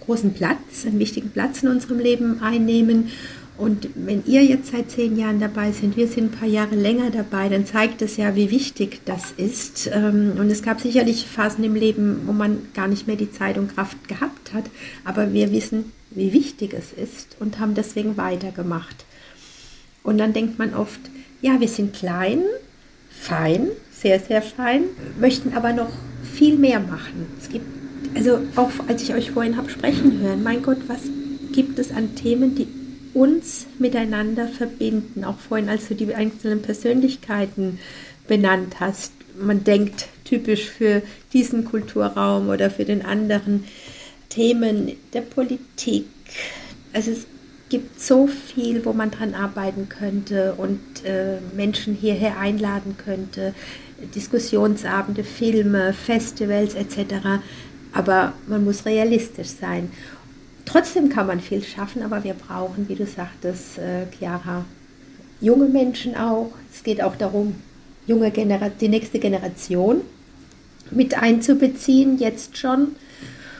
großen 0.00 0.32
Platz, 0.32 0.86
einen 0.86 0.98
wichtigen 0.98 1.30
Platz 1.30 1.62
in 1.62 1.68
unserem 1.68 1.98
Leben 1.98 2.40
einnehmen. 2.40 3.10
Und 3.56 3.88
wenn 3.94 4.24
ihr 4.26 4.44
jetzt 4.44 4.72
seit 4.72 4.90
zehn 4.90 5.16
Jahren 5.16 5.38
dabei 5.38 5.70
seid, 5.70 5.96
wir 5.96 6.08
sind 6.08 6.32
ein 6.32 6.38
paar 6.38 6.48
Jahre 6.48 6.74
länger 6.74 7.10
dabei, 7.10 7.48
dann 7.48 7.66
zeigt 7.66 8.02
es 8.02 8.16
ja, 8.16 8.34
wie 8.34 8.50
wichtig 8.50 9.02
das 9.04 9.32
ist. 9.36 9.88
Ähm, 9.92 10.32
und 10.38 10.50
es 10.50 10.62
gab 10.62 10.80
sicherlich 10.80 11.26
Phasen 11.26 11.62
im 11.62 11.76
Leben, 11.76 12.22
wo 12.26 12.32
man 12.32 12.58
gar 12.74 12.88
nicht 12.88 13.06
mehr 13.06 13.16
die 13.16 13.30
Zeit 13.30 13.56
und 13.56 13.74
Kraft 13.74 14.08
gehabt 14.08 14.52
hat. 14.52 14.64
Aber 15.04 15.32
wir 15.32 15.52
wissen, 15.52 15.92
wie 16.10 16.32
wichtig 16.32 16.74
es 16.74 16.92
ist 16.92 17.36
und 17.38 17.60
haben 17.60 17.74
deswegen 17.74 18.16
weitergemacht. 18.16 19.04
Und 20.02 20.18
dann 20.18 20.32
denkt 20.32 20.58
man 20.58 20.74
oft, 20.74 21.00
ja, 21.40 21.60
wir 21.60 21.68
sind 21.68 21.94
klein, 21.94 22.40
fein, 23.10 23.68
sehr, 23.92 24.18
sehr 24.18 24.42
fein, 24.42 24.82
möchten 25.20 25.54
aber 25.54 25.72
noch 25.72 25.90
viel 26.24 26.58
mehr 26.58 26.80
machen. 26.80 27.26
Es 27.40 27.48
gibt, 27.48 27.66
also 28.14 28.40
auch 28.56 28.70
als 28.88 29.02
ich 29.02 29.14
euch 29.14 29.30
vorhin 29.30 29.56
habe 29.56 29.70
sprechen 29.70 30.20
hören, 30.20 30.42
mein 30.42 30.62
Gott, 30.62 30.78
was 30.88 31.02
gibt 31.52 31.78
es 31.78 31.92
an 31.92 32.16
Themen, 32.16 32.56
die 32.56 32.66
uns 33.14 33.66
miteinander 33.78 34.48
verbinden. 34.48 35.24
Auch 35.24 35.38
vorhin, 35.38 35.68
als 35.68 35.88
du 35.88 35.94
die 35.94 36.14
einzelnen 36.14 36.62
Persönlichkeiten 36.62 37.78
benannt 38.26 38.80
hast. 38.80 39.12
Man 39.38 39.64
denkt 39.64 40.08
typisch 40.24 40.68
für 40.68 41.02
diesen 41.32 41.64
Kulturraum 41.64 42.48
oder 42.48 42.70
für 42.70 42.84
den 42.84 43.04
anderen 43.04 43.64
Themen 44.28 44.92
der 45.12 45.22
Politik. 45.22 46.06
Also 46.92 47.10
es 47.12 47.26
gibt 47.68 48.00
so 48.00 48.26
viel, 48.26 48.84
wo 48.84 48.92
man 48.92 49.10
dran 49.10 49.34
arbeiten 49.34 49.88
könnte 49.88 50.54
und 50.54 50.80
äh, 51.04 51.38
Menschen 51.56 51.94
hierher 51.94 52.38
einladen 52.38 52.96
könnte. 52.96 53.54
Diskussionsabende, 54.14 55.24
Filme, 55.24 55.92
Festivals 55.92 56.74
etc. 56.74 57.40
Aber 57.92 58.34
man 58.46 58.64
muss 58.64 58.86
realistisch 58.86 59.48
sein. 59.48 59.90
Trotzdem 60.64 61.08
kann 61.08 61.26
man 61.26 61.40
viel 61.40 61.62
schaffen, 61.62 62.02
aber 62.02 62.24
wir 62.24 62.34
brauchen, 62.34 62.88
wie 62.88 62.94
du 62.94 63.06
sagtest, 63.06 63.78
äh, 63.78 64.06
Chiara, 64.16 64.64
junge 65.40 65.66
Menschen 65.66 66.16
auch. 66.16 66.52
Es 66.72 66.82
geht 66.82 67.02
auch 67.02 67.16
darum, 67.16 67.54
junge 68.06 68.30
Genera 68.30 68.70
die 68.70 68.88
nächste 68.88 69.18
Generation 69.18 70.00
mit 70.90 71.20
einzubeziehen, 71.20 72.18
jetzt 72.18 72.56
schon. 72.56 72.96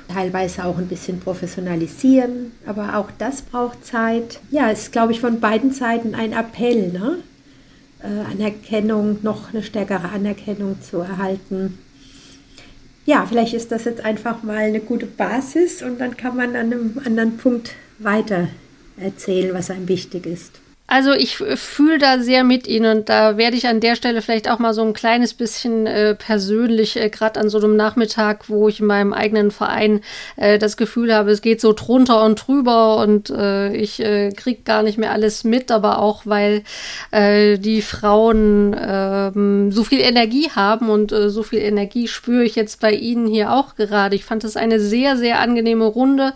Teilweise 0.09 0.65
auch 0.65 0.77
ein 0.77 0.89
bisschen 0.89 1.21
professionalisieren, 1.21 2.53
aber 2.67 2.99
auch 2.99 3.11
das 3.19 3.43
braucht 3.43 3.87
Zeit. 3.87 4.41
Ja, 4.51 4.71
es 4.71 4.85
ist, 4.85 4.93
glaube 4.93 5.13
ich, 5.13 5.21
von 5.21 5.41
beiden 5.41 5.73
Seiten 5.73 6.15
ein 6.15 6.33
Appell, 6.33 6.93
ne? 6.93 7.19
Äh, 8.03 8.33
Anerkennung, 8.33 9.19
noch 9.23 9.53
eine 9.53 9.63
stärkere 9.63 10.11
Anerkennung 10.11 10.77
zu 10.83 10.99
erhalten 10.99 11.79
ja, 13.07 13.27
vielleicht 13.27 13.55
ist 13.55 13.71
das 13.71 13.85
jetzt 13.85 14.05
einfach 14.05 14.43
mal 14.43 14.57
eine 14.57 14.81
gute 14.81 15.07
Basis 15.07 15.83
und 15.83 16.01
dann 16.01 16.17
kann 16.17 16.37
man 16.37 16.57
an 16.57 16.73
einem 16.73 17.01
anderen 17.05 17.37
Punkt 17.37 17.73
weiter 17.99 18.49
erzählen, 18.97 19.53
was 19.55 19.71
einem 19.71 19.89
wichtig 19.89 20.27
ist. 20.27 20.61
Also 20.87 21.13
ich 21.13 21.39
fühle 21.39 21.97
da 21.97 22.19
sehr 22.19 22.45
mit 22.45 22.67
Ihnen 22.67 22.99
und 22.99 23.09
da 23.09 23.39
werde 23.39 23.57
ich 23.57 23.67
an 23.67 23.81
der 23.81 23.97
Stelle 23.97 24.21
vielleicht 24.21 24.51
auch 24.51 24.59
mal 24.59 24.75
so 24.75 24.83
ein 24.83 24.93
kleines 24.93 25.33
bisschen 25.33 25.87
äh, 25.87 26.15
persönlich, 26.15 27.01
äh, 27.01 27.09
gerade 27.09 27.41
an 27.41 27.49
so 27.49 27.57
einem 27.57 27.75
Nachmittag, 27.75 28.51
wo 28.51 28.69
ich 28.69 28.81
in 28.81 28.87
meinem 28.87 29.15
eigenen 29.15 29.51
Verein 29.51 30.03
äh, 30.37 30.59
das 30.59 30.77
Gefühl 30.77 31.15
habe, 31.15 31.31
es 31.31 31.41
geht 31.41 31.63
so 31.63 31.73
drunter 31.73 32.23
und 32.23 32.47
drüber 32.47 32.99
und 32.99 33.31
äh, 33.31 33.75
ich 33.75 33.99
äh, 33.99 34.31
kriege 34.33 34.61
gar 34.63 34.83
nicht 34.83 34.99
mehr 34.99 35.13
alles 35.13 35.43
mit, 35.43 35.71
aber 35.71 36.01
auch 36.01 36.27
weil 36.27 36.65
äh, 37.13 37.57
die 37.57 37.81
Frauen 37.81 38.75
äh, 38.75 39.73
so 39.73 39.85
viel 39.85 40.01
Energie 40.01 40.51
haben 40.55 40.91
und 40.91 41.13
äh, 41.13 41.31
so 41.31 41.43
viel 41.43 41.61
Energie 41.61 42.09
spüre 42.09 42.45
ich 42.45 42.57
jetzt 42.57 42.81
bei 42.81 42.93
Ihnen 42.93 43.27
hier 43.27 43.53
auch 43.53 43.75
gerade. 43.77 44.17
Ich 44.17 44.27
fand 44.27 44.45
es 44.45 44.59
eine 44.59 44.79
sehr, 44.79 45.17
sehr 45.17 45.41
angenehme 45.41 45.87
Runde 45.87 46.35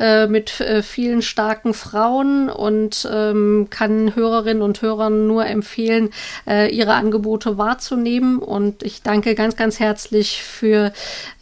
äh, 0.00 0.26
mit 0.26 0.60
äh, 0.60 0.82
vielen 0.82 1.22
starken 1.22 1.74
Frauen 1.74 2.50
und 2.50 3.08
ähm, 3.10 3.68
kann 3.70 3.83
kann 3.84 4.16
Hörerinnen 4.16 4.62
und 4.62 4.80
Hörern 4.80 5.26
nur 5.26 5.46
empfehlen, 5.46 6.10
äh, 6.46 6.74
ihre 6.74 6.94
Angebote 6.94 7.58
wahrzunehmen. 7.58 8.38
Und 8.38 8.82
ich 8.82 9.02
danke 9.02 9.34
ganz, 9.34 9.56
ganz 9.56 9.78
herzlich 9.78 10.42
für 10.42 10.92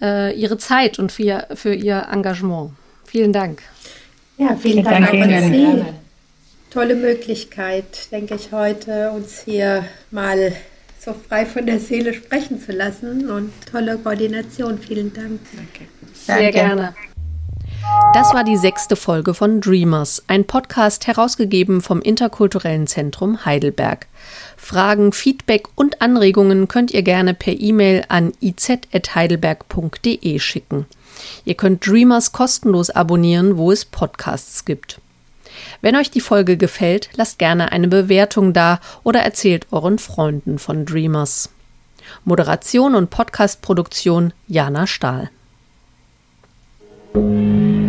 äh, 0.01 0.35
Ihre 0.35 0.59
Zeit 0.59 0.99
und 0.99 1.13
für, 1.13 1.47
für 1.55 1.73
Ihr 1.73 2.09
Engagement. 2.11 2.73
Vielen 3.05 3.33
Dank. 3.33 3.63
Ja, 4.39 4.57
vielen 4.57 4.85
Dank 4.85 5.09
auch 5.09 5.13
an 5.13 5.53
Sie. 5.53 5.85
Tolle 6.71 6.95
Möglichkeit, 6.97 8.11
denke 8.11 8.35
ich, 8.35 8.51
heute 8.51 9.11
uns 9.11 9.43
hier 9.45 9.85
mal 10.11 10.53
so 10.99 11.13
frei 11.13 11.45
von 11.45 11.67
der 11.67 11.79
Seele 11.79 12.15
sprechen 12.15 12.61
zu 12.61 12.73
lassen 12.73 13.31
und 13.31 13.53
tolle 13.71 13.99
Koordination. 13.99 14.79
Vielen 14.79 15.13
Dank. 15.13 15.41
Danke. 15.55 15.91
Sehr 16.15 16.37
Danke. 16.37 16.53
gerne. 16.53 16.95
Das 18.15 18.35
war 18.35 18.45
die 18.45 18.59
sechste 18.59 18.95
Folge 18.95 19.33
von 19.33 19.61
Dreamers, 19.61 20.23
ein 20.27 20.45
Podcast 20.45 21.07
herausgegeben 21.07 21.81
vom 21.81 22.03
Interkulturellen 22.03 22.87
Zentrum 22.87 23.45
Heidelberg. 23.45 24.07
Fragen, 24.57 25.13
Feedback 25.13 25.69
und 25.75 26.03
Anregungen 26.03 26.69
könnt 26.69 26.91
ihr 26.91 27.03
gerne 27.03 27.33
per 27.35 27.59
E-Mail 27.59 28.05
an 28.09 28.33
iz.heidelberg.de 28.41 30.39
schicken. 30.39 30.87
Ihr 31.45 31.55
könnt 31.55 31.87
Dreamers 31.87 32.33
kostenlos 32.33 32.91
abonnieren, 32.91 33.57
wo 33.57 33.73
es 33.73 33.85
Podcasts 33.87 34.65
gibt. 34.65 35.01
Wenn 35.81 35.97
euch 35.97 36.11
die 36.11 36.21
Folge 36.21 36.57
gefällt, 36.57 37.09
lasst 37.17 37.39
gerne 37.39 37.73
eine 37.73 37.89
Bewertung 37.89 38.53
da 38.53 38.79
oder 39.05 39.21
erzählt 39.21 39.67
euren 39.71 39.99
Freunden 39.99 40.59
von 40.59 40.85
Dreamers. 40.85 41.51
Moderation 42.25 42.95
und 42.95 43.11
Podcastproduktion 43.11 44.33
Jana 44.49 44.87
Stahl. 44.87 45.31
Música 47.15 47.82